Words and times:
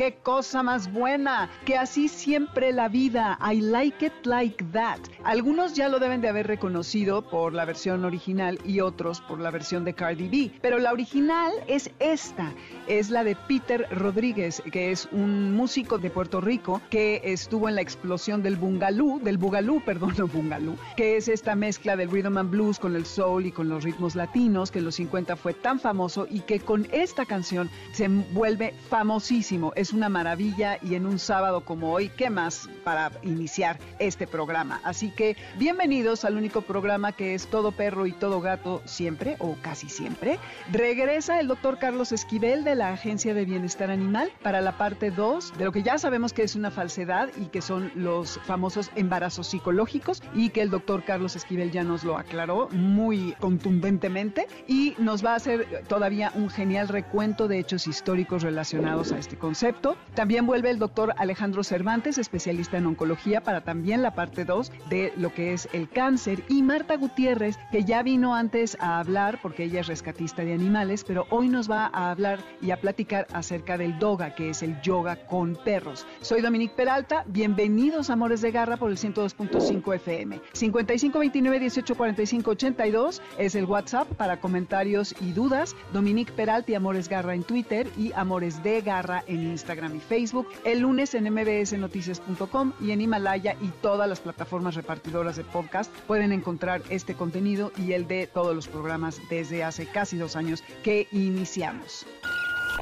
qué 0.00 0.14
cosa 0.22 0.62
más 0.62 0.90
buena, 0.90 1.50
que 1.66 1.76
así 1.76 2.08
siempre 2.08 2.72
la 2.72 2.88
vida, 2.88 3.38
I 3.42 3.60
like 3.60 4.06
it 4.06 4.24
like 4.24 4.64
that. 4.72 4.98
Algunos 5.24 5.74
ya 5.74 5.88
lo 5.88 5.98
deben 5.98 6.20
de 6.20 6.28
haber 6.28 6.46
reconocido 6.46 7.22
por 7.22 7.52
la 7.52 7.64
versión 7.64 8.04
original 8.04 8.58
y 8.64 8.80
otros 8.80 9.20
por 9.20 9.40
la 9.40 9.50
versión 9.50 9.84
de 9.84 9.94
Cardi 9.94 10.28
B, 10.28 10.52
pero 10.60 10.78
la 10.78 10.92
original 10.92 11.52
es 11.66 11.90
esta, 11.98 12.52
es 12.86 13.10
la 13.10 13.24
de 13.24 13.36
Peter 13.36 13.86
Rodríguez, 13.90 14.62
que 14.72 14.90
es 14.90 15.08
un 15.12 15.54
músico 15.54 15.98
de 15.98 16.10
Puerto 16.10 16.40
Rico 16.40 16.80
que 16.90 17.20
estuvo 17.24 17.68
en 17.68 17.74
la 17.74 17.82
explosión 17.82 18.42
del 18.42 18.56
bungalú, 18.56 19.20
del 19.22 19.38
bugalú, 19.38 19.80
perdón, 19.84 20.14
no 20.18 20.26
bungalú, 20.26 20.76
que 20.96 21.16
es 21.16 21.28
esta 21.28 21.54
mezcla 21.54 21.96
del 21.96 22.10
rhythm 22.10 22.38
and 22.38 22.50
blues 22.50 22.78
con 22.78 22.96
el 22.96 23.06
soul 23.06 23.46
y 23.46 23.52
con 23.52 23.68
los 23.68 23.84
ritmos 23.84 24.14
latinos, 24.14 24.70
que 24.70 24.78
en 24.78 24.86
los 24.86 24.94
50 24.96 25.36
fue 25.36 25.54
tan 25.54 25.80
famoso 25.80 26.26
y 26.30 26.40
que 26.40 26.60
con 26.60 26.86
esta 26.92 27.26
canción 27.26 27.70
se 27.92 28.08
vuelve 28.08 28.74
famosísimo 28.88 29.72
es 29.76 29.92
una 29.92 30.08
maravilla 30.08 30.78
y 30.82 30.94
en 30.94 31.06
un 31.06 31.18
sábado 31.18 31.62
como 31.62 31.92
hoy, 31.92 32.08
¿qué 32.10 32.30
más 32.30 32.68
para 32.84 33.10
iniciar 33.22 33.78
este 33.98 34.26
programa? 34.26 34.80
Así 34.84 35.09
que 35.10 35.36
bienvenidos 35.58 36.24
al 36.24 36.36
único 36.36 36.62
programa 36.62 37.12
que 37.12 37.34
es 37.34 37.46
todo 37.46 37.72
perro 37.72 38.06
y 38.06 38.12
todo 38.12 38.40
gato 38.40 38.82
siempre 38.84 39.36
o 39.38 39.56
casi 39.62 39.88
siempre. 39.88 40.38
Regresa 40.70 41.40
el 41.40 41.48
doctor 41.48 41.78
Carlos 41.78 42.12
Esquivel 42.12 42.64
de 42.64 42.74
la 42.74 42.92
Agencia 42.92 43.34
de 43.34 43.44
Bienestar 43.44 43.90
Animal 43.90 44.30
para 44.42 44.60
la 44.60 44.76
parte 44.76 45.10
2 45.10 45.58
de 45.58 45.64
lo 45.64 45.72
que 45.72 45.82
ya 45.82 45.98
sabemos 45.98 46.32
que 46.32 46.42
es 46.42 46.56
una 46.56 46.70
falsedad 46.70 47.28
y 47.36 47.46
que 47.46 47.62
son 47.62 47.92
los 47.94 48.38
famosos 48.44 48.90
embarazos 48.96 49.48
psicológicos 49.48 50.22
y 50.34 50.50
que 50.50 50.62
el 50.62 50.70
doctor 50.70 51.04
Carlos 51.04 51.36
Esquivel 51.36 51.70
ya 51.70 51.84
nos 51.84 52.04
lo 52.04 52.16
aclaró 52.16 52.68
muy 52.70 53.32
contundentemente 53.40 54.46
y 54.66 54.94
nos 54.98 55.24
va 55.24 55.32
a 55.32 55.36
hacer 55.36 55.84
todavía 55.88 56.32
un 56.34 56.50
genial 56.50 56.88
recuento 56.88 57.48
de 57.48 57.58
hechos 57.58 57.86
históricos 57.86 58.42
relacionados 58.42 59.12
a 59.12 59.18
este 59.18 59.36
concepto 59.36 59.96
también 60.14 60.46
vuelve 60.46 60.70
el 60.70 60.78
doctor 60.78 61.14
Alejandro 61.16 61.64
Cervantes, 61.64 62.18
especialista 62.18 62.76
en 62.76 62.86
oncología, 62.86 63.42
para 63.42 63.62
también 63.62 64.02
la 64.02 64.14
parte 64.14 64.44
2 64.44 64.70
de 64.88 64.99
lo 65.16 65.32
que 65.32 65.52
es 65.52 65.68
el 65.72 65.88
cáncer. 65.88 66.42
Y 66.48 66.62
Marta 66.62 66.96
Gutiérrez, 66.96 67.58
que 67.70 67.84
ya 67.84 68.02
vino 68.02 68.34
antes 68.34 68.76
a 68.80 68.98
hablar, 68.98 69.38
porque 69.42 69.64
ella 69.64 69.80
es 69.80 69.86
rescatista 69.86 70.44
de 70.44 70.54
animales, 70.54 71.04
pero 71.04 71.26
hoy 71.30 71.48
nos 71.48 71.70
va 71.70 71.90
a 71.92 72.10
hablar 72.10 72.40
y 72.60 72.70
a 72.70 72.80
platicar 72.80 73.26
acerca 73.32 73.76
del 73.76 73.98
doga, 73.98 74.34
que 74.34 74.50
es 74.50 74.62
el 74.62 74.80
yoga 74.82 75.16
con 75.26 75.56
perros. 75.64 76.06
Soy 76.20 76.40
Dominique 76.40 76.74
Peralta, 76.74 77.24
bienvenidos 77.26 78.10
Amores 78.10 78.40
de 78.40 78.50
Garra 78.50 78.76
por 78.76 78.90
el 78.90 78.96
102.5 78.96 79.94
FM. 79.94 80.40
5529 80.52 81.60
1845 81.60 82.50
82 82.50 83.22
es 83.38 83.54
el 83.54 83.64
WhatsApp 83.64 84.08
para 84.14 84.40
comentarios 84.40 85.14
y 85.20 85.32
dudas. 85.32 85.74
Dominique 85.92 86.32
Peralta 86.32 86.72
y 86.72 86.74
Amores 86.74 87.08
Garra 87.08 87.34
en 87.34 87.42
Twitter 87.42 87.88
y 87.96 88.12
Amores 88.12 88.62
de 88.62 88.80
Garra 88.80 89.24
en 89.26 89.42
Instagram 89.42 89.96
y 89.96 90.00
Facebook, 90.00 90.48
el 90.64 90.80
lunes 90.80 91.14
en 91.14 91.32
mbsnoticias.com 91.32 92.72
y 92.80 92.92
en 92.92 93.00
Himalaya 93.00 93.56
y 93.60 93.68
todas 93.82 94.08
las 94.08 94.20
plataformas 94.20 94.76
repartidoras 94.90 95.36
de 95.36 95.44
podcast 95.44 95.94
pueden 96.08 96.32
encontrar 96.32 96.82
este 96.90 97.14
contenido 97.14 97.70
y 97.76 97.92
el 97.92 98.08
de 98.08 98.26
todos 98.26 98.56
los 98.56 98.66
programas 98.66 99.20
desde 99.30 99.62
hace 99.62 99.86
casi 99.86 100.16
dos 100.16 100.34
años 100.34 100.64
que 100.82 101.06
iniciamos. 101.12 102.06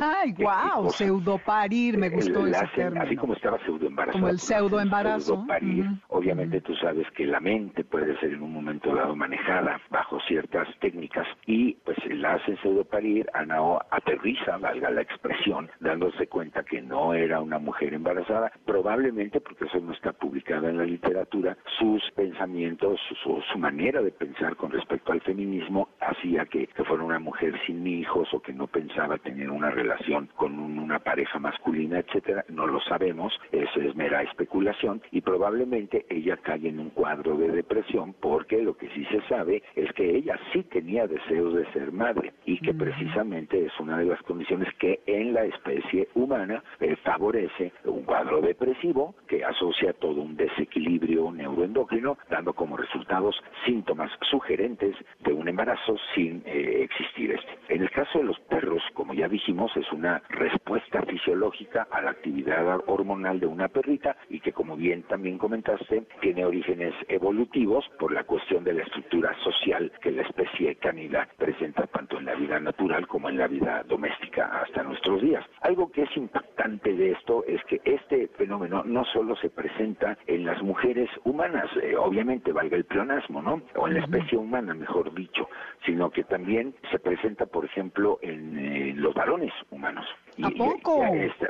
¡Ay, 0.00 0.34
wow! 0.38 0.90
Pseudoparir, 0.90 1.98
me 1.98 2.10
gustó 2.10 2.46
ese 2.46 2.66
término. 2.74 3.02
Así 3.02 3.16
como 3.16 3.34
estaba 3.34 3.58
pseudoembarazado. 3.60 4.20
Como 4.20 4.28
el 4.28 4.38
pseudoembarazo. 4.38 5.46
parir 5.46 5.86
obviamente 6.08 6.60
tú 6.60 6.74
sabes 6.76 7.10
que 7.12 7.26
la 7.26 7.40
mente 7.40 7.84
puede 7.84 8.18
ser 8.20 8.32
en 8.32 8.42
un 8.42 8.52
momento 8.52 8.94
dado 8.94 9.16
manejada 9.16 9.80
bajo 9.90 10.20
ciertas 10.20 10.68
técnicas 10.80 11.26
y 11.46 11.74
pues 11.84 11.98
la 12.10 12.34
hacen 12.34 12.56
pseudoparir, 12.58 13.26
Anao 13.34 13.80
aterriza, 13.90 14.56
valga 14.58 14.90
la 14.90 15.02
expresión, 15.02 15.70
dándose 15.80 16.26
cuenta 16.26 16.62
que 16.64 16.80
no 16.80 17.14
era 17.14 17.40
una 17.40 17.58
mujer 17.58 17.91
embarazada, 17.94 18.52
probablemente 18.64 19.40
porque 19.40 19.64
eso 19.66 19.80
no 19.80 19.92
está 19.92 20.12
publicado 20.12 20.68
en 20.68 20.78
la 20.78 20.84
literatura, 20.84 21.56
sus 21.78 22.02
pensamientos, 22.12 23.00
su, 23.22 23.42
su 23.52 23.58
manera 23.58 24.02
de 24.02 24.10
pensar 24.10 24.56
con 24.56 24.70
respecto 24.70 25.12
al 25.12 25.20
feminismo 25.20 25.88
hacía 26.00 26.46
que, 26.46 26.66
que 26.66 26.84
fuera 26.84 27.02
una 27.02 27.18
mujer 27.18 27.54
sin 27.66 27.86
hijos 27.86 28.28
o 28.32 28.40
que 28.40 28.52
no 28.52 28.66
pensaba 28.66 29.18
tener 29.18 29.50
una 29.50 29.70
relación 29.70 30.28
con 30.36 30.58
una 30.58 30.98
pareja 30.98 31.38
masculina, 31.38 31.98
etcétera, 31.98 32.44
no 32.48 32.66
lo 32.66 32.80
sabemos, 32.80 33.38
eso 33.50 33.80
es 33.80 33.94
mera 33.96 34.22
especulación 34.22 35.02
y 35.10 35.20
probablemente 35.20 36.06
ella 36.08 36.36
cae 36.36 36.68
en 36.68 36.78
un 36.78 36.90
cuadro 36.90 37.36
de 37.36 37.48
depresión 37.48 38.14
porque 38.20 38.62
lo 38.62 38.76
que 38.76 38.88
sí 38.90 39.04
se 39.06 39.20
sabe 39.22 39.62
es 39.74 39.92
que 39.92 40.16
ella 40.16 40.38
sí 40.52 40.62
tenía 40.64 41.06
deseos 41.06 41.54
de 41.54 41.70
ser 41.72 41.92
madre 41.92 42.32
y 42.44 42.58
que 42.58 42.74
precisamente 42.74 43.66
es 43.66 43.72
una 43.80 43.98
de 43.98 44.06
las 44.06 44.22
condiciones 44.22 44.68
que 44.78 45.00
en 45.06 45.34
la 45.34 45.44
especie 45.44 46.08
humana 46.14 46.62
eh, 46.80 46.96
favorece 46.96 47.71
un 47.84 48.02
cuadro 48.02 48.40
depresivo 48.40 49.14
que 49.26 49.44
asocia 49.44 49.92
todo 49.94 50.20
un 50.20 50.36
desequilibrio 50.36 51.30
neuroendocrino, 51.32 52.18
dando 52.30 52.52
como 52.52 52.76
resultados 52.76 53.34
síntomas 53.64 54.10
sugerentes 54.30 54.94
de 55.20 55.32
un 55.32 55.48
embarazo 55.48 55.96
sin 56.14 56.42
eh, 56.46 56.82
existir 56.82 57.32
este. 57.32 57.74
En 57.74 57.82
el 57.82 57.90
caso 57.90 58.18
de 58.18 58.24
los 58.24 58.38
perros, 58.40 58.82
como 58.94 59.14
ya 59.14 59.28
dijimos, 59.28 59.76
es 59.76 59.90
una 59.92 60.22
respuesta 60.28 61.02
fisiológica 61.02 61.88
a 61.90 62.00
la 62.02 62.10
actividad 62.10 62.80
hormonal 62.86 63.40
de 63.40 63.46
una 63.46 63.68
perrita 63.68 64.16
y 64.28 64.40
que 64.40 64.52
como 64.52 64.76
bien 64.76 65.02
también 65.04 65.38
comentaste, 65.38 66.04
tiene 66.20 66.44
orígenes 66.44 66.94
evolutivos 67.08 67.84
por 67.98 68.12
la 68.12 68.24
cuestión 68.24 68.64
de 68.64 68.74
la 68.74 68.82
estructura 68.82 69.34
social 69.42 69.92
que 70.00 70.12
la 70.12 70.22
especie 70.22 70.76
canina 70.76 71.28
presenta 71.36 71.86
tanto 71.86 72.18
en 72.18 72.26
la 72.26 72.34
vida 72.34 72.60
natural 72.60 73.06
como 73.06 73.28
en 73.28 73.38
la 73.38 73.46
vida 73.46 73.82
doméstica 73.84 74.62
hasta 74.62 74.82
nuestros 74.82 75.22
días. 75.22 75.44
Algo 75.60 75.90
que 75.90 76.02
es 76.02 76.16
impactante 76.16 76.94
de 76.94 77.12
esto 77.12 77.44
es 77.46 77.61
que 77.64 77.80
este 77.84 78.28
fenómeno 78.38 78.82
no 78.84 79.04
solo 79.04 79.36
se 79.36 79.50
presenta 79.50 80.16
en 80.26 80.44
las 80.44 80.62
mujeres 80.62 81.08
humanas, 81.24 81.68
eh, 81.82 81.96
obviamente 81.96 82.52
valga 82.52 82.76
el 82.76 82.84
pleonasmo, 82.84 83.42
¿no? 83.42 83.62
O 83.76 83.88
en 83.88 83.94
la 83.94 84.00
especie 84.00 84.38
humana, 84.38 84.74
mejor 84.74 85.12
dicho, 85.14 85.48
sino 85.84 86.10
que 86.10 86.24
también 86.24 86.74
se 86.90 86.98
presenta, 86.98 87.46
por 87.46 87.64
ejemplo, 87.64 88.18
en 88.22 88.58
eh, 88.58 88.94
los 88.96 89.14
varones 89.14 89.52
humanos. 89.70 90.06
¿A 90.42 90.50
poco? 90.50 91.02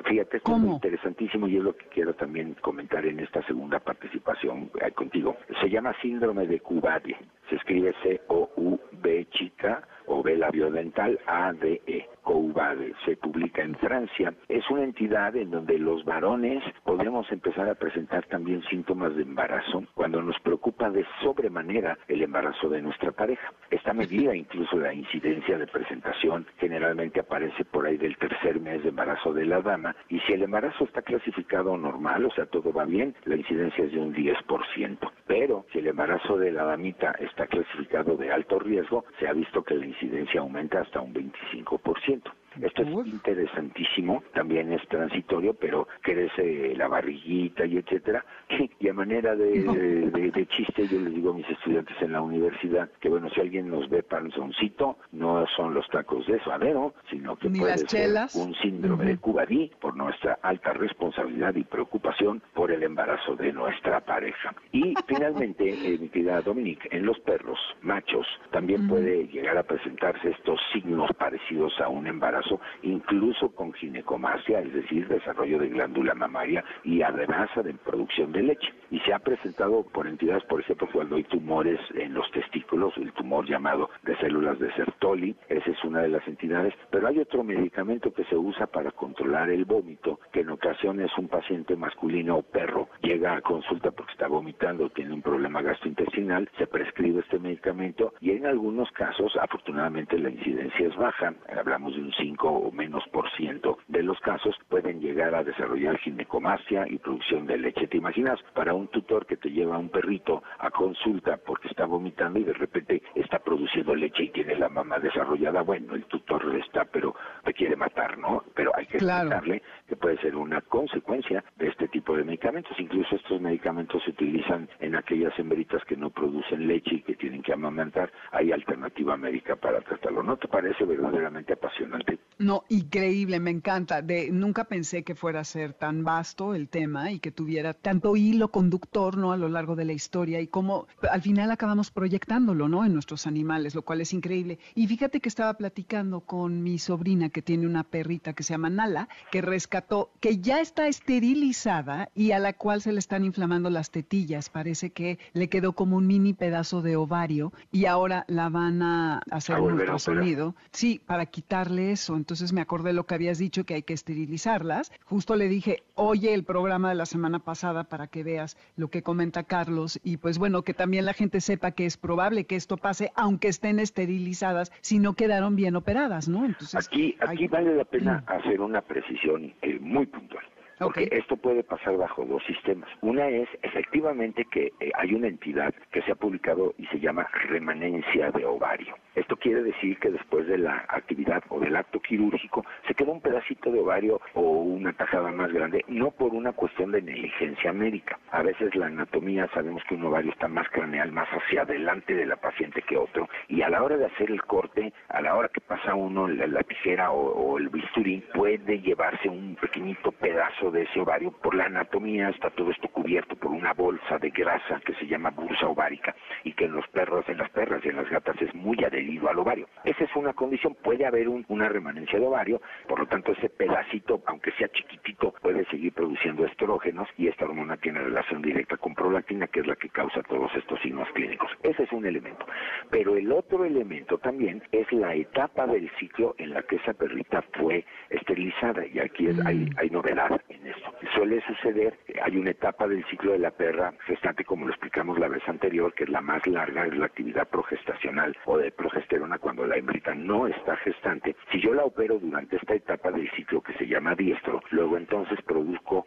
fíjate, 0.05 0.37
esto 0.39 0.53
es 0.53 0.59
muy 0.59 0.75
interesantísimo 0.75 1.47
y 1.47 1.57
es 1.57 1.62
lo 1.62 1.77
que 1.77 1.87
quiero 1.87 2.15
también 2.15 2.55
comentar 2.61 3.05
en 3.07 3.21
esta 3.21 3.43
segunda 3.47 3.79
participación 3.79 4.71
eh, 4.81 4.91
contigo. 4.93 5.37
Se 5.61 5.71
llama 5.71 5.95
síndrome 6.03 6.47
de 6.47 6.61
Cubade. 6.61 7.17
Se 7.49 7.57
escribe 7.57 7.95
C-O-U-B 8.03 9.27
chica 9.31 9.87
o 10.07 10.23
B 10.23 10.37
labiodental 10.37 11.19
A-D-E. 11.27 12.09
Coubade, 12.23 12.95
se 13.05 13.17
publica 13.17 13.62
en 13.62 13.75
Francia. 13.77 14.33
Es 14.49 14.69
una 14.71 14.85
entidad 14.85 15.35
en 15.37 15.51
donde 15.51 15.77
los 15.79 16.05
varones 16.05 16.62
podemos 16.85 17.31
empezar 17.33 17.69
a 17.69 17.75
presentar 17.75 18.25
también 18.27 18.62
síntomas 18.71 19.17
de 19.17 19.23
embarazo 19.23 19.83
cuando 19.95 20.23
nos 20.23 20.39
preocupa 20.41 20.89
de 20.91 21.05
sobremanera 21.21 21.99
el 22.07 22.23
embarazo 22.23 22.69
de 22.69 22.81
nuestra 22.81 23.11
pareja. 23.11 23.53
Esta 23.71 23.93
medida, 23.93 24.37
incluso 24.43 24.77
la 24.77 24.95
incidencia 24.95 25.59
de 25.59 25.67
presentación, 25.67 26.47
generalmente 26.59 27.21
aparece 27.21 27.65
por 27.65 27.87
ahí 27.87 27.97
del 27.97 28.17
tercer 28.17 28.61
mes 28.61 28.72
de 28.81 28.88
embarazo 28.88 29.33
de 29.33 29.45
la 29.45 29.61
dama 29.61 29.95
y 30.09 30.21
si 30.21 30.33
el 30.33 30.43
embarazo 30.43 30.85
está 30.85 31.02
clasificado 31.02 31.76
normal, 31.76 32.25
o 32.26 32.31
sea, 32.31 32.47
todo 32.47 32.73
va 32.73 32.85
bien, 32.85 33.14
la 33.25 33.37
incidencia 33.37 33.85
es 33.85 33.93
de 33.93 33.99
un 34.00 34.14
10%. 34.14 35.11
Pero 35.26 35.67
si 35.73 35.81
el 35.81 35.88
embarazo 35.88 36.38
de 36.38 36.52
la 36.52 36.64
damita 36.64 37.12
está 37.19 37.47
clasificado 37.47 38.17
de 38.17 38.33
alto 38.33 38.59
riesgo, 38.59 39.05
se 39.19 39.29
ha 39.29 39.33
visto 39.33 39.62
que 39.62 39.75
la 39.75 39.87
incidencia 39.87 40.41
aumenta 40.41 40.81
hasta 40.81 41.00
un 41.00 41.12
25%. 41.12 42.33
Esto 42.61 42.82
es 42.82 43.06
interesantísimo, 43.06 44.23
también 44.35 44.73
es 44.73 44.87
transitorio, 44.88 45.54
pero 45.54 45.88
crece 46.00 46.75
la 46.76 46.88
barriguita 46.88 47.64
y 47.64 47.78
etcétera. 47.78 48.25
Y 48.80 48.88
a 48.88 48.94
manera 48.94 49.37
de, 49.37 50.49
chiste, 50.56 50.88
yo 50.88 51.00
les 51.00 51.14
digo 51.14 51.30
a 51.30 51.35
mis 51.35 51.49
estudiantes 51.49 51.97
en 52.00 52.12
la 52.12 52.21
universidad 52.21 52.90
que, 53.00 53.09
bueno, 53.09 53.30
si 53.30 53.40
alguien 53.40 53.71
nos 53.71 53.88
ve 53.88 54.02
panzoncito, 54.02 54.99
no 55.12 55.47
son 55.56 55.73
los 55.73 55.87
tacos 55.88 56.26
de 56.26 56.40
suadero, 56.40 56.94
sino 57.09 57.37
que 57.37 57.49
puede 57.49 57.78
ser 57.78 58.11
un 58.35 58.54
síndrome 58.56 59.04
de 59.04 59.18
Cubadí 59.18 59.71
por 59.80 59.97
nuestra 59.97 60.38
alta 60.42 60.73
responsabilidad 60.73 61.54
y 61.54 61.64
preocupación 61.64 62.42
por 62.54 62.73
el 62.73 62.82
embarazo 62.82 63.37
de 63.37 63.52
nuestra 63.52 64.00
pareja. 64.00 64.54
Y 64.73 64.94
finalmente, 65.06 65.68
eh, 65.68 65.99
mi 65.99 66.09
querida 66.09 66.40
Dominique, 66.40 66.88
en 66.90 67.06
los 67.06 67.18
perros 67.21 67.59
machos 67.82 68.26
también 68.50 68.88
puede 68.88 69.28
llegar 69.28 69.56
a 69.59 69.62
presentarse 69.62 70.30
estos 70.30 70.61
signos 70.73 71.11
parecidos 71.18 71.73
a 71.80 71.88
un 71.88 72.06
embarazo 72.06 72.41
incluso 72.82 73.50
con 73.54 73.72
ginecomastia, 73.72 74.61
es 74.61 74.72
decir, 74.72 75.08
desarrollo 75.08 75.58
de 75.58 75.68
glándula 75.68 76.14
mamaria 76.14 76.64
y 76.84 77.02
además 77.02 77.50
de 77.62 77.75
producción 77.75 78.32
de 78.32 78.42
leche. 78.42 78.72
Y 78.90 79.00
se 79.00 79.12
ha 79.12 79.18
presentado 79.18 79.82
por 79.84 80.06
entidades, 80.06 80.44
por 80.44 80.61
ejemplo, 80.61 80.88
cuando 80.92 81.16
hay 81.16 81.25
tumores 81.25 81.80
en 81.94 82.14
los 82.14 82.30
testículos, 82.30 82.96
el 82.96 83.12
tumor 83.12 83.46
llamado 83.46 83.90
de 84.02 84.16
células 84.16 84.58
de 84.58 84.72
Sertoli, 84.75 85.34
esa 85.49 85.70
es 85.70 85.84
una 85.84 86.02
de 86.02 86.08
las 86.08 86.26
entidades, 86.28 86.75
pero 86.90 87.08
hay 87.08 87.18
otro 87.18 87.42
medicamento 87.42 88.12
que 88.12 88.25
se 88.25 88.37
usa 88.37 88.66
para 88.66 88.90
controlar 88.90 89.50
el 89.50 89.64
vómito, 89.64 90.20
que 90.32 90.40
en 90.40 90.50
ocasiones 90.50 91.11
un 91.16 91.28
paciente 91.28 91.76
masculino 91.76 92.37
o 92.37 92.42
perro 92.42 92.88
llega 93.02 93.34
a 93.34 93.40
consulta 93.40 93.90
porque 93.90 94.12
está 94.12 94.28
vomitando, 94.28 94.90
tiene 94.90 95.14
un 95.14 95.22
problema 95.22 95.62
gastrointestinal, 95.62 96.49
se 96.58 96.66
prescribe 96.66 97.20
este 97.20 97.38
medicamento 97.38 98.12
y 98.20 98.32
en 98.32 98.46
algunos 98.46 98.90
casos, 98.92 99.37
afortunadamente, 99.40 100.18
la 100.18 100.30
incidencia 100.30 100.88
es 100.88 100.96
baja, 100.96 101.34
hablamos 101.56 101.94
de 101.94 102.02
un 102.02 102.12
5 102.12 102.32
o 102.41 102.71
menos 102.73 103.05
por 103.12 103.31
ciento 103.33 103.79
de 103.89 104.03
los 104.03 104.19
casos 104.21 104.57
pueden 104.69 105.01
llegar 105.01 105.35
a 105.35 105.45
desarrollar 105.45 105.99
ginecomastia 105.99 106.87
y 106.89 106.99
producción 106.99 107.47
de 107.47 107.59
leche. 107.59 107.87
¿Te 107.87 107.97
imaginas 107.97 108.41
para 108.55 108.75
un 108.75 108.89
tutor 108.89 109.27
que 109.27 109.37
te 109.37 109.51
lleva 109.51 109.77
a 109.77 109.79
un 109.79 109.89
perrito 109.89 110.43
a 110.59 110.71
consulta 110.71 111.37
porque 111.37 111.69
está 111.69 111.87
vomitando 111.87 112.39
y 112.39 112.45
de 112.45 112.53
repente 112.53 113.03
está 113.15 113.39
produciendo 113.39 113.95
leche 113.95 114.25
y 114.25 114.31
tiene 114.31 114.57
la 114.57 114.69
mamá 114.69 114.99
desarrollada? 114.99 115.62
Bueno, 115.62 115.95
el 115.95 116.05
tutor 116.05 116.55
está, 116.57 116.85
pero 116.85 117.15
te 117.45 117.53
quiere 117.53 117.77
matar, 117.77 118.19
¿no? 118.19 118.45
Pero 118.55 118.73
hay 118.75 118.87
que 118.87 118.99
explicarle 118.99 119.62
que 119.87 119.97
puede 119.97 120.19
ser 120.19 120.37
una 120.37 120.61
consecuencia 120.61 121.45
de 121.57 121.69
este 121.69 121.89
tipo 121.89 122.17
de 122.17 122.25
medicamentos. 122.25 122.79
Incluso 122.79 123.17
estos 123.17 123.41
medicamentos 123.41 124.03
se 124.05 124.11
utilizan 124.11 124.69
en 124.81 124.97
aquellas 124.97 125.39
hembritas 125.39 125.85
que 125.85 125.97
no 125.97 126.11
producen 126.11 126.67
leche 126.67 126.97
y 126.97 127.03
que 127.03 127.15
tienen 127.15 127.43
que 127.43 127.53
amamantar. 127.53 128.12
Hay 128.31 128.53
alternativa 128.53 129.17
médica 129.17 129.57
para 129.57 129.81
tratarlo. 129.81 130.23
¿No 130.23 130.37
te 130.37 130.49
parece 130.49 130.85
verdaderamente 130.85 131.53
apasionante? 131.53 132.19
No, 132.43 132.64
increíble, 132.69 133.38
me 133.38 133.52
encanta. 133.52 134.02
De, 134.02 134.31
nunca 134.33 134.64
pensé 134.64 135.05
que 135.05 135.14
fuera 135.14 135.41
a 135.41 135.45
ser 135.45 135.75
tan 135.75 136.02
vasto 136.02 136.55
el 136.55 136.69
tema 136.69 137.12
y 137.12 137.21
que 137.21 137.31
tuviera 137.31 137.73
tanto 137.73 138.17
hilo 138.17 138.49
conductor, 138.49 139.17
¿no? 139.17 139.33
A 139.33 139.37
lo 139.37 139.49
largo 139.49 139.76
de 139.76 139.85
la 139.85 139.93
historia 139.93 140.41
y 140.41 140.49
cómo 140.49 140.88
al 141.09 141.23
final 141.23 141.52
acabamos 141.52 141.93
proyectándolo, 141.93 142.69
¿no? 142.69 142.85
En 142.85 142.95
nuestros 142.95 143.29
animales, 143.29 143.76
lo 143.76 143.83
cual 143.83 144.00
es 144.00 144.12
increíble. 144.12 144.59
Y 144.75 144.88
fíjate 144.88 145.21
que 145.21 145.29
estaba 145.29 145.55
platicando 145.55 146.21
con 146.21 146.64
mi 146.64 146.79
sobrina 146.79 147.29
que 147.29 147.43
tiene 147.43 147.67
una 147.67 147.85
perrita 147.85 148.33
que 148.33 148.43
se 148.43 148.55
llama 148.55 148.71
Nala, 148.71 149.09
que 149.31 149.41
rescató, 149.41 150.11
que 150.19 150.38
ya 150.38 150.61
está 150.61 150.88
esterilizada 150.88 152.11
y 152.14 152.33
a 152.33 152.41
la 152.41 152.55
cual 152.55 152.83
se 152.83 152.93
le 152.93 152.99
están 152.99 153.25
inflamando 153.25 153.71
las 153.71 153.91
tetillas. 153.91 154.49
Parece 154.49 154.91
que 154.91 155.21
le 155.33 155.49
quedó 155.49 155.75
como 155.75 155.97
un 155.97 156.09
mini 156.09 156.33
pedazo 156.33 156.83
de 156.83 156.97
ovario 156.97 157.52
y 157.71 157.87
ahora 157.87 158.25
la 158.26 158.49
van 158.49 158.83
a 158.83 159.23
hacer 159.31 159.61
un 159.61 159.75
ultrasonido. 159.75 160.57
Sí, 160.73 161.00
para 161.07 161.26
quitarle 161.26 161.93
eso. 161.93 162.12
Entonces 162.16 162.52
me 162.52 162.61
acordé 162.61 162.92
lo 162.92 163.04
que 163.04 163.14
habías 163.14 163.38
dicho 163.38 163.64
que 163.64 163.75
hay 163.75 163.83
que 163.83 163.95
esterilizarlas. 163.95 164.92
Justo 165.04 165.37
le 165.37 165.49
dije, 165.49 165.83
oye 165.95 166.35
el 166.35 166.45
programa 166.45 166.88
de 166.88 166.95
la 166.95 167.07
semana 167.07 167.38
pasada 167.38 167.85
para 167.85 168.07
que 168.07 168.23
veas 168.23 168.57
lo 168.76 168.88
que 168.88 169.02
comenta 169.02 169.45
Carlos 169.45 170.00
y 170.04 170.16
pues 170.16 170.38
bueno, 170.38 170.62
que 170.62 170.75
también 170.75 171.04
la 171.04 171.14
gente 171.14 171.40
sepa 171.40 171.73
que 171.73 171.87
es 171.87 171.97
probable 171.97 172.45
que 172.45 172.57
esto 172.57 172.76
pase 172.76 173.12
aunque 173.14 173.49
estén 173.49 173.78
esterilizadas 173.78 174.73
si 174.81 174.99
no 174.99 175.14
quedaron 175.14 175.57
bien 175.57 175.76
operadas, 175.76 176.28
¿no? 176.28 176.45
Entonces, 176.45 176.87
aquí 176.87 177.16
aquí 177.21 177.47
vale 177.49 177.75
la 177.75 177.85
pena 177.85 178.25
hacer 178.26 178.61
una 178.61 178.81
precisión 178.81 179.54
eh, 179.62 179.78
muy 179.81 180.07
puntual. 180.07 180.45
Porque 180.78 181.09
esto 181.12 181.37
puede 181.37 181.62
pasar 181.62 181.97
bajo 181.97 182.25
dos 182.25 182.42
sistemas. 182.45 182.90
Una 183.02 183.28
es 183.28 183.49
efectivamente 183.62 184.45
que 184.50 184.73
eh, 184.81 184.90
hay 184.95 185.14
una 185.14 185.28
entidad 185.28 185.73
que 185.92 186.02
se 186.02 186.12
ha 186.12 186.14
publicado 186.16 186.75
y 186.76 186.87
se 186.87 186.99
llama 186.99 187.28
remanencia 187.49 188.33
de 188.33 188.45
ovario. 188.45 188.97
Esto 189.14 189.37
quiere 189.37 189.62
decir 189.62 189.99
que 189.99 190.11
después 190.11 190.47
de 190.47 190.57
la 190.57 190.87
actividad 190.88 191.42
o 191.50 191.61
del 191.61 191.76
acto 191.76 192.00
quirúrgico 192.00 192.64
se 192.87 192.95
queda 192.95 193.12
un 193.12 193.21
pedacito 193.21 193.71
de 193.71 193.81
ovario 193.81 194.21
o 194.33 194.40
una 194.40 194.95
tajada 194.95 195.31
más 195.31 195.52
grande, 195.52 195.85
no 195.88 196.11
por 196.11 196.33
una 196.35 196.52
cuestión 196.52 196.92
de 196.92 197.02
negligencia 197.02 197.73
médica. 197.73 198.19
A 198.31 198.42
veces 198.42 198.75
la 198.75 198.87
anatomía 198.87 199.49
sabemos 199.52 199.83
que 199.88 199.97
un 199.97 200.04
ovario 200.04 200.33
está 200.33 200.49
más 200.49 200.69
craneal, 200.71 201.12
más 201.12 201.28
hacia 201.28 201.62
adelante 201.62 202.14
de 202.14 202.25
la 202.25 202.37
paciente 202.37 202.83
que 202.83 202.97
otro, 202.97 203.28
y 203.49 203.61
a 203.62 203.69
la 203.69 203.83
hora 203.83 203.99
de 203.99 204.07
hacer 204.07 204.31
el 204.31 204.42
corte, 204.42 204.92
a 205.09 205.21
la 205.21 205.35
hora 205.35 205.49
que 205.49 205.61
pasa 205.61 205.95
uno 205.95 206.26
la, 206.28 206.62
tijera 206.62 207.11
o, 207.11 207.59
el 207.59 207.69
bisturí, 207.69 208.25
puede 208.33 208.81
llevarse 208.81 209.28
un 209.28 209.57
pequeñito 209.61 210.12
pedazo 210.12 210.71
de 210.71 210.83
ese 210.83 211.00
ovario. 211.00 211.33
Por 211.33 211.54
la 211.54 211.66
anatomía 211.66 212.31
está 212.31 212.50
todo 212.50 212.71
esto 212.71 212.88
cubierto 212.88 213.37
por 213.37 213.50
una 213.50 213.75
bolsa 213.75 214.19
de 214.19 214.31
grasa 214.31 214.81
que 214.85 214.95
se 214.95 215.07
llama 215.07 215.31
bursa 215.31 215.66
ovárica 215.66 216.14
y 216.45 216.52
que 216.52 216.64
en 216.64 216.73
los 216.73 216.87
perros, 216.88 217.28
en 217.28 217.38
las 217.38 217.50
perras 217.50 217.85
y 217.85 217.88
en 217.88 217.97
las 217.97 218.09
gatas 218.09 218.40
es 218.40 218.54
muy 218.54 218.83
adherido 219.02 219.28
al 219.28 219.38
ovario. 219.38 219.68
Esa 219.85 220.04
es 220.04 220.16
una 220.16 220.32
condición, 220.32 220.75
puede 220.82 221.06
haber 221.06 221.28
una 221.28 221.68
remanencia 221.68 222.18
de 222.18 222.26
ovario, 222.26 222.61
por 222.88 223.00
lo 223.00 223.06
tanto 223.06 223.32
ese 223.32 223.49
pedacito, 223.49 224.23
aunque 224.26 224.52
sea 224.52 224.68
chiquitito, 224.68 225.35
puede 225.42 225.64
seguir 225.66 225.92
produciendo 225.92 226.47
estrógenos 226.47 227.09
y 227.18 227.28
esta 227.28 227.44
hormona 227.44 227.76
tiene 227.76 228.00
relación 228.00 228.42
directa 228.42 228.76
con 228.76 228.94
prolactina, 228.94 229.47
que 229.49 229.61
es 229.61 229.66
la 229.66 229.76
que 229.76 229.88
causa 229.88 230.23
todos 230.23 230.54
estos 230.54 230.80
signos 230.80 231.09
clínicos. 231.14 231.50
Ese 231.62 231.82
es 231.82 231.92
un 231.92 232.06
elemento. 232.06 232.47
Pero 232.90 233.16
el 233.16 233.30
otro 233.32 233.64
elemento 233.64 234.18
también 234.18 234.62
es 234.73 234.90
la 234.92 235.14
etapa 235.14 235.66
del 235.66 235.90
ciclo 235.99 236.35
en 236.38 236.50
la 236.50 236.62
que 236.62 236.76
esa 236.76 236.94
perrita 236.94 237.42
fue 237.52 237.85
esterilizada 238.11 238.87
y 238.87 238.99
aquí 238.99 239.28
hay, 239.44 239.56
mm. 239.56 239.71
hay 239.78 239.90
novedad 239.90 240.40
en 240.49 240.66
esto. 240.66 240.91
Suele 241.14 241.42
suceder, 241.42 241.99
hay 242.23 242.37
una 242.37 242.50
etapa 242.50 242.87
del 242.87 243.04
ciclo 243.06 243.32
de 243.32 243.38
la 243.38 243.50
perra 243.50 243.92
gestante, 244.06 244.44
como 244.44 244.66
lo 244.66 244.73
explicamos 244.73 245.18
la 245.18 245.28
vez 245.28 245.42
anterior, 245.49 245.92
que 245.94 246.04
es 246.04 246.11
la 246.11 246.21
más 246.21 246.47
larga, 246.47 246.87
es 246.87 246.97
la 246.97 247.06
actividad 247.06 247.49
progestacional 247.49 248.37
o 248.44 248.56
de 248.56 248.71
progesterona 248.71 249.38
cuando 249.38 249.66
la 249.66 249.76
hembrita 249.76 250.14
no 250.14 250.47
está 250.47 250.76
gestante. 250.76 251.37
Si 251.50 251.61
yo 251.61 251.75
la 251.75 251.85
opero 251.85 252.18
durante 252.18 252.56
esta 252.56 252.75
etapa 252.75 253.11
del 253.11 253.30
ciclo 253.32 253.61
que 253.61 253.75
se 253.75 253.87
llama 253.87 254.14
diestro, 254.14 254.62
luego 254.71 254.97
entonces 254.97 255.40
produzco, 255.42 256.06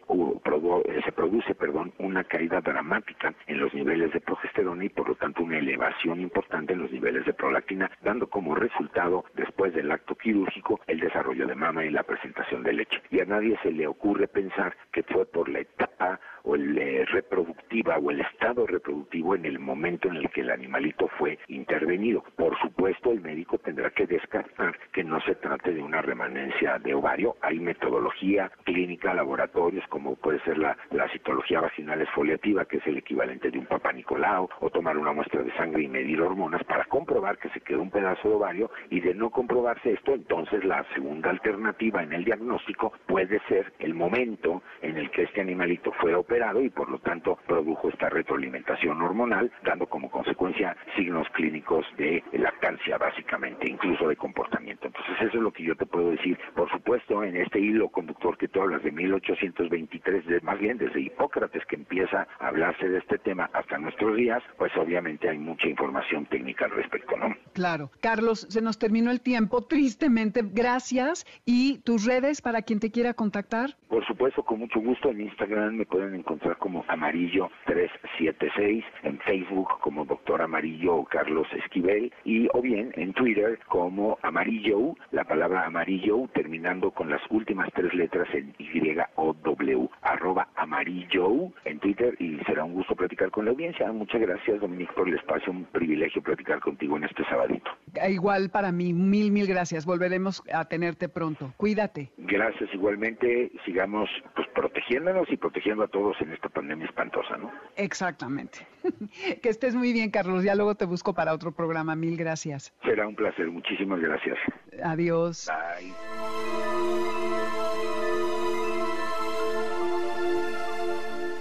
eh, 0.86 1.00
se 1.04 1.12
produce 1.12 1.54
perdón, 1.54 1.92
una 1.98 2.24
caída 2.24 2.60
dramática 2.60 3.34
en 3.46 3.60
los 3.60 3.72
niveles 3.74 4.12
de 4.12 4.20
progesterona 4.20 4.84
y 4.84 4.88
por 4.88 5.08
lo 5.08 5.14
tanto 5.14 5.42
una 5.42 5.58
elevación 5.58 6.20
importante 6.20 6.72
en 6.72 6.80
los 6.80 6.90
niveles 6.90 7.24
de 7.26 7.34
prolactina, 7.34 7.90
dando 8.02 8.28
como 8.28 8.54
resultado, 8.54 9.24
después 9.34 9.74
del 9.74 9.90
acto 9.90 10.14
quirúrgico, 10.14 10.80
el 10.86 11.00
desarrollo 11.00 11.46
de 11.46 11.54
mama 11.54 11.84
y 11.84 11.90
la 11.90 12.02
presentación 12.02 12.62
de 12.62 12.72
leche. 12.72 13.02
Y 13.10 13.20
a 13.20 13.24
nadie 13.24 13.58
se 13.62 13.72
le 13.72 13.86
ocurre 13.86 14.26
pensar 14.28 14.76
que 14.92 15.02
fue 15.04 15.26
por 15.26 15.48
la 15.48 15.60
etapa 15.60 16.20
o 16.46 16.54
el 16.54 16.78
eh, 16.78 17.04
reproductiva 17.06 17.98
o 17.98 18.10
el 18.10 18.20
estado 18.20 18.66
reproductivo 18.66 19.34
en 19.34 19.44
el 19.44 19.58
momento 19.58 20.08
en 20.08 20.16
el 20.16 20.30
que 20.30 20.42
el 20.42 20.50
animalito 20.50 21.08
fue 21.18 21.38
intervenido. 21.48 22.24
Por 22.36 22.56
supuesto, 22.60 23.10
el 23.10 23.20
médico 23.20 23.58
tendrá 23.58 23.90
que 23.90 24.06
descartar 24.06 24.78
que 24.92 25.04
no 25.04 25.20
se 25.22 25.34
trate 25.34 25.74
de 25.74 25.82
una 25.82 26.00
remanencia 26.02 26.78
de 26.78 26.94
ovario. 26.94 27.36
Hay 27.42 27.58
metodología 27.58 28.50
clínica, 28.64 29.12
laboratorios, 29.12 29.84
como 29.88 30.14
puede 30.14 30.40
ser 30.40 30.58
la, 30.58 30.76
citología 31.12 31.60
vaginal 31.60 32.00
esfoliativa, 32.02 32.64
que 32.64 32.78
es 32.78 32.86
el 32.86 32.98
equivalente 32.98 33.50
de 33.50 33.58
un 33.58 33.66
papá 33.66 33.92
Nicolau, 33.92 34.48
o 34.60 34.70
tomar 34.70 34.96
una 34.98 35.12
muestra 35.12 35.42
de 35.42 35.52
sangre 35.52 35.82
y 35.82 35.88
medir 35.88 36.20
hormonas 36.20 36.62
para 36.64 36.84
comprobar 36.84 37.38
que 37.38 37.48
se 37.50 37.60
quedó 37.60 37.82
un 37.82 37.90
pedazo 37.90 38.28
de 38.28 38.34
ovario 38.34 38.70
y 38.90 39.00
de 39.00 39.14
no 39.14 39.30
comprobarse 39.30 39.92
esto, 39.92 40.14
entonces 40.14 40.64
la 40.64 40.84
segunda 40.94 41.30
alternativa 41.30 42.02
en 42.02 42.12
el 42.12 42.24
diagnóstico 42.24 42.92
puede 43.06 43.40
ser 43.48 43.72
el 43.78 43.94
momento 43.94 44.62
en 44.82 44.96
el 44.96 45.10
que 45.10 45.22
este 45.22 45.40
animalito 45.40 45.92
fue 45.92 46.14
operado 46.14 46.35
y 46.36 46.68
por 46.68 46.90
lo 46.90 46.98
tanto 46.98 47.38
produjo 47.46 47.88
esta 47.88 48.10
retroalimentación 48.10 49.00
hormonal, 49.00 49.50
dando 49.64 49.86
como 49.86 50.10
consecuencia 50.10 50.76
signos 50.94 51.26
clínicos 51.30 51.86
de 51.96 52.22
lactancia 52.32 52.98
básicamente, 52.98 53.70
incluso 53.70 54.08
de 54.08 54.16
comportamiento. 54.16 54.86
Entonces 54.86 55.14
eso 55.18 55.38
es 55.38 55.42
lo 55.42 55.50
que 55.50 55.64
yo 55.64 55.74
te 55.76 55.86
puedo 55.86 56.10
decir. 56.10 56.38
Por 56.54 56.70
supuesto, 56.70 57.24
en 57.24 57.36
este 57.36 57.58
hilo 57.58 57.88
conductor 57.88 58.36
que 58.36 58.48
tú 58.48 58.60
hablas 58.60 58.82
de 58.82 58.92
1823, 58.92 60.26
de, 60.26 60.40
más 60.42 60.58
bien 60.58 60.76
desde 60.76 61.00
Hipócrates 61.00 61.64
que 61.64 61.76
empieza 61.76 62.28
a 62.38 62.48
hablarse 62.48 62.86
de 62.86 62.98
este 62.98 63.16
tema 63.18 63.48
hasta 63.54 63.78
nuestros 63.78 64.14
días, 64.14 64.42
pues 64.58 64.70
obviamente 64.76 65.30
hay 65.30 65.38
mucha 65.38 65.68
información 65.68 66.26
técnica 66.26 66.66
al 66.66 66.72
respecto, 66.72 67.16
¿no? 67.16 67.34
Claro. 67.54 67.90
Carlos, 68.02 68.46
se 68.50 68.60
nos 68.60 68.78
terminó 68.78 69.10
el 69.10 69.22
tiempo, 69.22 69.62
tristemente. 69.62 70.42
Gracias. 70.44 71.24
¿Y 71.46 71.78
tus 71.78 72.04
redes 72.04 72.42
para 72.42 72.60
quien 72.60 72.78
te 72.78 72.90
quiera 72.90 73.14
contactar? 73.14 73.74
Por 73.88 74.06
supuesto, 74.06 74.42
con 74.42 74.58
mucho 74.58 74.80
gusto. 74.80 75.10
En 75.10 75.22
Instagram 75.22 75.76
me 75.76 75.86
pueden 75.86 76.14
encontrar 76.14 76.25
como 76.58 76.84
Amarillo 76.88 77.50
376, 77.66 78.84
en 79.04 79.18
Facebook 79.20 79.68
como 79.80 80.04
Doctor 80.04 80.42
Amarillo 80.42 81.04
Carlos 81.04 81.46
Esquivel 81.52 82.12
y 82.24 82.48
o 82.52 82.60
bien 82.60 82.92
en 82.96 83.12
Twitter 83.12 83.58
como 83.68 84.18
Amarillo, 84.22 84.94
la 85.12 85.24
palabra 85.24 85.64
Amarillo 85.66 86.28
terminando 86.34 86.90
con 86.90 87.10
las 87.10 87.20
últimas 87.30 87.68
tres 87.74 87.94
letras 87.94 88.28
en 88.34 88.54
Y 88.58 88.76
o 89.14 89.32
W, 89.32 89.88
arroba 90.02 90.48
Amarillo 90.56 91.52
en 91.64 91.78
Twitter 91.78 92.14
y 92.18 92.38
será 92.44 92.64
un 92.64 92.74
gusto 92.74 92.94
platicar 92.94 93.30
con 93.30 93.44
la 93.44 93.52
audiencia. 93.52 93.90
Muchas 93.92 94.20
gracias 94.20 94.60
Dominique 94.60 94.92
por 94.94 95.08
el 95.08 95.14
espacio, 95.14 95.52
un 95.52 95.64
privilegio 95.64 96.22
platicar 96.22 96.60
contigo 96.60 96.96
en 96.96 97.04
este 97.04 97.24
sabadito. 97.24 97.70
Igual 98.08 98.50
para 98.50 98.72
mí, 98.72 98.92
mil, 98.92 99.30
mil 99.30 99.46
gracias. 99.46 99.86
Volveremos 99.86 100.42
a 100.52 100.64
tenerte 100.64 101.08
pronto. 101.08 101.52
Cuídate. 101.56 102.10
Gracias 102.18 102.68
igualmente. 102.74 103.50
Sigamos 103.64 104.10
pues 104.34 104.46
protegiéndonos 104.48 105.30
y 105.30 105.36
protegiendo 105.36 105.84
a 105.84 105.88
todos 105.88 106.15
en 106.20 106.32
esta 106.32 106.48
pandemia 106.48 106.86
espantosa, 106.86 107.36
¿no? 107.36 107.50
Exactamente. 107.76 108.66
que 109.42 109.48
estés 109.48 109.74
muy 109.74 109.92
bien, 109.92 110.10
Carlos. 110.10 110.44
Ya 110.44 110.54
luego 110.54 110.74
te 110.74 110.84
busco 110.84 111.14
para 111.14 111.32
otro 111.32 111.52
programa. 111.52 111.96
Mil 111.96 112.16
gracias. 112.16 112.72
Será 112.82 113.06
un 113.06 113.14
placer. 113.14 113.46
Muchísimas 113.46 114.00
gracias. 114.00 114.38
Adiós. 114.82 115.48
Bye. 115.48 115.92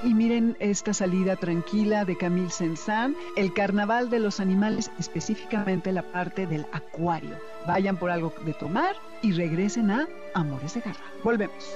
Y 0.05 0.13
miren 0.13 0.55
esta 0.59 0.93
salida 0.93 1.35
tranquila 1.35 2.05
de 2.05 2.15
Camille 2.15 2.51
Saint-Saëns, 2.51 3.17
el 3.37 3.51
carnaval 3.53 4.11
de 4.11 4.19
los 4.19 4.39
animales, 4.39 4.91
específicamente 4.99 5.91
la 5.91 6.03
parte 6.03 6.45
del 6.45 6.67
acuario. 6.73 7.35
Vayan 7.65 7.97
por 7.97 8.11
algo 8.11 8.31
de 8.45 8.53
tomar 8.53 8.95
y 9.23 9.31
regresen 9.31 9.89
a 9.89 10.07
Amores 10.35 10.75
de 10.75 10.81
Garra. 10.81 11.05
Volvemos. 11.23 11.75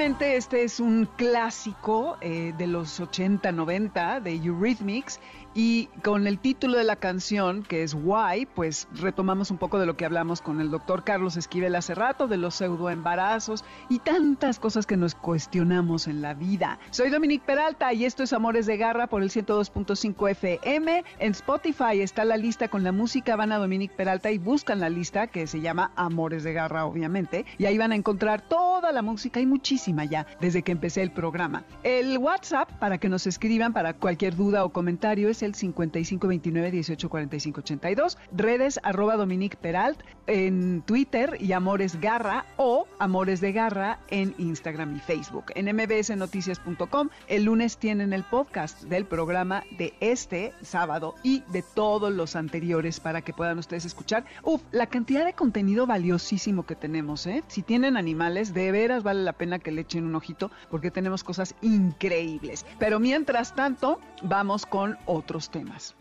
Este 0.00 0.64
es 0.64 0.80
un 0.80 1.08
clásico 1.16 2.18
eh, 2.20 2.52
de 2.58 2.66
los 2.66 3.00
80-90 3.00 4.20
de 4.20 4.34
Eurythmics 4.34 5.20
y 5.54 5.86
con 6.02 6.26
el 6.26 6.38
título 6.38 6.76
de 6.76 6.84
la 6.84 6.96
canción, 6.96 7.62
que 7.62 7.84
es 7.84 7.94
Why, 7.94 8.46
pues 8.54 8.88
retomamos 8.92 9.50
un 9.50 9.58
poco 9.58 9.78
de 9.78 9.86
lo 9.86 9.96
que 9.96 10.04
hablamos 10.04 10.42
con 10.42 10.60
el 10.60 10.70
doctor 10.70 11.04
Carlos 11.04 11.36
Esquivel 11.36 11.76
hace 11.76 11.94
rato, 11.94 12.26
de 12.26 12.36
los 12.36 12.56
pseudoembarazos 12.56 13.64
y 13.88 14.00
tantas 14.00 14.58
cosas 14.58 14.84
que 14.84 14.96
nos 14.96 15.14
cuestionamos 15.14 16.08
en 16.08 16.22
la 16.22 16.34
vida. 16.34 16.80
Soy 16.90 17.10
Dominique 17.10 17.46
Peralta 17.46 17.92
y 17.92 18.04
esto 18.04 18.24
es 18.24 18.32
Amores 18.32 18.66
de 18.66 18.76
Garra 18.76 19.06
por 19.06 19.22
el 19.22 19.30
102.5 19.30 20.30
FM. 20.30 21.04
En 21.20 21.30
Spotify 21.32 22.00
está 22.00 22.24
la 22.24 22.36
lista 22.36 22.68
con 22.68 22.82
la 22.82 22.90
música, 22.90 23.36
van 23.36 23.52
a 23.52 23.58
Dominique 23.58 23.94
Peralta 23.94 24.32
y 24.32 24.38
buscan 24.38 24.80
la 24.80 24.88
lista 24.88 25.28
que 25.28 25.46
se 25.46 25.60
llama 25.60 25.92
Amores 25.94 26.42
de 26.42 26.52
Garra, 26.52 26.84
obviamente, 26.84 27.46
y 27.58 27.66
ahí 27.66 27.78
van 27.78 27.92
a 27.92 27.96
encontrar 27.96 28.42
toda 28.42 28.90
la 28.90 29.02
música, 29.02 29.38
hay 29.38 29.46
muchísima 29.46 30.04
ya 30.04 30.26
desde 30.40 30.62
que 30.62 30.72
empecé 30.72 31.02
el 31.02 31.12
programa. 31.12 31.64
El 31.84 32.18
WhatsApp 32.18 32.72
para 32.80 32.98
que 32.98 33.08
nos 33.08 33.28
escriban 33.28 33.72
para 33.72 33.94
cualquier 33.94 34.34
duda 34.34 34.64
o 34.64 34.70
comentario 34.70 35.28
es 35.28 35.43
el 35.44 35.54
5529 35.54 36.70
184582, 36.72 38.18
redes 38.32 38.80
arroba 38.82 39.16
Dominique 39.16 39.56
Peralt 39.56 40.00
en 40.26 40.82
Twitter 40.82 41.36
y 41.40 41.52
Amores 41.52 42.00
Garra 42.00 42.46
o 42.56 42.86
Amores 42.98 43.40
de 43.40 43.52
Garra 43.52 43.98
en 44.08 44.34
Instagram 44.38 44.96
y 44.96 45.00
Facebook. 45.00 45.46
En 45.54 45.74
mbsnoticias.com 45.74 47.08
el 47.28 47.44
lunes 47.44 47.78
tienen 47.78 48.12
el 48.12 48.24
podcast 48.24 48.82
del 48.84 49.04
programa 49.04 49.64
de 49.78 49.94
este 50.00 50.52
sábado 50.62 51.14
y 51.22 51.42
de 51.52 51.62
todos 51.62 52.12
los 52.12 52.36
anteriores 52.36 53.00
para 53.00 53.22
que 53.22 53.32
puedan 53.32 53.58
ustedes 53.58 53.84
escuchar. 53.84 54.24
Uf, 54.42 54.62
la 54.72 54.86
cantidad 54.86 55.24
de 55.24 55.34
contenido 55.34 55.86
valiosísimo 55.86 56.64
que 56.66 56.74
tenemos, 56.74 57.26
¿eh? 57.26 57.42
Si 57.48 57.62
tienen 57.62 57.96
animales, 57.96 58.54
de 58.54 58.72
veras 58.72 59.02
vale 59.02 59.22
la 59.22 59.32
pena 59.32 59.58
que 59.58 59.72
le 59.72 59.82
echen 59.82 60.04
un 60.04 60.14
ojito 60.14 60.50
porque 60.70 60.90
tenemos 60.90 61.24
cosas 61.24 61.54
increíbles. 61.62 62.64
Pero 62.78 63.00
mientras 63.00 63.54
tanto, 63.54 64.00
vamos 64.22 64.66
con 64.66 64.96
otros 65.34 65.50
temas. 65.50 65.96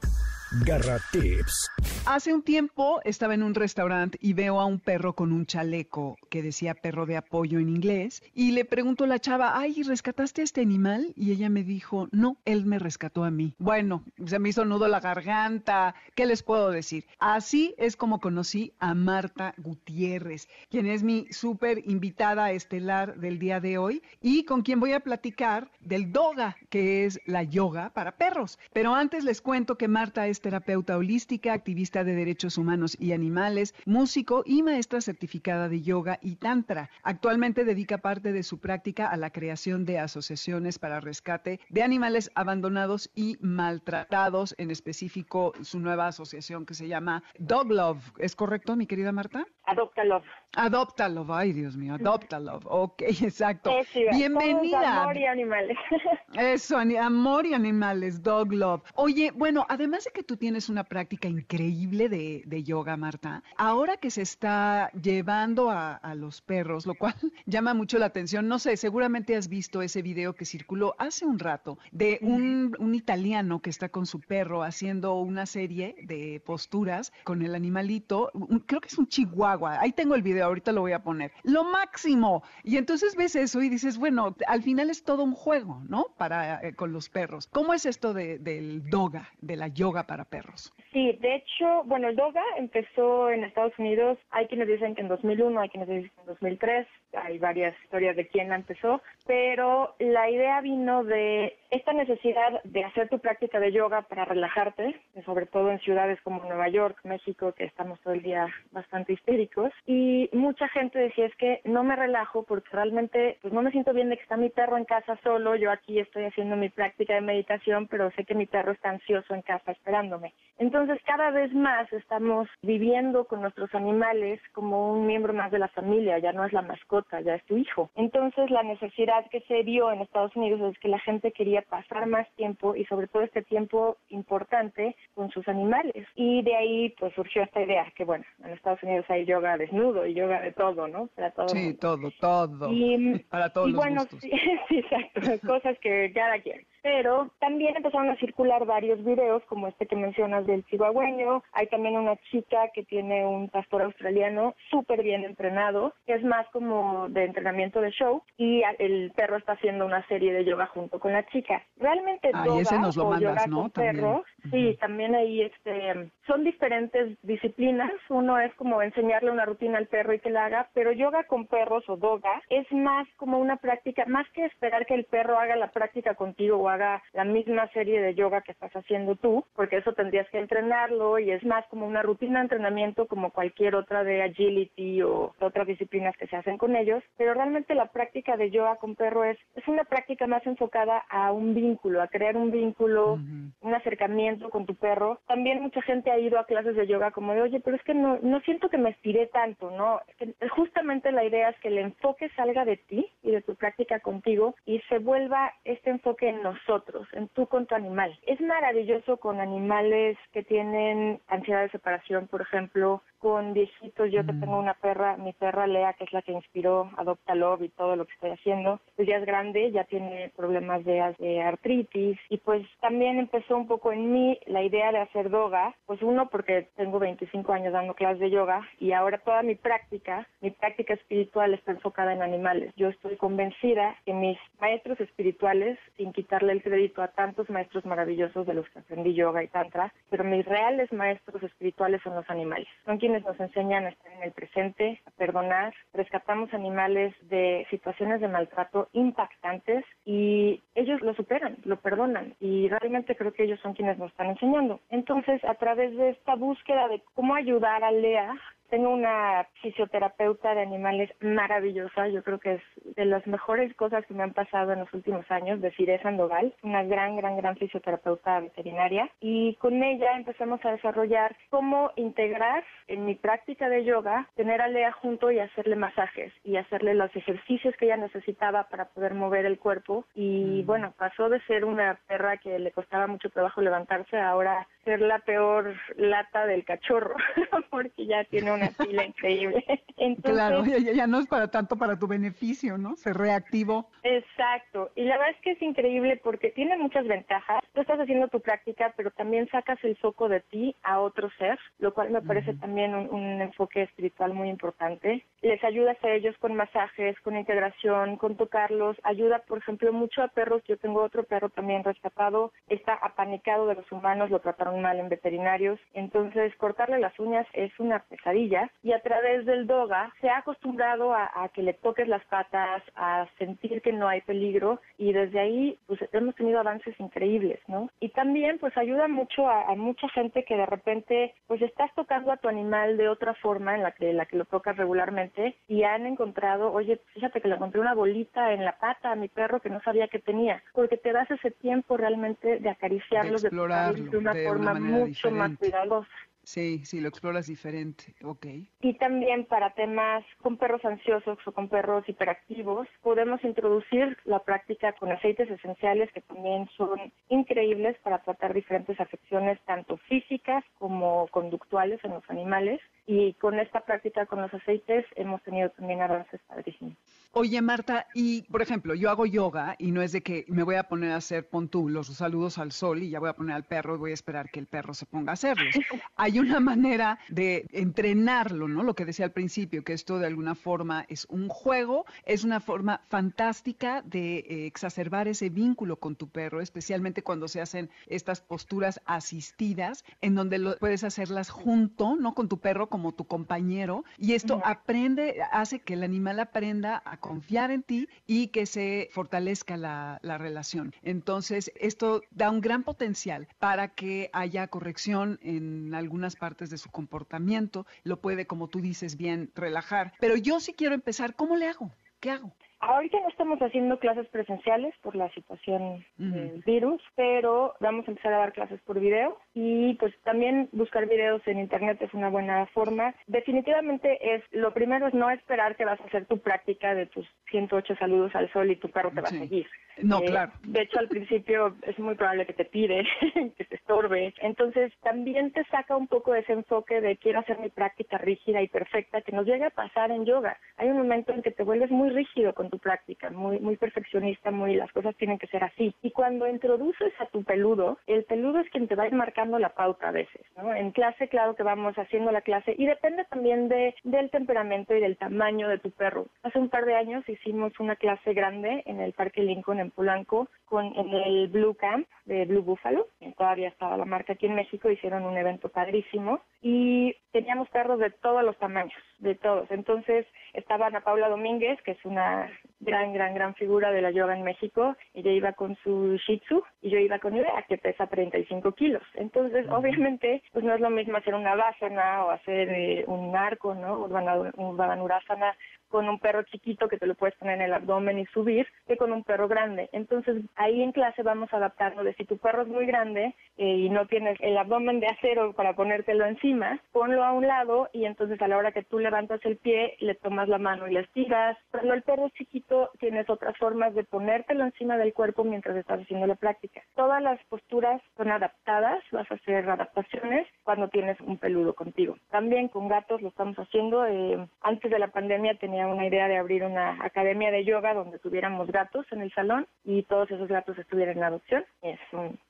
Garra 0.62 1.00
Tips. 1.12 1.72
Hace 2.06 2.32
un 2.32 2.44
tiempo 2.44 3.02
estaba 3.06 3.34
en 3.34 3.42
un 3.42 3.56
restaurante 3.56 4.20
y 4.22 4.34
veo 4.34 4.60
a 4.60 4.66
un 4.66 4.80
perro 4.80 5.14
con 5.14 5.32
un 5.32 5.48
chaleco 5.48 6.16
que 6.30 6.44
decía 6.44 6.76
perro 6.76 7.08
de 7.08 7.18
apoyo 7.18 7.58
en 7.58 7.70
inglés 7.70 8.22
y 8.36 8.52
le 8.52 8.64
pregunto 8.64 9.06
a 9.06 9.08
la 9.08 9.20
chava, 9.20 9.58
ay, 9.58 9.82
¿rescataste 9.82 10.42
a 10.42 10.44
este 10.44 10.62
animal? 10.62 11.12
Y 11.16 11.32
ella 11.32 11.50
me 11.50 11.64
dijo, 11.64 12.08
no, 12.12 12.38
él 12.46 12.66
me 12.66 12.78
rescató 12.78 13.24
a 13.24 13.32
mí. 13.32 13.56
Bueno, 13.58 14.04
se 14.26 14.38
me 14.38 14.50
hizo 14.50 14.64
nudo 14.64 14.88
la 14.88 15.00
garganta, 15.00 15.96
¿qué 16.14 16.28
les 16.28 16.44
puedo 16.44 16.70
decir? 16.70 17.08
Así 17.18 17.74
es 17.80 17.96
como 17.96 18.20
conocí 18.20 18.74
a 18.80 18.94
Marta 18.94 19.56
Gutiérrez, 19.58 20.50
quien 20.70 20.86
es 20.86 21.02
mi 21.02 21.26
súper 21.32 21.82
invitada 21.90 22.52
estelar 22.52 23.16
del 23.16 23.40
día 23.40 23.60
de 23.60 23.80
hoy 23.80 24.04
y 24.22 24.44
con 24.44 24.62
quien 24.62 24.80
voy 24.80 24.94
a 24.94 25.00
platicar 25.00 25.72
del 25.80 26.12
doga, 26.12 26.58
que 26.70 27.06
es 27.06 27.20
la 27.26 27.42
yoga 27.42 27.90
para 27.92 28.18
perros. 28.18 28.60
Pero 28.72 28.94
antes 28.94 29.24
les 29.24 29.42
cuento 29.42 29.80
que 29.80 29.88
Marta 29.88 30.28
es 30.28 30.43
terapeuta 30.44 30.98
holística, 30.98 31.54
activista 31.54 32.04
de 32.04 32.14
derechos 32.14 32.60
humanos 32.60 32.96
y 33.00 33.14
animales, 33.14 33.74
músico 33.86 34.44
y 34.46 34.62
maestra 34.62 35.02
certificada 35.02 35.70
de 35.70 35.82
yoga 35.82 36.20
y 36.22 36.36
tantra. 36.36 36.92
Actualmente 37.02 37.64
dedica 37.64 37.98
parte 37.98 38.34
de 38.34 38.44
su 38.44 38.60
práctica 38.60 39.08
a 39.08 39.18
la 39.18 39.32
creación 39.32 39.86
de 39.86 39.98
asociaciones 39.98 40.78
para 40.78 41.00
rescate 41.00 41.62
de 41.70 41.82
animales 41.82 42.30
abandonados 42.36 43.10
y 43.16 43.38
maltratados, 43.40 44.54
en 44.58 44.70
específico 44.70 45.54
su 45.62 45.80
nueva 45.80 46.08
asociación 46.08 46.66
que 46.66 46.74
se 46.74 46.90
llama 46.90 47.24
Dog 47.40 47.72
Love. 47.72 48.12
¿Es 48.20 48.36
correcto, 48.36 48.76
mi 48.76 48.86
querida 48.86 49.14
Marta? 49.14 49.48
Adopta 49.64 50.04
Love. 50.04 50.26
Adopta 50.56 51.10
Love, 51.10 51.32
ay 51.32 51.52
Dios 51.52 51.76
mío, 51.76 51.96
Adopta 51.96 52.40
Love. 52.40 52.66
Ok, 52.68 53.02
exacto. 53.02 53.72
Bienvenida. 54.12 55.02
Amor 55.02 55.18
y 55.18 55.26
animales. 55.26 55.78
Eso, 56.38 56.78
amor 56.78 57.46
y 57.48 57.54
animales, 57.54 58.22
Dog 58.22 58.54
Love. 58.54 58.84
Oye, 58.96 59.32
bueno, 59.32 59.66
además 59.68 60.04
de 60.04 60.12
que 60.12 60.22
tú 60.22 60.38
tienes 60.38 60.70
una 60.70 60.84
práctica 60.84 61.28
increíble 61.28 62.08
de, 62.08 62.64
yoga, 62.64 62.96
Marta. 62.98 63.44
Ahora 63.58 63.98
que 63.98 64.12
se 64.12 64.22
está 64.22 64.92
llevando 64.92 65.70
a, 65.70 66.00
los 66.16 66.42
perros, 66.42 66.86
lo 66.86 66.94
cual 66.94 67.16
llama 67.48 67.74
mucho 67.74 67.98
la 67.98 68.06
atención, 68.06 68.48
no 68.48 68.60
sé, 68.60 68.78
seguramente 68.78 69.36
has 69.36 69.50
visto 69.50 69.82
ese 69.82 70.04
video 70.04 70.34
que 70.34 70.46
circuló 70.46 70.96
hace 71.00 71.26
un 71.26 71.40
rato 71.40 71.80
de 71.92 72.20
un, 72.22 72.76
un 72.78 72.94
italiano 72.94 73.60
que 73.60 73.72
está 73.72 73.90
con 73.90 74.06
su 74.06 74.20
perro 74.20 74.62
haciendo 74.62 75.16
una 75.16 75.48
serie 75.48 75.96
de 76.04 76.42
posturas 76.46 77.12
con 77.24 77.42
el 77.42 77.56
animalito, 77.56 78.32
creo 78.68 78.80
que 78.80 78.88
es 78.88 78.98
un 78.98 79.08
chihuahua, 79.08 79.80
ahí 79.80 79.92
tengo 79.92 80.14
el 80.14 80.22
video, 80.22 80.43
ahorita 80.44 80.72
lo 80.72 80.82
voy 80.82 80.94
a 80.94 81.04
poner. 81.04 81.32
Lo 81.44 81.64
máximo. 81.64 82.44
Y 82.64 82.78
entonces 82.78 83.16
ves 83.16 83.36
eso 83.36 83.62
y 83.62 83.70
dices, 83.70 83.98
bueno, 83.98 84.36
al 84.48 84.64
final 84.64 84.90
es 84.90 85.04
todo 85.04 85.24
un 85.24 85.34
juego, 85.34 85.82
¿no? 85.88 86.08
Para 86.18 86.62
eh, 86.62 86.76
con 86.76 86.94
los 86.94 87.10
perros. 87.10 87.48
¿Cómo 87.52 87.74
es 87.74 87.86
esto 87.86 88.14
de, 88.14 88.40
del 88.40 88.90
doga, 88.90 89.30
de 89.42 89.56
la 89.56 89.68
yoga 89.68 90.06
para 90.08 90.26
perros. 90.26 90.74
Sí, 90.94 91.18
de 91.20 91.36
hecho, 91.36 91.84
bueno, 91.86 92.08
el 92.10 92.16
yoga 92.16 92.44
empezó 92.56 93.32
en 93.32 93.44
Estados 93.44 93.74
Unidos. 93.80 94.20
Hay 94.30 94.46
quienes 94.46 94.68
dicen 94.68 94.94
que 94.94 95.02
en 95.02 95.08
2001, 95.08 95.60
hay 95.60 95.70
quienes 95.70 95.90
dicen 95.90 96.12
que 96.14 96.22
en 96.22 96.28
2003. 96.28 96.88
Hay 97.14 97.38
varias 97.40 97.76
historias 97.84 98.16
de 98.16 98.28
quién 98.28 98.52
empezó, 98.52 99.02
pero 99.28 99.96
la 100.00 100.30
idea 100.30 100.62
vino 100.62 101.04
de 101.04 101.56
esta 101.70 101.94
necesidad 101.94 102.64
de 102.64 102.84
hacer 102.84 103.08
tu 103.10 103.20
práctica 103.20 103.60
de 103.60 103.72
yoga 103.72 104.02
para 104.04 104.26
relajarte, 104.26 105.00
sobre 105.24 105.46
todo 105.46 105.70
en 105.72 105.80
ciudades 105.80 106.20
como 106.22 106.44
Nueva 106.44 106.70
York, 106.70 106.98
México, 107.04 107.54
que 107.54 107.66
estamos 107.66 108.00
todo 108.02 108.14
el 108.14 108.24
día 108.24 108.48
bastante 108.72 109.14
histéricos. 109.14 109.72
Y 109.86 110.30
mucha 110.34 110.68
gente 110.70 110.98
decía 110.98 111.28
es 111.28 111.36
que 111.36 111.62
no 111.66 111.84
me 111.84 111.96
relajo 111.96 112.44
porque 112.44 112.70
realmente 112.72 113.38
pues 113.42 113.54
no 113.54 113.62
me 113.62 113.72
siento 113.72 113.94
bien 113.94 114.10
de 114.10 114.18
que 114.18 114.24
está 114.24 114.38
mi 114.38 114.50
perro 114.50 114.78
en 114.78 114.86
casa 114.86 115.20
solo. 115.24 115.56
Yo 115.56 115.72
aquí 115.72 116.00
estoy 116.00 116.26
haciendo 116.26 116.56
mi 116.56 116.70
práctica 116.70 117.14
de 117.14 117.22
meditación, 117.22 117.88
pero 117.88 118.10
sé 118.12 118.26
que 118.26 118.36
mi 118.36 118.48
perro 118.48 118.72
está 118.72 118.90
ansioso 118.90 119.36
en 119.36 119.44
casa 119.44 119.72
esperándome. 119.72 120.34
Entonces 120.58 120.83
cada 121.06 121.32
vez 121.32 121.54
más 121.54 121.92
estamos 121.94 122.48
viviendo 122.62 123.26
con 123.26 123.42
nuestros 123.42 123.74
animales 123.74 124.40
como 124.54 124.94
un 124.94 125.06
miembro 125.06 125.34
más 125.34 125.52
de 125.52 125.60
la 125.60 125.68
familia, 125.70 126.20
ya 126.20 126.32
no 126.32 126.46
es 126.46 126.54
la 126.54 126.62
mascota, 126.62 127.22
ya 127.22 127.36
es 127.36 127.46
tu 127.46 127.58
hijo. 127.58 127.90
Entonces 127.96 128.50
la 128.50 128.64
necesidad 128.64 129.30
que 129.30 129.42
se 129.42 129.64
vio 129.64 129.92
en 129.92 130.02
Estados 130.02 130.36
Unidos 130.36 130.62
es 130.74 130.80
que 130.80 130.88
la 130.88 131.00
gente 131.00 131.32
quería 131.32 131.62
pasar 131.62 132.08
más 132.08 132.28
tiempo 132.36 132.76
y 132.76 132.86
sobre 132.86 133.08
todo 133.08 133.24
este 133.24 133.42
tiempo 133.42 133.98
importante 134.10 134.96
con 135.14 135.30
sus 135.32 135.48
animales. 135.48 136.08
Y 136.16 136.42
de 136.44 136.56
ahí 136.56 136.90
pues 137.00 137.14
surgió 137.14 137.44
esta 137.44 137.62
idea 137.62 137.92
que 137.96 138.06
bueno, 138.06 138.26
en 138.44 138.52
Estados 138.52 138.82
Unidos 138.84 139.06
hay 139.10 139.26
yoga 139.26 139.58
desnudo 139.58 140.06
y 140.06 140.14
yoga 140.14 140.42
de 140.42 140.52
todo, 140.52 140.88
¿no? 140.88 141.08
Para 141.16 141.32
todo. 141.32 141.50
Sí, 141.50 141.74
todo, 141.76 142.12
todo. 142.20 142.72
Y, 142.72 143.20
para 143.30 143.50
todos 143.50 143.70
y 143.70 143.74
bueno, 143.74 144.02
Sí, 144.20 144.32
sí, 144.68 144.80
exacto, 144.80 145.48
cosas 145.48 145.78
que 145.80 146.12
cada 146.14 146.40
quien. 146.40 146.66
Pero 146.84 147.30
también 147.40 147.78
empezaron 147.78 148.10
a 148.10 148.18
circular 148.18 148.66
varios 148.66 149.04
videos 149.04 149.42
como 149.46 149.68
este 149.68 149.88
que 149.88 149.96
mencionas 149.96 150.46
del 150.46 150.66
chihuahueño. 150.66 151.42
Hay 151.54 151.68
también 151.68 151.96
una 151.96 152.18
chica 152.30 152.70
que 152.74 152.84
tiene 152.84 153.26
un 153.26 153.48
pastor 153.50 153.84
australiano 153.84 154.54
súper 154.70 155.02
bien 155.02 155.24
entrenado, 155.24 155.94
que 156.06 156.14
es 156.14 156.24
más 156.24 156.46
como 156.50 157.08
de 157.10 157.24
entrenamiento 157.24 157.80
de 157.80 157.92
show 157.92 158.22
y 158.38 158.64
el 158.80 159.12
perro 159.16 159.38
está 159.38 159.54
haciendo 159.54 159.86
una 159.86 160.06
serie 160.08 160.34
de 160.34 160.44
yoga 160.44 160.68
junto 160.68 161.00
con 161.00 161.14
la 161.14 161.26
chica. 161.28 161.64
Realmente 161.78 162.30
ah, 162.34 162.46
ese 162.60 162.78
nos 162.78 162.98
lo 162.98 163.10
mandas, 163.10 163.48
¿no? 163.48 163.70
perros, 163.70 164.24
sí, 164.52 164.78
también 164.80 165.16
ahí 165.16 165.42
este 165.42 166.12
son 166.28 166.44
diferentes 166.44 167.18
disciplinas. 167.22 167.92
Uno 168.10 168.40
es 168.40 168.54
como 168.56 168.82
enseñarle 168.82 169.32
una 169.32 169.46
rutina 169.46 169.78
al 169.78 169.88
perro 169.88 170.14
y 170.14 170.20
que 170.20 170.30
la 170.30 170.46
haga, 170.46 170.70
pero 170.74 170.92
yoga 170.92 171.24
con 171.26 171.48
perros 171.48 171.84
o 171.90 171.98
doga 171.98 172.42
es 172.50 172.70
más 172.72 173.08
como 173.18 173.40
una 173.40 173.58
práctica, 173.58 174.06
más 174.08 174.30
que 174.32 174.46
esperar 174.46 174.86
que 174.86 174.94
el 174.94 175.06
perro 175.06 175.38
haga 175.38 175.56
la 175.56 175.72
práctica 175.72 176.16
contigo 176.16 176.58
o 176.58 176.70
haga 176.70 177.02
la 177.14 177.24
misma 177.24 177.68
serie 177.70 178.02
de 178.02 178.16
yoga 178.16 178.42
que 178.42 178.52
estás 178.52 178.72
haciendo 178.74 179.16
tú, 179.16 179.46
porque 179.56 179.78
eso 179.78 179.94
tendrías 179.94 180.30
que 180.30 180.40
entrenarlo 180.40 181.20
y 181.20 181.32
es 181.32 181.44
más 181.44 181.66
como 181.68 181.86
una 181.86 182.02
rutina 182.02 182.40
de 182.40 182.46
entrenamiento 182.46 183.08
como 183.08 183.32
cualquier 183.32 183.76
otra 183.76 184.04
de 184.04 184.24
agility 184.24 185.02
o 185.02 185.34
otras 185.40 185.68
disciplinas 185.68 186.16
que 186.18 186.28
se 186.28 186.36
hacen 186.36 186.58
con 186.58 186.76
ellos, 186.76 187.04
pero 187.18 187.34
realmente 187.34 187.76
la 187.76 187.88
práctica 187.88 188.38
de 188.38 188.50
yoga 188.50 188.78
con 188.78 188.96
perro 188.96 189.24
es, 189.24 189.38
es 189.56 189.68
una 189.68 189.84
práctica 189.84 190.28
más 190.28 190.46
enfocada 190.46 191.04
a 191.10 191.32
un 191.32 191.54
vínculo, 191.54 192.02
a 192.02 192.08
crear 192.08 192.38
un 192.38 192.52
vínculo, 192.52 193.14
un 193.14 193.74
acercamiento 193.74 194.33
con 194.50 194.66
tu 194.66 194.76
perro. 194.76 195.20
También 195.28 195.62
mucha 195.62 195.82
gente 195.82 196.12
ha 196.12 196.20
ido 196.20 196.40
a 196.40 196.46
clases 196.46 196.76
de 196.76 196.88
yoga 196.88 197.12
como 197.12 197.34
de, 197.34 197.42
oye, 197.42 197.60
pero 197.60 197.76
es 197.76 197.84
que 197.84 197.94
no, 197.94 198.20
no 198.22 198.40
siento 198.42 198.70
que 198.70 198.78
me 198.78 198.92
estiré 198.92 199.28
tanto, 199.28 199.72
¿no? 199.72 200.02
justamente 200.50 201.12
la 201.12 201.24
idea 201.24 201.50
es 201.50 201.60
que 201.60 201.68
el 201.68 201.78
enfoque 201.78 202.30
salga 202.36 202.66
de 202.66 202.78
ti 202.78 203.06
y 203.22 203.32
de 203.32 203.42
tu 203.42 203.56
práctica 203.56 204.00
contigo 204.00 204.56
y 204.66 204.80
se 204.90 205.00
vuelva 205.00 205.54
este 205.64 205.90
enfoque 205.90 206.30
en 206.30 206.42
nosotros, 206.44 207.08
en 207.14 207.28
tú 207.30 207.48
con 207.48 207.66
tu 207.66 207.76
animal. 207.76 208.18
Es 208.26 208.40
maravilloso 208.42 209.18
con 209.18 209.40
animales 209.40 210.18
que 210.32 210.44
tienen 210.44 211.20
ansiedad 211.28 211.62
de 211.62 211.70
separación, 211.70 212.28
por 212.28 212.42
ejemplo, 212.42 213.02
con 213.24 213.54
viejitos. 213.54 214.12
Yo 214.12 214.26
que 214.26 214.34
tengo 214.34 214.60
una 214.60 214.74
perra, 214.74 215.16
mi 215.16 215.32
perra 215.32 215.66
Lea, 215.66 215.94
que 215.94 216.04
es 216.04 216.12
la 216.12 216.22
que 216.22 216.34
inspiró 216.34 216.92
Adopta 216.98 217.36
Love 217.36 217.64
y 217.64 217.70
todo 217.70 217.96
lo 217.96 218.06
que 218.06 218.14
estoy 218.14 218.32
haciendo, 218.32 218.82
pues 218.98 219.08
ya 219.08 219.16
es 219.16 219.26
grande, 219.26 219.72
ya 219.72 219.86
tiene 219.86 220.32
problemas 220.36 220.84
de, 220.84 221.16
de 221.20 221.42
artritis 221.42 222.20
y 222.30 222.38
pues 222.38 222.68
también 222.82 223.20
empezó 223.20 223.56
un 223.56 223.68
poco 223.68 223.94
en 223.94 224.12
mí 224.12 224.38
la 224.46 224.62
idea 224.62 224.92
de 224.92 225.00
hacer 225.00 225.32
yoga, 225.32 225.74
pues 225.86 226.02
uno 226.02 226.28
porque 226.30 226.68
tengo 226.76 227.00
25 227.00 227.54
años 227.54 227.72
dando 227.72 227.94
clases 227.94 228.20
de 228.20 228.30
yoga 228.30 228.68
y 228.78 228.92
ahora 228.92 229.20
toda 229.20 229.42
mi 229.42 229.56
práctica, 229.56 230.28
mi 230.42 230.52
práctica 230.52 230.94
espiritual 230.94 231.54
está 231.54 231.72
enfocada 231.72 232.12
en 232.12 232.22
animales. 232.22 232.74
Yo 232.76 232.90
estoy 232.90 233.16
convencida 233.16 233.96
que 234.06 234.14
mis 234.14 234.38
maestros 234.60 235.00
espirituales, 235.00 235.80
sin 235.96 236.12
quitarle 236.12 236.52
el 236.52 236.62
crédito 236.62 237.02
a 237.02 237.08
tantos 237.08 237.50
maestros 237.50 237.86
maravillosos 237.86 238.46
de 238.46 238.54
los 238.54 238.68
que 238.70 238.80
aprendí 238.80 239.14
yoga 239.14 239.44
y 239.44 239.48
tantra, 239.48 239.94
pero 240.10 240.26
mis 240.26 240.46
reales 240.46 240.92
maestros 240.92 241.42
espirituales 241.44 242.02
son 242.04 242.16
los 242.16 242.30
animales. 242.30 242.68
Son 242.86 242.98
quienes 242.98 243.13
nos 243.22 243.40
enseñan 243.40 243.86
a 243.86 243.90
estar 243.90 244.12
en 244.12 244.24
el 244.24 244.32
presente, 244.32 245.02
a 245.06 245.12
perdonar. 245.12 245.74
Rescatamos 245.94 246.54
animales 246.54 247.14
de 247.30 247.68
situaciones 247.70 248.22
de 248.22 248.28
maltrato 248.28 248.90
impactantes 248.94 249.86
y 250.06 250.62
ellos 250.76 251.02
lo 251.02 251.14
superan, 251.14 251.58
lo 251.66 251.78
perdonan 251.78 252.34
y 252.40 252.68
realmente 252.70 253.16
creo 253.16 253.34
que 253.34 253.44
ellos 253.44 253.60
son 253.60 253.74
quienes 253.74 253.98
nos 253.98 254.12
están 254.12 254.28
enseñando. 254.28 254.80
Entonces, 254.90 255.44
a 255.44 255.56
través 255.56 255.96
de 255.96 256.10
esta 256.10 256.36
búsqueda 256.36 256.88
de 256.88 257.02
cómo 257.14 257.36
ayudar 257.36 257.84
a 257.84 257.92
Lea 257.92 258.34
tengo 258.74 258.90
una 258.90 259.48
fisioterapeuta 259.62 260.56
de 260.56 260.64
animales 260.64 261.12
maravillosa, 261.22 262.08
yo 262.08 262.24
creo 262.24 262.40
que 262.40 262.54
es 262.56 262.62
de 262.96 263.06
las 263.06 263.28
mejores 263.28 263.72
cosas 263.76 264.04
que 264.08 264.16
me 264.16 264.24
han 264.24 264.34
pasado 264.34 264.72
en 264.72 264.80
los 264.80 264.92
últimos 264.96 265.30
años, 265.30 265.62
de 265.62 265.70
Cire 265.74 266.02
Sandoval, 266.02 266.56
una 266.64 266.82
gran, 266.82 267.16
gran, 267.16 267.38
gran 267.38 267.56
fisioterapeuta 267.56 268.40
veterinaria. 268.40 269.12
Y 269.22 269.54
con 269.58 269.84
ella 269.84 270.18
empezamos 270.18 270.60
a 270.66 270.72
desarrollar 270.72 271.36
cómo 271.52 271.92
integrar 271.98 272.64
en 272.88 273.06
mi 273.06 273.14
práctica 273.14 273.70
de 273.70 273.86
yoga, 273.86 274.28
tener 274.36 274.60
a 274.60 274.68
Lea 274.68 274.92
junto 274.92 275.30
y 275.30 275.38
hacerle 275.38 275.76
masajes 275.76 276.34
y 276.44 276.58
hacerle 276.58 276.96
los 276.96 277.16
ejercicios 277.16 277.76
que 277.78 277.86
ella 277.86 277.98
necesitaba 277.98 278.70
para 278.70 278.86
poder 278.86 279.14
mover 279.14 279.46
el 279.46 279.60
cuerpo. 279.60 280.06
Y 280.16 280.64
bueno, 280.64 280.96
pasó 280.98 281.30
de 281.30 281.40
ser 281.42 281.64
una 281.64 282.00
perra 282.08 282.38
que 282.38 282.58
le 282.58 282.72
costaba 282.72 283.06
mucho 283.06 283.30
trabajo 283.30 283.62
levantarse 283.62 284.18
a 284.18 284.30
ahora 284.30 284.68
ser 284.84 285.00
la 285.00 285.20
peor 285.20 285.76
lata 285.96 286.48
del 286.48 286.66
cachorro, 286.66 287.16
porque 287.70 288.08
ya 288.08 288.24
tiene 288.26 288.52
una 288.52 288.63
increíble. 289.06 289.64
claro, 290.24 290.64
ya, 290.66 291.08
no 291.08 291.20
es 291.20 291.28
para 291.28 291.50
tanto 291.50 291.78
para 291.78 291.98
tu 291.98 292.08
beneficio, 292.08 292.78
¿no? 292.78 292.96
Se 292.96 293.14
reactivó. 293.14 293.90
Exacto, 294.04 294.92
y 294.96 295.04
la 295.04 295.18
verdad 295.18 295.36
es 295.36 295.42
que 295.42 295.52
es 295.52 295.62
increíble 295.62 296.20
porque 296.24 296.52
tiene 296.52 296.78
muchas 296.78 297.08
ventajas. 297.08 297.64
Tú 297.74 297.82
estás 297.82 298.00
haciendo 298.00 298.28
tu 298.28 298.42
práctica, 298.42 298.94
pero 298.96 299.12
también 299.12 299.48
sacas 299.50 299.84
el 299.84 299.96
foco 299.98 300.30
de 300.30 300.42
ti 300.42 300.76
a 300.84 301.00
otro 301.00 301.30
ser, 301.38 301.58
lo 301.80 301.94
cual 301.94 302.12
me 302.12 302.22
parece 302.22 302.54
también 302.56 302.94
un, 302.96 303.10
un, 303.10 303.42
enfoque 303.42 303.84
espiritual 303.84 304.34
muy 304.34 304.50
importante. 304.50 305.26
Les 305.42 305.64
ayudas 305.64 305.98
a 306.04 306.10
ellos 306.10 306.36
con 306.40 306.56
masajes, 306.56 307.20
con 307.22 307.36
integración, 307.36 308.18
con 308.18 308.36
tocarlos. 308.36 308.98
Ayuda, 309.04 309.40
por 309.40 309.58
ejemplo, 309.60 309.92
mucho 309.92 310.22
a 310.22 310.28
perros. 310.28 310.64
Yo 310.68 310.78
tengo 310.78 311.02
otro 311.02 311.24
perro 311.24 311.50
también 311.50 311.84
rescatado, 311.84 312.52
está 312.68 312.94
apanicado 312.94 313.68
de 313.68 313.76
los 313.76 313.92
humanos, 313.92 314.30
lo 314.30 314.40
trataron 314.40 314.82
mal 314.82 315.00
en 315.00 315.10
veterinarios. 315.10 315.80
Entonces, 315.94 316.56
cortarle 316.58 317.00
las 317.00 317.18
uñas 317.20 317.48
es 317.54 317.72
una 317.80 318.00
pesadilla 318.00 318.43
y 318.82 318.92
a 318.92 319.00
través 319.00 319.46
del 319.46 319.68
doga 319.68 320.14
se 320.20 320.30
ha 320.30 320.40
acostumbrado 320.40 321.14
a, 321.14 321.50
que 321.54 321.64
le 321.64 321.74
toques 321.74 322.08
las 322.08 322.24
patas, 322.26 322.84
a 322.96 323.28
sentir 323.38 323.82
que 323.82 323.94
no 323.94 324.08
hay 324.08 324.22
peligro 324.22 324.82
y 324.98 325.14
desde 325.14 325.40
ahí 325.40 325.80
pues 325.88 326.00
hemos 326.12 326.36
tenido 326.36 326.60
avances 326.60 327.00
increíbles, 327.00 327.60
¿no? 327.68 327.90
Y 328.00 328.10
también 328.10 328.58
pues 328.60 328.76
ayuda 328.78 329.08
mucho 329.08 329.50
a, 329.50 329.74
mucha 329.76 330.08
gente 330.10 330.44
que 330.46 330.56
de 330.56 330.66
repente 330.66 331.34
pues 331.48 331.62
estás 331.62 331.94
tocando 331.96 332.32
a 332.32 332.38
tu 332.38 332.48
animal 332.48 332.98
de 332.98 333.10
otra 333.10 333.34
forma 333.36 333.76
en 333.76 333.84
la 333.84 333.92
que, 333.92 334.14
la 334.14 334.26
que 334.26 334.38
lo 334.38 334.46
tocas 334.46 334.78
regularmente 334.78 335.58
y 335.68 335.84
han 335.84 336.06
encontrado, 336.06 336.72
oye, 336.72 337.00
fíjate 337.14 337.42
que 337.42 337.48
le 337.48 337.56
encontré 337.56 337.80
una 337.80 337.94
bolita 337.94 338.54
en 338.54 338.66
la 338.66 338.78
pata 338.78 339.12
a 339.12 339.16
mi 339.16 339.28
perro 339.28 339.60
que 339.60 339.70
no 339.70 339.82
sabía 339.82 340.08
que 340.08 340.20
tenía, 340.20 340.64
porque 340.74 340.98
te 340.98 341.12
das 341.12 341.30
ese 341.32 341.52
tiempo 341.52 341.98
realmente 341.98 342.60
de 342.60 342.70
acariciarlos, 342.70 343.42
de, 343.42 343.50
de, 343.50 344.18
una 344.18 344.34
forma 344.34 344.74
mucho 344.74 345.32
más 345.32 345.58
cuidadosa. 345.58 346.10
Sí, 346.44 346.84
sí, 346.86 347.00
lo 347.00 347.08
exploras 347.08 347.48
diferente, 347.48 348.14
ok. 348.22 348.46
Y 348.82 348.94
también 348.96 349.46
para 349.46 349.74
temas 349.74 350.26
con 350.42 350.58
perros 350.58 350.84
ansiosos 350.84 351.38
o 351.46 351.52
con 351.54 351.70
perros 351.70 352.08
hiperactivos, 352.08 352.88
podemos 353.02 353.42
introducir 353.46 354.18
la 354.26 354.40
práctica 354.40 354.92
con 354.94 355.12
aceites 355.12 355.50
esenciales 355.50 356.12
que 356.12 356.22
también 356.22 356.70
son 356.76 357.00
increíbles 357.30 357.98
para 358.00 358.20
tratar 358.20 358.54
diferentes 358.54 359.00
afecciones, 359.00 359.58
tanto 359.66 359.98
físicas 359.98 360.66
como 360.80 361.28
conductuales 361.30 362.04
en 362.04 362.12
los 362.12 362.30
animales. 362.30 362.82
Y 363.08 363.34
con 363.34 363.58
esta 363.60 363.82
práctica 363.82 364.26
con 364.26 364.42
los 364.42 364.54
aceites 364.54 365.06
hemos 365.16 365.42
tenido 365.44 365.70
también 365.70 366.02
avances 366.02 366.42
padrísimos. 366.48 366.98
Oye, 367.36 367.60
Marta, 367.64 368.06
y 368.14 368.44
por 368.44 368.62
ejemplo, 368.62 368.94
yo 368.94 369.10
hago 369.10 369.26
yoga 369.26 369.76
y 369.80 369.90
no 369.90 370.04
es 370.04 370.12
de 370.12 370.22
que 370.22 370.46
me 370.50 370.62
voy 370.62 370.76
a 370.76 370.84
poner 370.84 371.14
a 371.14 371.16
hacer 371.16 371.50
pon 371.50 371.68
los 371.88 372.06
saludos 372.06 372.60
al 372.60 372.72
sol 372.72 373.02
y 373.02 373.10
ya 373.10 373.20
voy 373.20 373.30
a 373.30 373.34
poner 373.34 373.56
al 373.56 373.64
perro 373.64 373.96
y 373.96 373.98
voy 373.98 374.12
a 374.12 374.14
esperar 374.14 374.52
que 374.52 374.60
el 374.60 374.68
perro 374.68 374.94
se 374.94 375.08
ponga 375.08 375.32
a 375.32 375.34
hacerlos. 375.34 375.74
Hay 376.16 376.38
una 376.38 376.60
manera 376.60 377.18
de 377.30 377.66
entrenarlo, 377.72 378.68
¿no? 378.68 378.84
Lo 378.84 378.94
que 378.94 379.06
decía 379.06 379.26
al 379.26 379.32
principio, 379.32 379.84
que 379.84 379.94
esto 379.94 380.20
de 380.20 380.28
alguna 380.28 380.54
forma 380.54 381.08
es 381.10 381.26
un 381.28 381.48
juego, 381.50 382.06
es 382.24 382.44
una 382.44 382.60
forma 382.60 383.02
fantástica 383.08 384.04
de 384.04 384.38
eh, 384.38 384.68
exacerbar 384.68 385.28
ese 385.28 385.50
vínculo 385.50 385.96
con 385.96 386.16
tu 386.16 386.30
perro, 386.30 386.62
especialmente 386.62 387.24
cuando 387.24 387.48
se 387.48 387.62
hacen 387.62 387.90
estas 388.06 388.42
posturas 388.42 389.02
asistidas, 389.06 390.06
en 390.22 390.36
donde 390.36 390.60
lo, 390.60 390.78
puedes 390.78 391.04
hacerlas 391.04 391.50
junto, 391.50 392.16
¿no? 392.16 392.36
Con 392.36 392.48
tu 392.48 392.60
perro 392.60 392.90
como 392.90 393.12
tu 393.12 393.26
compañero, 393.26 394.06
y 394.20 394.34
esto 394.34 394.62
aprende, 394.64 395.42
hace 395.52 395.80
que 395.80 395.96
el 395.96 396.04
animal 396.04 396.40
aprenda 396.40 397.02
a 397.04 397.23
confiar 397.24 397.72
en 397.72 397.84
ti 397.84 398.10
y 398.28 398.50
que 398.50 398.66
se 398.66 399.08
fortalezca 399.12 399.78
la, 399.78 400.20
la 400.24 400.38
relación. 400.38 400.92
Entonces, 401.04 401.72
esto 401.80 402.22
da 402.32 402.52
un 402.52 402.60
gran 402.60 402.84
potencial 402.84 403.48
para 403.60 403.88
que 403.88 404.30
haya 404.34 404.68
corrección 404.68 405.40
en 405.42 405.96
algunas 405.96 406.36
partes 406.36 406.70
de 406.70 406.78
su 406.78 406.92
comportamiento, 406.92 407.86
lo 408.04 408.18
puede, 408.18 408.46
como 408.46 408.68
tú 408.68 408.82
dices 408.82 409.16
bien, 409.16 409.52
relajar. 409.56 410.12
Pero 410.20 410.36
yo 410.36 410.60
sí 410.60 410.74
quiero 410.74 410.96
empezar, 410.96 411.34
¿cómo 411.34 411.56
le 411.56 411.70
hago? 411.70 411.92
¿Qué 412.20 412.30
hago? 412.30 412.52
Ahorita 412.82 413.18
no 413.22 413.30
estamos 413.30 413.60
haciendo 413.60 413.98
clases 413.98 414.28
presenciales 414.28 414.94
por 415.02 415.16
la 415.16 415.32
situación 415.34 416.06
del 416.18 416.62
virus, 416.66 417.02
pero 417.16 417.76
vamos 417.80 418.06
a 418.06 418.12
empezar 418.12 418.34
a 418.34 418.40
dar 418.40 418.52
clases 418.52 418.82
por 418.82 419.00
video 419.00 419.38
y 419.54 419.94
pues 419.96 420.14
también 420.24 420.68
buscar 420.72 421.08
videos 421.08 421.42
en 421.46 421.60
internet 421.60 422.02
es 422.02 422.14
una 422.14 422.30
buena 422.30 422.66
forma. 422.68 423.14
Definitivamente 423.28 424.36
es 424.36 424.44
lo 424.52 424.74
primero 424.74 425.08
es 425.08 425.14
no 425.14 425.30
esperar 425.30 425.76
que 425.76 425.86
vas 425.86 426.00
a 426.02 426.06
hacer 426.06 426.26
tu 426.26 426.40
práctica 426.40 426.96
de 426.96 427.06
tus 427.06 427.28
108 427.52 427.96
saludos 427.98 428.36
al 428.36 428.52
sol 428.52 428.72
y 428.72 428.78
tu 428.78 428.90
perro 428.90 429.12
te 429.12 429.22
va 429.22 429.28
a 429.28 429.32
seguir. 429.32 429.68
No, 430.02 430.20
eh, 430.22 430.26
claro. 430.26 430.52
De 430.64 430.82
hecho, 430.82 430.98
al 430.98 431.08
principio 431.08 431.76
es 431.84 432.00
muy 432.00 432.16
probable 432.16 432.48
que 432.48 432.54
te 432.54 432.66
tire, 432.66 433.06
que 433.58 433.66
te 433.66 433.76
estorbe. 433.76 434.34
Entonces, 434.42 434.92
también 435.04 435.52
te 435.52 435.64
saca 435.66 435.96
un 435.96 436.08
poco 436.08 436.34
de 436.34 436.40
ese 436.40 436.54
enfoque 436.54 437.00
de 437.00 437.18
quiero 437.18 437.40
hacer 437.40 437.60
mi 437.60 437.70
práctica 437.70 438.18
rígida 438.18 438.60
y 438.62 438.68
perfecta 438.68 439.22
que 439.22 439.32
nos 439.32 439.46
llega 439.46 439.68
a 439.68 439.72
pasar 439.72 440.10
en 440.10 440.26
yoga. 440.26 440.58
Hay 440.78 440.90
un 440.90 440.98
momento 440.98 441.32
en 441.32 441.44
que 441.44 441.52
te 441.52 441.64
vuelves 441.64 441.92
muy 441.92 442.10
rígido 442.10 442.54
con 442.54 442.72
tu 442.72 442.80
práctica, 442.80 443.30
muy, 443.30 443.60
muy 443.60 443.78
perfeccionista, 443.78 444.50
muy 444.50 444.76
las 444.76 444.92
cosas 444.92 445.16
tienen 445.16 445.38
que 445.38 445.48
ser 445.48 445.64
así. 445.64 445.94
Y 446.02 446.10
cuando 446.10 446.48
introduces 446.48 447.14
a 447.20 447.28
tu 447.28 447.44
peludo, 447.44 448.00
el 448.08 448.24
peludo 448.24 448.62
es 448.62 448.70
quien 448.72 448.88
te 448.88 448.96
va 448.96 449.04
a 449.04 449.08
ir 449.08 449.14
marcando 449.14 449.43
la 449.46 449.70
pauta 449.70 450.10
a 450.10 450.12
veces, 450.12 450.42
¿no? 450.58 450.74
En 450.74 450.92
clase, 450.92 451.28
claro 451.28 451.56
que 451.56 451.64
vamos 451.64 451.96
haciendo 451.96 452.32
la 452.32 452.42
clase 452.42 452.76
y 452.78 452.86
depende 452.86 453.26
también 453.26 453.70
de, 453.70 453.96
del 454.04 454.30
temperamento 454.30 454.96
y 454.96 455.02
del 455.02 455.18
tamaño 455.18 455.70
de 455.70 455.80
tu 455.80 455.92
perro. 455.92 456.28
Hace 456.44 456.60
un 456.60 456.70
par 456.70 456.86
de 456.86 456.96
años 456.96 457.28
hicimos 457.28 457.80
una 457.80 457.96
clase 457.96 458.34
grande 458.34 458.84
en 458.86 459.00
el 459.00 459.14
Parque 459.14 459.44
Lincoln 459.44 459.80
en 459.80 459.92
Polanco 459.92 460.48
con 460.66 460.86
en 460.96 461.14
el 461.14 461.48
Blue 461.50 461.76
Camp 461.76 462.08
de 462.26 462.46
Blue 462.46 462.64
Buffalo, 462.64 463.08
todavía 463.38 463.68
estaba 463.68 463.98
la 463.98 464.06
marca 464.06 464.34
aquí 464.34 464.46
en 464.46 464.56
México, 464.56 464.90
hicieron 464.90 465.26
un 465.26 465.38
evento 465.38 465.70
padrísimo 465.70 466.40
y 466.62 467.16
teníamos 467.34 467.68
perros 467.70 468.00
de 468.00 468.12
todos 468.12 468.44
los 468.44 468.58
tamaños, 468.58 468.94
de 469.18 469.36
todos. 469.36 469.70
Entonces 469.72 470.26
estaba 470.54 470.88
Ana 470.88 471.02
Paula 471.02 471.30
Domínguez, 471.30 471.82
que 471.82 471.92
es 471.92 472.06
una 472.06 472.50
gran, 472.80 473.12
gran, 473.12 473.34
gran 473.34 473.56
figura 473.56 473.92
de 473.92 474.04
la 474.04 474.12
yoga 474.12 474.38
en 474.38 474.44
México. 474.44 474.96
Ella 475.16 475.32
iba 475.32 475.54
con 475.54 475.76
su 475.84 476.16
Shih 476.18 476.40
Tzu 476.42 476.64
y 476.82 476.92
yo 476.92 477.00
iba 477.00 477.18
con 477.18 477.34
Lea, 477.34 477.66
que 477.68 477.80
pesa 477.80 478.06
35 478.06 478.72
kilos. 478.74 479.04
Entonces, 479.16 479.68
obviamente, 479.70 480.44
pues 480.54 480.64
no 480.64 480.76
es 480.76 480.80
lo 480.80 480.92
mismo 480.92 481.18
hacer 481.18 481.34
una 481.34 481.56
vasana 481.56 482.24
o 482.26 482.30
hacer 482.30 482.70
eh, 482.70 483.04
un 483.08 483.36
arco, 483.36 483.74
¿no? 483.74 484.06
Un 484.06 484.66
Urbanurasana 484.74 485.58
con 485.94 486.10
un 486.10 486.18
perro 486.18 486.42
chiquito 486.42 486.88
que 486.88 486.98
te 486.98 487.06
lo 487.06 487.14
puedes 487.14 487.36
poner 487.36 487.58
en 487.58 487.66
el 487.66 487.74
abdomen 487.76 488.18
y 488.18 488.26
subir 488.26 488.66
que 488.88 488.98
con 488.98 489.14
un 489.14 489.24
perro 489.24 489.48
grande. 489.48 489.90
Entonces 489.92 490.44
ahí 490.56 490.82
en 490.82 490.92
clase 490.92 491.22
vamos 491.22 491.54
adaptando 491.54 492.04
de 492.04 492.16
si 492.16 492.26
tu 492.26 492.40
perro 492.40 492.64
es 492.64 492.68
muy 492.68 492.88
grande 492.88 493.36
eh, 493.58 493.76
y 493.76 493.90
no 493.92 494.08
tienes 494.08 494.40
el 494.42 494.58
abdomen 494.58 495.00
de 495.00 495.06
acero 495.06 495.54
para 495.54 495.76
ponértelo 495.76 496.26
encima, 496.26 496.80
ponlo 496.92 497.24
a 497.24 497.32
un 497.32 497.46
lado 497.46 497.92
y 497.94 498.06
entonces 498.06 498.42
a 498.42 498.48
la 498.48 498.58
hora 498.58 498.72
que 498.72 498.82
tú 498.82 498.98
levantas 498.98 499.40
el 499.46 499.58
pie 499.58 499.96
le 500.00 500.16
tomas 500.16 500.50
la 500.50 500.58
mano 500.58 500.88
y 500.88 500.96
le 500.96 501.02
estiras. 501.02 501.60
Cuando 501.70 501.94
el 501.94 502.02
perro 502.02 502.26
es 502.26 502.34
chiquito 502.34 502.90
tienes 502.98 503.30
otras 503.30 503.56
formas 503.60 503.94
de 503.94 504.04
ponértelo 504.04 504.64
encima 504.64 504.98
del 504.98 505.14
cuerpo 505.14 505.44
mientras 505.44 505.78
estás 505.78 506.02
haciendo 506.02 506.26
la 506.26 506.34
práctica. 506.34 506.82
Todas 506.96 507.22
las 507.22 507.40
posturas 507.50 508.02
son 508.18 508.32
adaptadas, 508.32 509.04
vas 509.12 509.30
a 509.30 509.36
hacer 509.36 509.70
adaptaciones 509.70 510.48
cuando 510.64 510.88
tienes 510.88 511.20
un 511.22 511.38
peludo 511.38 511.76
contigo. 511.76 512.18
También 512.32 512.68
con 512.68 512.88
gatos 512.88 513.22
lo 513.22 513.28
estamos 513.28 513.58
haciendo. 513.58 514.08
Eh, 514.08 514.44
antes 514.64 514.90
de 514.90 514.98
la 514.98 515.10
pandemia 515.10 515.54
tenía 515.60 515.83
una 515.88 516.06
idea 516.06 516.28
de 516.28 516.38
abrir 516.38 516.64
una 516.64 517.04
academia 517.04 517.52
de 517.52 517.66
yoga 517.66 517.94
donde 517.94 518.20
tuviéramos 518.20 518.72
gatos 518.72 519.06
en 519.12 519.22
el 519.22 519.32
salón 519.34 519.68
y 519.84 520.04
todos 520.04 520.30
esos 520.32 520.48
gatos 520.48 520.78
estuvieran 520.78 521.18
en 521.18 521.24
adopción. 521.24 521.66
Es 521.82 522.00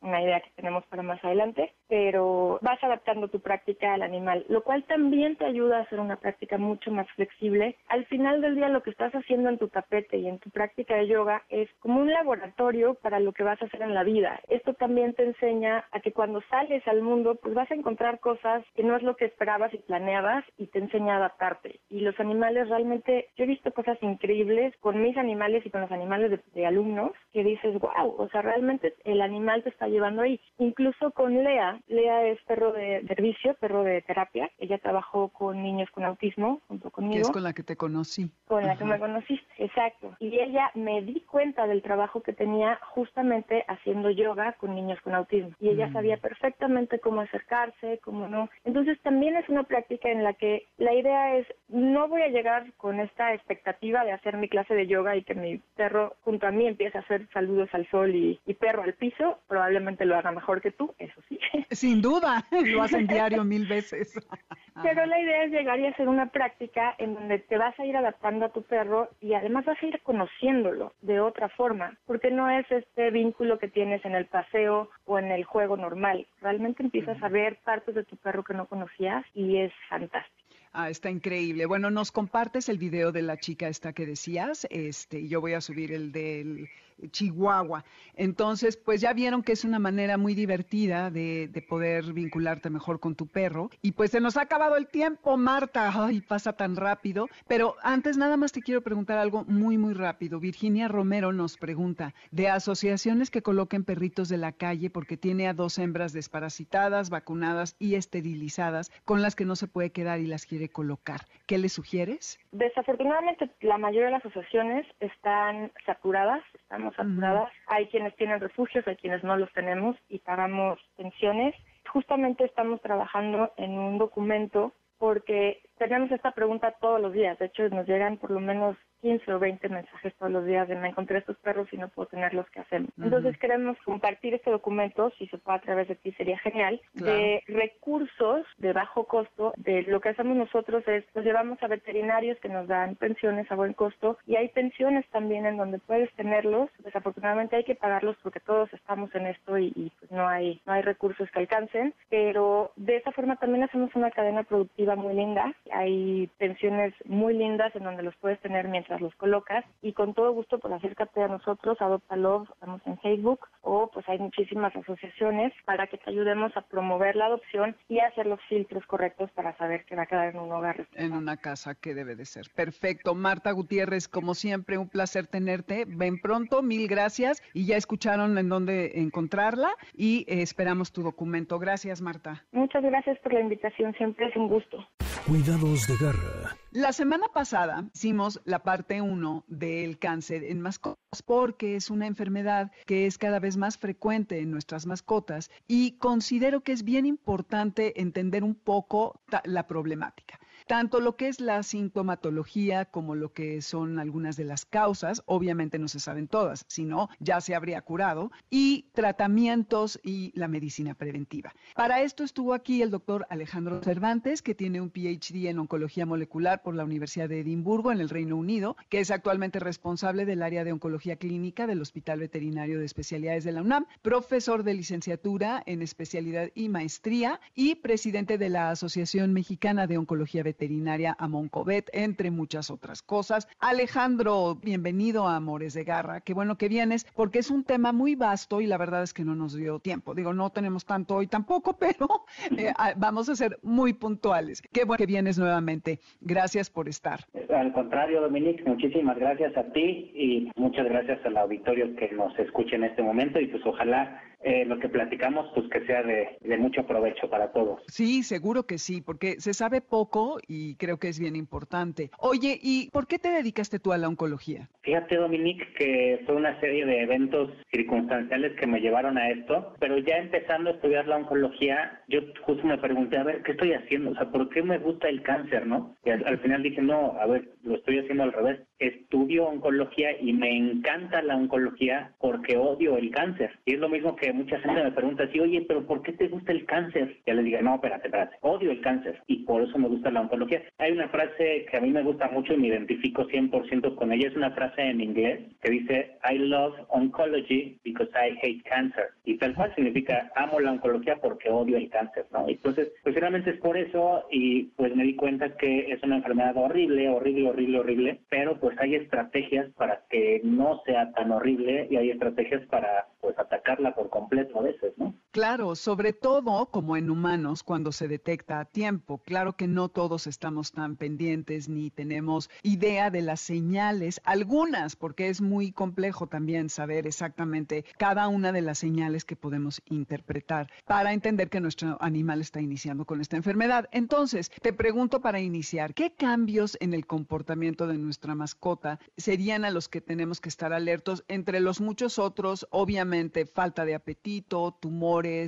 una 0.02 0.22
idea 0.22 0.42
que 0.42 0.52
tenemos 0.56 0.86
para 0.86 1.04
más 1.04 1.24
adelante, 1.24 1.74
pero 1.88 2.60
vas 2.62 2.84
adaptando 2.84 3.28
tu 3.28 3.40
práctica 3.40 3.94
al 3.94 4.02
animal, 4.02 4.46
lo 4.50 4.64
cual 4.64 4.84
también 4.84 5.36
te 5.36 5.46
ayuda 5.46 5.78
a 5.78 5.82
hacer 5.82 6.00
una 6.00 6.18
práctica 6.18 6.58
mucho 6.58 6.92
más 6.92 7.10
flexible. 7.12 7.78
Al 7.88 8.06
final 8.06 8.42
del 8.42 8.56
día 8.56 8.70
lo 8.70 8.84
que 8.84 8.92
estás 8.92 9.14
haciendo 9.14 9.50
en 9.50 9.58
tu 9.58 9.68
tapete 9.68 10.18
y 10.18 10.28
en 10.28 10.40
tu 10.40 10.50
práctica 10.50 10.96
de 10.96 11.08
yoga 11.08 11.44
es 11.50 11.70
como 11.80 12.02
un 12.02 12.12
laboratorio 12.12 12.96
para 12.96 13.20
lo 13.20 13.34
que 13.34 13.44
vas 13.44 13.62
a 13.62 13.66
hacer 13.66 13.82
en 13.82 13.94
la 13.94 14.04
vida. 14.04 14.40
Esto 14.50 14.74
también 14.74 15.14
te 15.14 15.24
enseña 15.24 15.86
a 15.92 16.00
que 16.00 16.14
cuando 16.14 16.42
sales 16.50 16.88
al 16.88 17.02
mundo, 17.02 17.36
pues 17.36 17.54
vas 17.54 17.70
a 17.72 17.76
encontrar 17.76 18.20
cosas 18.20 18.64
que 18.76 18.84
no 18.84 18.96
es 18.96 19.04
lo 19.04 19.16
que 19.16 19.26
esperabas 19.26 19.74
y 19.74 19.78
planeabas 19.78 20.46
y 20.58 20.68
te 20.68 20.80
enseña 20.80 21.16
a 21.16 21.18
adaptarte. 21.18 21.80
Y 21.90 22.02
los 22.02 22.20
animales 22.20 22.70
realmente, 22.70 23.23
yo 23.36 23.44
he 23.44 23.48
visto 23.48 23.72
cosas 23.74 23.98
increíbles 24.02 24.76
con 24.80 25.02
mis 25.02 25.18
animales 25.18 25.66
y 25.66 25.70
con 25.70 25.82
los 25.82 25.92
animales 25.92 26.40
de, 26.54 26.66
alumnos 26.66 27.12
que 27.32 27.44
dices, 27.44 27.80
wow, 27.80 28.16
o 28.18 28.30
sea, 28.30 28.42
realmente 28.42 28.96
el 29.04 29.22
animal 29.22 29.64
te 29.64 29.70
está 29.70 29.88
llevando 29.88 30.22
ahí. 30.22 30.40
Incluso 30.58 31.12
con 31.12 31.44
Lea, 31.44 31.80
Lea 31.88 32.28
es 32.28 32.42
perro 32.44 32.72
de 32.72 33.06
servicio, 33.08 33.56
perro 33.56 33.84
de 33.84 34.02
terapia. 34.02 34.50
Ella 34.58 34.78
trabajó 34.78 35.30
con 35.30 35.62
niños 35.62 35.90
con 35.92 36.04
autismo 36.04 36.62
junto 36.68 36.90
conmigo. 36.92 37.16
Que 37.16 37.22
es 37.22 37.32
con 37.32 37.44
la 37.44 37.54
que 37.54 37.64
te 37.64 37.76
conocí. 37.76 38.30
Con 38.48 38.66
la 38.66 38.78
que 38.78 38.86
me 38.86 39.00
conociste, 39.00 39.46
exacto. 39.58 40.16
Y 40.20 40.40
ella 40.40 40.72
me 40.76 41.02
di 41.02 41.22
cuenta 41.22 41.68
del 41.68 41.82
trabajo 41.82 42.22
que 42.22 42.34
tenía 42.34 42.80
justamente 42.82 43.66
haciendo 43.68 44.10
yoga 44.10 44.54
con 44.54 44.76
niños 44.76 45.00
con 45.02 45.16
autismo. 45.16 45.52
Y 45.60 45.70
ella 45.70 45.88
mm. 45.88 45.94
sabía 45.94 46.18
perfectamente 46.18 47.00
cómo 47.00 47.22
acercarse, 47.22 48.00
cómo 48.04 48.28
no. 48.28 48.50
Entonces 48.64 49.00
también 49.02 49.36
es 49.36 49.48
una 49.50 49.64
práctica 49.64 50.10
en 50.10 50.24
la 50.24 50.34
que 50.34 50.68
la 50.78 50.94
idea 50.94 51.36
es, 51.38 51.48
no 51.68 52.08
voy 52.08 52.22
a 52.22 52.30
llegar 52.30 52.72
con 52.78 53.00
esta 53.14 53.34
expectativa 53.34 54.04
de 54.04 54.12
hacer 54.12 54.38
mi 54.38 54.50
clase 54.50 54.74
de 54.74 54.88
yoga 54.88 55.16
y 55.16 55.24
que 55.24 55.36
mi 55.36 55.60
perro 55.76 56.16
junto 56.24 56.48
a 56.48 56.52
mí 56.52 56.68
empiece 56.68 56.98
a 56.98 57.02
hacer 57.02 57.28
saludos 57.32 57.70
al 57.74 57.88
sol 57.90 58.16
y, 58.16 58.40
perro 58.60 58.82
al 58.82 58.94
piso. 58.94 59.40
Probablemente 59.48 60.06
lo 60.06 60.16
haga 60.16 60.32
mejor 60.32 60.62
que 60.62 60.72
tú, 60.72 60.94
eso 60.98 61.22
sí. 61.30 61.40
Sin 61.70 62.02
duda, 62.02 62.44
lo 62.52 62.82
hacen 62.82 63.06
diario 63.06 63.44
mil 63.44 63.68
veces. 63.68 64.14
Pero 64.84 65.06
la 65.06 65.20
idea 65.20 65.44
es 65.44 65.52
llegar 65.52 65.80
y 65.80 65.86
hacer 65.86 66.08
una 66.08 66.32
práctica 66.32 66.96
en 66.98 67.14
donde 67.14 67.38
te 67.38 67.58
vas 67.58 67.78
a 67.80 67.86
ir 67.86 67.96
adaptando 67.96 68.46
a 68.46 68.50
tu 68.50 68.64
perro 68.64 69.10
y 69.22 69.36
además 69.36 69.66
vas 69.66 69.82
a 69.82 69.86
ir 69.86 70.02
conociéndolo 70.02 70.94
de 71.02 71.20
otra 71.20 71.50
forma, 71.50 71.96
porque 72.08 72.32
no 72.32 72.50
es 72.50 72.70
este 72.72 73.12
vínculo 73.12 73.60
que 73.60 73.68
tienes 73.68 74.04
en 74.06 74.16
el 74.16 74.26
paseo 74.26 74.90
o 75.06 75.20
en 75.20 75.32
el 75.32 75.44
juego 75.44 75.78
normal. 75.78 76.26
Realmente 76.42 76.82
empiezas 76.82 77.22
a 77.22 77.30
ver 77.30 77.58
partes 77.64 77.94
de 77.94 78.04
tu 78.04 78.18
perro 78.18 78.44
que 78.44 78.56
no 78.56 78.66
conocías 78.66 79.24
y 79.36 79.58
es 79.58 79.72
fantástico. 79.90 80.43
Ah, 80.76 80.90
está 80.90 81.12
increíble. 81.12 81.68
Bueno, 81.68 81.92
nos 81.92 82.12
compartes 82.12 82.68
el 82.68 82.80
video 82.80 83.12
de 83.12 83.22
la 83.22 83.38
chica 83.38 83.68
esta 83.68 83.94
que 83.94 84.08
decías, 84.08 84.66
este, 84.72 85.28
yo 85.28 85.40
voy 85.40 85.54
a 85.54 85.62
subir 85.62 85.92
el 85.92 86.12
del 86.12 86.68
Chihuahua. 87.12 87.84
Entonces, 88.16 88.78
pues 88.78 89.02
ya 89.02 89.14
vieron 89.14 89.44
que 89.44 89.54
es 89.54 89.64
una 89.64 89.80
manera 89.80 90.18
muy 90.18 90.36
divertida 90.36 91.10
de, 91.10 91.48
de, 91.48 91.62
poder 91.62 92.14
vincularte 92.14 92.70
mejor 92.70 93.00
con 93.00 93.16
tu 93.16 93.28
perro. 93.28 93.70
Y 93.82 93.94
pues 93.94 94.12
se 94.12 94.20
nos 94.20 94.38
ha 94.38 94.42
acabado 94.42 94.78
el 94.78 94.88
tiempo, 94.88 95.38
Marta. 95.38 95.92
Ay, 95.94 96.22
pasa 96.22 96.54
tan 96.54 96.76
rápido. 96.76 97.28
Pero 97.48 97.76
antes 97.82 98.18
nada 98.18 98.38
más 98.38 98.52
te 98.52 98.62
quiero 98.62 98.82
preguntar 98.82 99.18
algo 99.18 99.46
muy, 99.46 99.78
muy 99.78 99.94
rápido. 99.94 100.40
Virginia 100.40 100.88
Romero 100.88 101.32
nos 101.32 101.58
pregunta 101.58 102.14
de 102.32 102.50
asociaciones 102.50 103.32
que 103.32 103.42
coloquen 103.42 103.84
perritos 103.84 104.30
de 104.30 104.38
la 104.38 104.52
calle 104.52 104.90
porque 104.90 105.18
tiene 105.18 105.48
a 105.48 105.54
dos 105.54 105.80
hembras 105.80 106.14
desparasitadas, 106.14 107.10
vacunadas 107.10 107.76
y 107.80 107.96
esterilizadas 107.96 108.92
con 109.06 109.22
las 109.22 109.36
que 109.36 109.46
no 109.46 109.56
se 109.56 109.68
puede 109.68 109.92
quedar 109.92 110.20
y 110.20 110.28
las 110.28 110.46
quiere 110.46 110.70
colocar. 110.70 111.22
¿Qué 111.48 111.58
le 111.58 111.70
sugieres? 111.70 112.40
Desafortunadamente, 112.52 113.50
la 113.62 113.78
mayoría 113.78 114.06
de 114.06 114.12
las 114.12 114.26
asociaciones 114.26 114.86
están 115.00 115.72
saturadas, 115.86 116.44
estamos 116.92 116.96
saturadas. 116.96 117.52
Hay 117.68 117.88
quienes 117.88 118.16
tienen 118.16 118.40
refugios, 118.40 118.88
hay 118.88 118.96
quienes 118.96 119.24
no 119.24 119.36
los 119.38 119.52
tenemos 119.54 119.96
y 120.10 120.20
pagamos 120.20 120.80
pensiones. 120.98 121.56
Justamente 121.92 122.46
estamos 122.46 122.82
trabajando 122.82 123.52
en 123.58 123.78
un 123.78 123.98
documento 123.98 124.74
porque 124.98 125.62
tenemos 125.78 126.12
esta 126.12 126.32
pregunta 126.32 126.76
todos 126.80 127.02
los 127.02 127.14
días. 127.14 127.38
De 127.40 127.46
hecho, 127.48 127.68
nos 127.70 127.88
llegan 127.88 128.18
por 128.18 128.32
lo 128.32 128.40
menos 128.40 128.78
15 129.04 129.34
o 129.34 129.40
20 129.40 129.68
mensajes 129.68 130.16
todos 130.16 130.32
los 130.32 130.46
días 130.46 130.66
de 130.70 130.76
me 130.76 130.88
encontré 130.88 131.18
estos 131.18 131.36
perros 131.40 131.68
y 131.74 131.78
no 131.78 131.90
puedo 131.90 132.08
tenerlos, 132.08 132.50
¿qué 132.52 132.62
hacemos? 132.62 132.90
Entonces 132.98 133.38
queremos 133.38 133.78
compartir 133.84 134.34
este 134.34 134.50
documento, 134.50 135.12
si 135.18 135.28
se 135.28 135.38
puede 135.38 135.58
a 135.58 135.62
través 135.62 135.90
de 135.90 135.96
ti 135.96 136.14
sería 136.14 136.40
genial, 136.40 136.82
de 136.94 137.44
recursos 137.48 138.46
de 138.58 138.72
bajo 138.72 139.04
costo. 139.04 139.54
De 139.58 139.84
lo 139.84 140.00
que 140.00 140.10
hacemos 140.10 140.38
nosotros 140.38 140.88
es, 140.88 141.04
nos 141.14 141.26
llevamos 141.26 141.62
a 141.62 141.68
veterinarios 141.68 142.40
que 142.40 142.48
nos 142.48 142.66
dan 142.68 142.96
pensiones 142.96 143.52
a 143.52 143.56
buen 143.56 143.74
costo 143.74 144.18
y 144.26 144.38
hay 144.38 144.48
pensiones 144.48 145.06
también 145.10 145.46
en 145.46 145.58
donde 145.58 145.80
puedes 145.80 146.12
tenerlos. 146.14 146.70
Desafortunadamente 146.80 147.58
hay 147.58 147.66
que 147.66 147.76
pagarlos 147.76 148.16
porque 148.24 148.40
todos 148.40 148.72
estamos 148.74 149.14
en 149.16 149.28
esto 149.28 149.58
y, 149.58 149.92
pues 150.00 150.12
no 150.12 150.26
hay 150.30 150.62
no 150.66 150.74
hay 150.74 150.82
recursos 150.82 151.30
que 151.32 151.40
alcancen, 151.40 151.94
pero 152.10 152.72
de 152.78 152.96
esa 152.96 153.12
forma 153.12 153.36
también 153.36 153.64
hacemos 153.64 153.94
una 153.96 154.12
cadena 154.12 154.44
productiva 154.44 154.96
muy 154.96 155.14
linda. 155.14 155.54
Hay 155.74 156.30
pensiones 156.38 156.94
muy 157.04 157.34
lindas 157.34 157.76
en 157.76 157.84
donde 157.84 158.04
los 158.04 158.16
puedes 158.16 158.40
tener 158.40 158.70
mientras 158.70 158.93
los 159.02 159.16
colocas 159.16 159.66
y 159.82 159.94
con 159.94 160.14
todo 160.14 160.32
gusto 160.32 160.60
pues 160.60 160.74
acércate 160.74 161.22
a 161.22 161.28
nosotros, 161.28 161.82
Adopta 161.82 162.16
Love, 162.16 162.50
estamos 162.52 162.82
en 162.86 162.98
Facebook 163.00 163.42
o 163.62 163.90
pues 163.94 164.08
hay 164.10 164.20
muchísimas 164.20 164.76
asociaciones 164.76 165.54
para 165.66 165.88
que 165.88 165.98
te 165.98 166.10
ayudemos 166.10 166.56
a 166.56 166.62
promover 166.62 167.16
la 167.16 167.26
adopción 167.26 167.76
y 167.88 168.00
hacer 168.00 168.26
los 168.26 168.40
filtros 168.50 168.86
correctos 168.86 169.32
para 169.32 169.56
saber 169.58 169.86
que 169.86 169.96
va 169.96 170.04
a 170.04 170.06
quedar 170.06 170.34
en 170.34 170.40
un 170.40 170.52
hogar. 170.52 170.88
En 170.94 171.14
una 171.14 171.38
casa 171.38 171.76
que 171.76 171.94
debe 171.94 172.16
de 172.16 172.26
ser. 172.26 172.48
Perfecto. 172.56 173.16
Marta 173.16 173.52
Gutiérrez, 173.52 174.08
como 174.08 174.34
siempre, 174.34 174.78
un 174.78 174.90
placer 174.90 175.28
tenerte. 175.28 175.86
Ven 175.88 176.20
pronto, 176.20 176.62
mil 176.62 176.88
gracias 176.88 177.42
y 177.54 177.66
ya 177.66 177.78
escucharon 177.78 178.38
en 178.38 178.50
dónde 178.50 179.00
encontrarla 179.00 179.70
y 179.94 180.26
eh, 180.28 180.42
esperamos 180.42 180.92
tu 180.92 181.04
documento. 181.04 181.60
Gracias, 181.60 182.02
Marta. 182.02 182.44
Muchas 182.52 182.84
gracias 182.84 183.18
por 183.20 183.34
la 183.34 183.42
invitación, 183.42 183.94
siempre 183.96 184.28
es 184.28 184.36
un 184.36 184.48
gusto. 184.48 184.86
Cuidados 185.26 185.88
de 185.88 185.96
garra. 186.06 186.58
La 186.72 186.92
semana 186.92 187.28
pasada 187.34 187.86
hicimos 187.94 188.42
la 188.46 188.60
parte 188.60 188.83
1 188.90 189.46
del 189.48 189.98
cáncer 189.98 190.44
en 190.44 190.62
mascotas 190.62 191.22
porque 191.26 191.76
es 191.76 191.90
una 191.90 192.08
enfermedad 192.08 192.72
que 192.86 193.06
es 193.06 193.18
cada 193.18 193.40
vez 193.40 193.58
más 193.58 193.78
frecuente 193.78 194.40
en 194.40 194.52
nuestras 194.52 194.86
mascotas 194.86 195.50
y 195.68 195.94
considero 195.94 196.62
que 196.62 196.72
es 196.72 196.84
bien 196.84 197.06
importante 197.06 198.02
entender 198.02 198.44
un 198.44 198.56
poco 198.56 199.22
la 199.46 199.68
problemática 199.68 200.40
tanto 200.68 201.00
lo 201.00 201.16
que 201.16 201.28
es 201.28 201.40
la 201.40 201.64
sintomatología 201.64 202.86
como 202.86 203.16
lo 203.16 203.34
que 203.34 203.62
son 203.62 204.00
algunas 204.00 204.38
de 204.38 204.46
las 204.46 204.66
causas, 204.66 205.24
obviamente 205.26 205.80
no 205.80 205.88
se 205.88 206.00
saben 206.00 206.28
todas, 206.28 206.66
sino 206.68 207.10
ya 207.20 207.42
se 207.42 207.56
habría 207.56 207.82
curado, 207.82 208.32
y 208.50 208.86
tratamientos 208.94 210.00
y 210.04 210.32
la 210.36 210.48
medicina 210.48 210.94
preventiva. 210.94 211.54
Para 211.76 212.02
esto 212.02 212.24
estuvo 212.24 212.54
aquí 212.54 212.82
el 212.82 212.92
doctor 212.92 213.26
Alejandro 213.30 213.82
Cervantes, 213.84 214.42
que 214.42 214.56
tiene 214.56 214.82
un 214.82 214.90
PhD 214.90 215.48
en 215.48 215.60
oncología 215.60 216.06
molecular 216.06 216.62
por 216.62 216.76
la 216.76 216.86
Universidad 216.86 217.30
de 217.30 217.42
Edimburgo 217.42 217.92
en 217.92 218.00
el 218.00 218.10
Reino 218.10 218.38
Unido, 218.38 218.76
que 218.90 219.00
es 219.00 219.12
actualmente 219.12 219.60
responsable 219.60 220.26
del 220.26 220.44
área 220.44 220.64
de 220.64 220.72
oncología 220.72 221.18
clínica 221.18 221.68
del 221.68 221.82
Hospital 221.82 222.20
Veterinario 222.20 222.80
de 222.80 222.86
Especialidades 222.86 223.44
de 223.44 223.52
la 223.52 223.62
UNAM, 223.62 223.86
profesor 224.02 224.64
de 224.64 224.74
licenciatura 224.74 225.62
en 225.66 225.82
especialidad 225.82 226.50
y 226.56 226.70
maestría 226.70 227.40
y 227.56 227.76
presidente 227.76 228.38
de 228.38 228.50
la 228.50 228.70
Asociación 228.70 229.34
Mexicana 229.34 229.88
de 229.88 229.98
Oncología 229.98 230.44
Veterinaria 230.44 230.53
veterinaria 230.54 231.16
a 231.18 231.28
Moncovet, 231.28 231.90
entre 231.94 232.30
muchas 232.30 232.70
otras 232.70 233.02
cosas. 233.02 233.48
Alejandro, 233.60 234.56
bienvenido 234.56 235.28
a 235.28 235.36
Amores 235.36 235.74
de 235.74 235.84
Garra. 235.84 236.22
Qué 236.22 236.36
bueno 236.36 236.58
que 236.60 236.70
vienes, 236.70 237.08
porque 237.16 237.40
es 237.40 237.50
un 237.50 237.64
tema 237.64 237.92
muy 237.92 238.14
vasto 238.14 238.62
y 238.62 238.68
la 238.68 238.78
verdad 238.78 239.02
es 239.02 239.16
que 239.16 239.26
no 239.26 239.34
nos 239.34 239.56
dio 239.56 239.80
tiempo. 239.80 240.14
Digo, 240.14 240.32
no 240.32 240.52
tenemos 240.52 240.86
tanto 240.86 241.16
hoy 241.16 241.26
tampoco, 241.26 241.76
pero 241.80 242.08
eh, 242.56 242.72
vamos 242.98 243.30
a 243.30 243.36
ser 243.36 243.58
muy 243.64 243.94
puntuales. 243.94 244.62
Qué 244.72 244.86
bueno 244.86 245.00
que 245.00 245.08
vienes 245.08 245.40
nuevamente. 245.40 246.00
Gracias 246.22 246.70
por 246.70 246.88
estar. 246.88 247.22
Al 247.50 247.74
contrario, 247.74 248.22
Dominique, 248.22 248.64
muchísimas 248.64 249.18
gracias 249.18 249.58
a 249.58 249.64
ti 249.74 250.12
y 250.14 250.52
muchas 250.56 250.86
gracias 250.86 251.20
al 251.26 251.36
auditorio 251.38 251.96
que 251.96 252.12
nos 252.12 252.38
escuche 252.38 252.76
en 252.76 252.84
este 252.84 253.02
momento 253.02 253.40
y 253.40 253.48
pues 253.48 253.66
ojalá 253.66 254.22
eh, 254.44 254.66
lo 254.66 254.80
que 254.80 254.90
platicamos, 254.90 255.50
pues 255.56 255.70
que 255.70 255.86
sea 255.86 256.04
de, 256.04 256.38
de 256.42 256.58
mucho 256.58 256.86
provecho 256.86 257.30
para 257.30 257.52
todos. 257.52 257.82
Sí, 257.88 258.24
seguro 258.24 258.64
que 258.64 258.78
sí, 258.78 259.02
porque 259.02 259.40
se 259.40 259.54
sabe 259.54 259.82
poco 259.82 260.40
y 260.48 260.76
creo 260.76 260.98
que 260.98 261.10
es 261.10 261.20
bien 261.20 261.36
importante. 261.36 262.12
Oye, 262.20 262.60
¿y 262.62 262.90
por 262.92 263.08
qué 263.08 263.20
te 263.20 263.30
dedicaste 263.30 263.80
tú 263.80 263.92
a 263.94 263.98
la 263.98 264.08
oncología? 264.08 264.70
Fíjate, 264.82 265.16
Dominique, 265.16 265.66
que 265.78 266.24
fue 266.26 266.36
una 266.36 266.60
serie 266.60 266.86
de 266.86 267.02
eventos 267.02 267.52
circunstanciales 267.72 268.54
que 268.60 268.68
me 268.68 268.82
llevaron 268.82 269.18
a 269.18 269.30
esto, 269.30 269.74
pero 269.80 269.98
ya 270.00 270.18
empezando 270.18 270.70
a 270.70 270.74
estudiar 270.74 271.08
la 271.08 271.18
oncología, 271.18 272.02
yo 272.10 272.20
justo 272.46 272.68
me 272.68 272.78
pregunté, 272.78 273.18
a 273.18 273.24
ver, 273.24 273.44
¿qué 273.44 273.52
estoy 273.52 273.74
haciendo? 273.74 274.12
O 274.12 274.16
sea, 274.16 274.30
¿por 274.30 274.50
qué 274.50 274.62
me 274.62 274.78
gusta 274.78 275.08
el 275.08 275.22
cáncer, 275.24 275.66
no? 275.66 275.96
Y 276.04 276.10
al, 276.10 276.26
al 276.28 276.40
final 276.40 276.64
dije, 276.64 276.82
no, 276.82 277.14
a 277.20 277.26
ver, 277.28 277.50
lo 277.64 277.76
estoy 277.76 278.00
haciendo 278.00 278.24
al 278.24 278.34
revés. 278.34 278.60
Estudio 278.80 279.46
oncología 279.46 280.20
y 280.20 280.34
me 280.34 280.58
encanta 280.58 281.22
la 281.22 281.38
oncología 281.38 282.14
porque 282.20 282.58
odio 282.58 282.98
el 282.98 283.12
cáncer. 283.12 283.58
Y 283.66 283.76
es 283.76 283.80
lo 283.80 283.88
mismo 283.88 284.16
que 284.18 284.33
mucha 284.34 284.60
gente 284.60 284.84
me 284.84 284.92
pregunta 284.92 285.24
así, 285.24 285.40
oye, 285.40 285.64
pero 285.68 285.86
¿por 285.86 286.02
qué 286.02 286.14
te 286.14 286.28
gusta 286.28 286.52
el 286.52 286.66
cáncer? 286.66 287.18
Ya 287.26 287.34
les 287.34 287.46
digo, 287.46 287.62
no, 287.62 287.76
espérate, 287.76 288.08
espérate, 288.08 288.36
odio 288.42 288.72
el 288.72 288.82
cáncer 288.82 289.22
y 289.28 289.44
por 289.44 289.62
eso 289.62 289.78
me 289.78 289.88
gusta 289.88 290.12
la 290.12 290.22
oncología. 290.22 290.64
Hay 290.80 290.92
una 290.92 291.08
frase 291.10 291.66
que 291.70 291.78
a 291.78 291.82
mí 291.82 291.92
me 291.92 292.04
gusta 292.04 292.30
mucho 292.30 292.54
y 292.54 292.58
me 292.58 292.68
identifico 292.68 293.28
100% 293.28 293.96
con 293.96 294.12
ella, 294.12 294.28
es 294.28 294.36
una 294.36 294.52
frase 294.52 294.82
en 294.82 295.02
inglés 295.02 295.42
que 295.62 295.72
dice, 295.72 296.18
I 296.30 296.38
love 296.40 296.74
oncology 296.90 297.80
because 297.84 298.10
I 298.16 298.38
hate 298.42 298.64
cancer. 298.64 299.10
Y 299.26 299.38
tal 299.38 299.54
cual 299.56 299.74
significa, 299.76 300.32
amo 300.36 300.60
la 300.60 300.72
oncología 300.72 301.18
porque 301.18 301.50
odio 301.50 301.78
el 301.78 301.90
cáncer, 301.90 302.26
¿no? 302.32 302.46
Entonces, 302.48 302.92
pues 303.04 303.16
realmente 303.16 303.52
es 303.52 303.60
por 303.60 303.78
eso 303.78 304.26
y 304.32 304.64
pues 304.76 304.96
me 304.96 305.04
di 305.04 305.16
cuenta 305.16 305.56
que 305.58 305.92
es 305.92 306.02
una 306.04 306.18
enfermedad 306.18 306.58
horrible, 306.58 307.10
horrible, 307.10 307.50
horrible, 307.50 307.80
horrible, 307.80 308.20
pero 308.30 308.60
pues 308.60 308.78
hay 308.80 308.96
estrategias 308.96 309.70
para 309.74 310.02
que 310.10 310.42
no 310.44 310.82
sea 310.86 311.12
tan 311.14 311.32
horrible 311.32 311.88
y 311.90 311.98
hay 311.98 312.12
estrategias 312.12 312.66
para 312.68 313.08
pues 313.22 313.38
atacarla 313.38 313.94
por 313.96 314.10
completo 314.10 314.23
a 314.60 314.62
veces, 314.62 314.98
¿no? 314.98 315.14
Claro, 315.34 315.76
sobre 315.76 316.14
todo 316.14 316.68
como 316.68 316.96
en 316.96 317.10
humanos 317.10 317.64
cuando 317.64 317.92
se 317.92 318.08
detecta 318.08 318.60
a 318.60 318.66
tiempo. 318.66 319.18
Claro 319.18 319.54
que 319.54 319.68
no 319.68 319.90
todos 319.90 320.28
estamos 320.28 320.72
tan 320.72 320.96
pendientes 320.96 321.68
ni 321.68 321.90
tenemos 321.90 322.52
idea 322.62 323.10
de 323.10 323.24
las 323.24 323.42
señales, 323.42 324.22
algunas, 324.26 324.96
porque 324.96 325.30
es 325.30 325.42
muy 325.42 325.72
complejo 325.72 326.28
también 326.28 326.70
saber 326.70 327.08
exactamente 327.08 327.84
cada 327.98 328.28
una 328.28 328.52
de 328.52 328.62
las 328.62 328.78
señales 328.78 329.26
que 329.26 329.36
podemos 329.36 329.82
interpretar 329.90 330.72
para 330.86 331.14
entender 331.14 331.50
que 331.50 331.62
nuestro 331.62 331.98
animal 332.00 332.40
está 332.40 332.62
iniciando 332.62 333.06
con 333.06 333.20
esta 333.20 333.36
enfermedad. 333.36 333.90
Entonces, 333.92 334.52
te 334.62 334.72
pregunto 334.72 335.20
para 335.20 335.40
iniciar, 335.40 335.96
¿qué 335.96 336.14
cambios 336.14 336.78
en 336.80 336.94
el 336.94 337.08
comportamiento 337.08 337.88
de 337.88 337.98
nuestra 337.98 338.36
mascota 338.36 339.00
serían 339.18 339.66
a 339.66 339.72
los 339.72 339.90
que 339.90 340.00
tenemos 340.00 340.40
que 340.40 340.50
estar 340.50 340.74
alertos 340.74 341.24
entre 341.28 341.60
los 341.60 341.82
muchos 341.82 342.20
otros, 342.20 342.68
obviamente? 342.70 343.48
falta 343.48 343.84
de 343.84 343.96
apetito, 343.96 344.78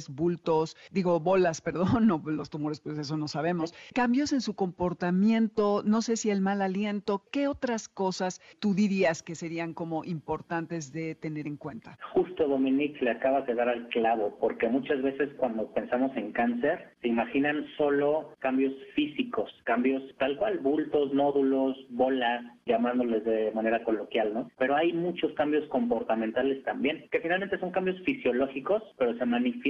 bultos, 0.09 0.75
digo 0.91 1.19
bolas, 1.19 1.61
perdón, 1.65 2.07
no 2.07 2.21
los 2.25 2.49
tumores, 2.49 2.79
pues 2.79 2.97
eso 2.97 3.17
no 3.17 3.27
sabemos. 3.27 3.73
Cambios 3.93 4.33
en 4.33 4.41
su 4.41 4.55
comportamiento, 4.55 5.83
no 5.85 6.01
sé 6.01 6.17
si 6.17 6.29
el 6.29 6.41
mal 6.41 6.61
aliento, 6.61 7.23
¿qué 7.31 7.47
otras 7.47 7.87
cosas 7.87 8.41
tú 8.59 8.73
dirías 8.73 9.23
que 9.23 9.35
serían 9.35 9.73
como 9.73 10.03
importantes 10.03 10.91
de 10.91 11.15
tener 11.15 11.47
en 11.47 11.57
cuenta? 11.57 11.97
Justo, 12.13 12.47
Dominique, 12.47 13.03
le 13.03 13.11
acabas 13.11 13.45
de 13.47 13.55
dar 13.55 13.69
al 13.69 13.87
clavo, 13.89 14.37
porque 14.39 14.67
muchas 14.67 15.01
veces 15.01 15.29
cuando 15.37 15.71
pensamos 15.73 16.15
en 16.15 16.31
cáncer, 16.31 16.93
se 17.01 17.07
imaginan 17.07 17.65
solo 17.77 18.33
cambios 18.39 18.73
físicos, 18.95 19.51
cambios 19.63 20.03
tal 20.17 20.37
cual, 20.37 20.59
bultos, 20.59 21.13
nódulos, 21.13 21.77
bolas, 21.89 22.43
llamándoles 22.65 23.23
de 23.25 23.51
manera 23.51 23.83
coloquial, 23.83 24.33
¿no? 24.33 24.49
Pero 24.57 24.75
hay 24.75 24.91
muchos 24.93 25.31
cambios 25.33 25.67
comportamentales 25.69 26.63
también, 26.63 27.07
que 27.11 27.19
finalmente 27.19 27.59
son 27.59 27.71
cambios 27.71 28.01
fisiológicos, 28.03 28.81
pero 28.97 29.17
se 29.17 29.25
manifiestan 29.25 29.64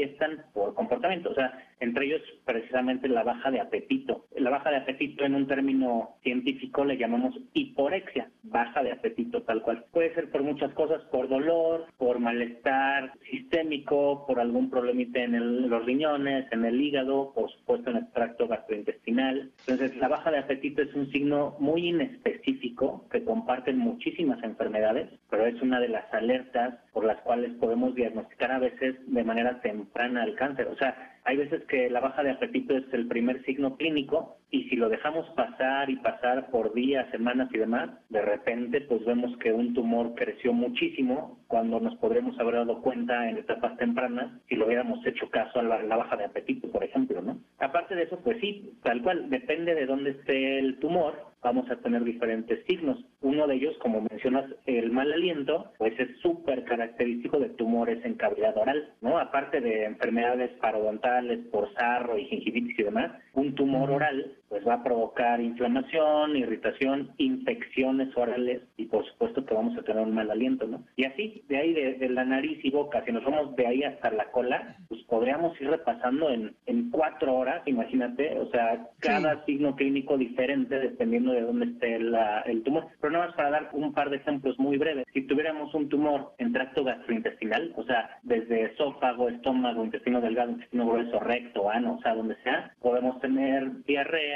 por 0.54 0.74
comportamiento, 0.74 1.30
o 1.30 1.34
sea, 1.34 1.58
entre 1.80 2.06
ellos 2.06 2.22
precisamente 2.44 3.08
la 3.08 3.24
baja 3.24 3.50
de 3.50 3.62
apetito. 3.62 4.26
La 4.36 4.50
baja 4.50 4.70
de 4.70 4.78
apetito 4.78 5.24
en 5.24 5.36
un 5.36 5.48
término 5.48 6.16
científico 6.22 6.84
le 6.84 6.98
llamamos 6.98 7.36
hiporexia, 7.54 8.30
baja 8.44 8.84
de 8.84 8.92
apetito 8.92 9.44
tal 9.44 9.62
cual. 9.62 9.86
Puede 9.92 10.14
ser 10.14 10.30
por 10.32 10.44
muchas 10.44 10.74
cosas, 10.74 11.02
por 11.12 11.30
dolor, 11.30 11.86
por 11.98 12.20
malestar 12.20 13.14
sistémico, 13.30 14.26
por 14.28 14.40
algún 14.40 14.70
problemita 14.70 15.20
en 15.20 15.70
los 15.70 15.86
riñones, 15.86 16.46
en 16.52 16.66
el 16.66 16.82
hígado, 16.82 17.32
por 17.34 17.50
supuesto 17.52 17.90
en 17.90 17.98
el 17.98 18.12
tracto 18.12 18.48
gastrointestinal. 18.48 19.52
Entonces, 19.68 19.96
la 19.98 20.10
baja 20.10 20.32
de 20.32 20.40
apetito 20.40 20.82
es 20.82 20.94
un 20.94 21.10
signo 21.12 21.56
muy 21.60 21.88
inespecífico 21.88 23.08
que 23.10 23.24
comparten 23.24 23.78
muchísimas 23.78 24.44
enfermedades, 24.44 25.10
pero 25.30 25.46
es 25.46 25.62
una 25.62 25.80
de 25.80 25.90
las 25.90 26.14
alertas 26.14 26.76
por 26.92 27.06
las 27.06 27.22
cuales 27.22 27.54
podemos 27.60 27.96
diagnosticar 27.96 28.52
a 28.52 28.60
veces 28.60 28.96
de 29.08 29.24
manera 29.24 29.62
temprana 29.62 29.85
el 30.24 30.36
cáncer. 30.36 30.68
O 30.68 30.76
sea, 30.76 31.20
hay 31.24 31.38
veces 31.38 31.64
que 31.66 31.90
la 31.90 32.00
baja 32.00 32.24
de 32.24 32.32
apetito 32.32 32.78
es 32.78 32.86
el 32.94 33.08
primer 33.08 33.44
signo 33.46 33.78
clínico 33.78 34.38
y 34.56 34.70
si 34.70 34.78
lo 34.78 34.88
dejamos 34.88 35.30
pasar 35.32 35.90
y 35.90 35.98
pasar 35.98 36.50
por 36.50 36.74
días, 36.74 37.10
semanas 37.12 37.50
y 37.54 37.58
demás, 37.58 37.90
de 38.10 38.22
repente 38.22 38.80
pues 38.82 39.04
vemos 39.04 39.36
que 39.40 39.52
un 39.52 39.74
tumor 39.74 40.16
creció 40.16 40.54
muchísimo 40.54 41.40
cuando 41.48 41.82
nos 41.82 41.96
podremos 41.98 42.40
haber 42.40 42.56
dado 42.56 42.82
cuenta 42.82 43.30
en 43.30 43.38
etapas 43.38 43.76
tempranas 43.78 44.32
si 44.48 44.56
lo 44.56 44.68
hubiéramos 44.68 45.06
hecho 45.06 45.30
caso 45.30 45.60
a 45.60 45.64
la, 45.64 45.84
la 45.84 45.98
baja 45.98 46.16
de 46.16 46.26
apetito, 46.26 46.70
por 46.72 46.86
ejemplo, 46.86 47.22
¿no? 47.22 47.38
Aparte 47.60 47.96
de 47.96 48.04
eso, 48.04 48.20
pues 48.24 48.40
sí, 48.40 48.72
tal 48.84 49.02
cual, 49.02 49.30
depende 49.30 49.76
de 49.76 49.86
dónde 49.86 50.12
esté 50.12 50.60
el 50.60 50.80
tumor, 50.80 51.16
vamos 51.46 51.70
a 51.70 51.76
tener 51.76 52.04
diferentes 52.04 52.66
signos. 52.66 52.98
Uno 53.22 53.46
de 53.46 53.56
ellos, 53.56 53.78
como 53.78 54.02
mencionas, 54.02 54.46
el 54.66 54.92
mal 54.92 55.14
aliento, 55.14 55.72
pues 55.78 55.94
es 56.00 56.18
súper 56.20 56.64
característico 56.64 57.40
de 57.40 57.50
tumores 57.50 58.04
en 58.04 58.16
cavidad 58.16 58.58
oral, 58.58 58.94
¿no? 59.02 59.20
Aparte 59.20 59.62
de 59.62 59.86
enfermedades 59.86 60.50
parodontales 60.60 61.46
por 61.52 61.72
sarro 61.76 62.18
y 62.18 62.26
gingivitis 62.26 62.80
y 62.80 62.84
demás, 62.84 63.12
un 63.34 63.54
tumor 63.54 63.92
oral 63.92 64.34
pues 64.50 64.66
va 64.68 64.76
a 64.76 64.84
provocar 64.84 65.42
inflamación, 65.42 66.36
irritación, 66.36 67.12
infecciones 67.18 68.16
orales 68.16 68.62
y 68.78 68.86
por 68.86 69.06
supuesto 69.06 69.46
que 69.46 69.54
vamos 69.54 69.78
a 69.78 69.84
tener 69.84 70.04
un 70.04 70.14
mal 70.14 70.30
aliento, 70.30 70.68
¿no? 70.68 70.84
Y 70.96 71.06
así, 71.06 71.44
de 71.48 71.58
ahí 71.58 71.74
de, 71.74 72.10
la 72.10 72.24
nariz 72.24 72.64
y 72.64 72.70
boca, 72.70 73.04
si 73.06 73.12
nos 73.12 73.24
vamos 73.24 73.56
de 73.56 73.68
ahí 73.68 73.84
hasta 73.84 74.12
la 74.12 74.32
cola, 74.32 74.78
pues 74.88 75.02
podríamos 75.04 75.60
ir 75.60 75.70
repasando 75.70 76.30
en, 76.30 76.56
en 76.66 76.90
cuatro 76.92 77.36
horas, 77.36 77.62
imagínate, 77.66 78.40
o 78.40 78.50
sea, 78.52 78.88
cada 79.00 79.44
signo 79.46 79.76
clínico 79.76 80.18
diferente 80.18 80.80
dependiendo 80.80 81.34
de 81.34 81.42
dónde 81.42 81.66
esté 81.66 81.96
el 81.96 82.64
tumor. 82.64 82.88
Pero 83.02 83.14
nada 83.14 83.28
más 83.28 83.36
para 83.36 83.50
dar 83.50 83.70
un 83.74 83.94
par 83.94 84.10
de 84.10 84.18
ejemplos 84.18 84.58
muy 84.60 84.78
breves. 84.78 85.06
Si 85.14 85.22
tuviéramos 85.24 85.74
un 85.74 85.90
tumor 85.90 86.34
en 86.38 86.54
tracto 86.54 86.84
gastrointestinal, 86.84 87.74
o 87.76 87.84
sea, 87.84 88.20
desde 88.24 88.64
esófago, 88.64 89.30
estómago, 89.30 89.84
intestino 89.84 90.22
delgado, 90.22 90.52
intestino 90.52 90.88
grueso, 90.88 91.20
recto, 91.20 91.70
ano, 91.70 91.96
o 91.96 92.02
sea, 92.02 92.16
donde 92.16 92.36
sea, 92.44 92.74
podemos 92.82 93.20
tener 93.22 93.84
diarrea, 93.86 94.35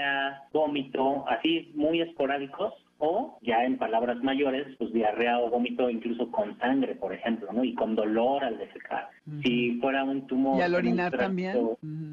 vómito, 0.51 1.25
así 1.27 1.71
muy 1.75 2.01
esporádicos, 2.01 2.73
o 2.99 3.39
ya 3.41 3.63
en 3.63 3.77
palabras 3.77 4.21
mayores, 4.21 4.67
pues 4.77 4.91
diarrea 4.91 5.39
o 5.39 5.49
vómito 5.49 5.89
incluso 5.89 6.29
con 6.31 6.57
sangre, 6.59 6.95
por 6.95 7.13
ejemplo, 7.13 7.51
¿no? 7.53 7.63
Y 7.63 7.73
con 7.73 7.95
dolor 7.95 8.43
al 8.43 8.57
defecar. 8.57 9.07
Si 9.41 9.79
fuera 9.79 10.03
un 10.03 10.27
tumor... 10.27 10.59
Y 10.59 10.61
al 10.61 10.75
orinar 10.75 11.15
también. 11.15 11.57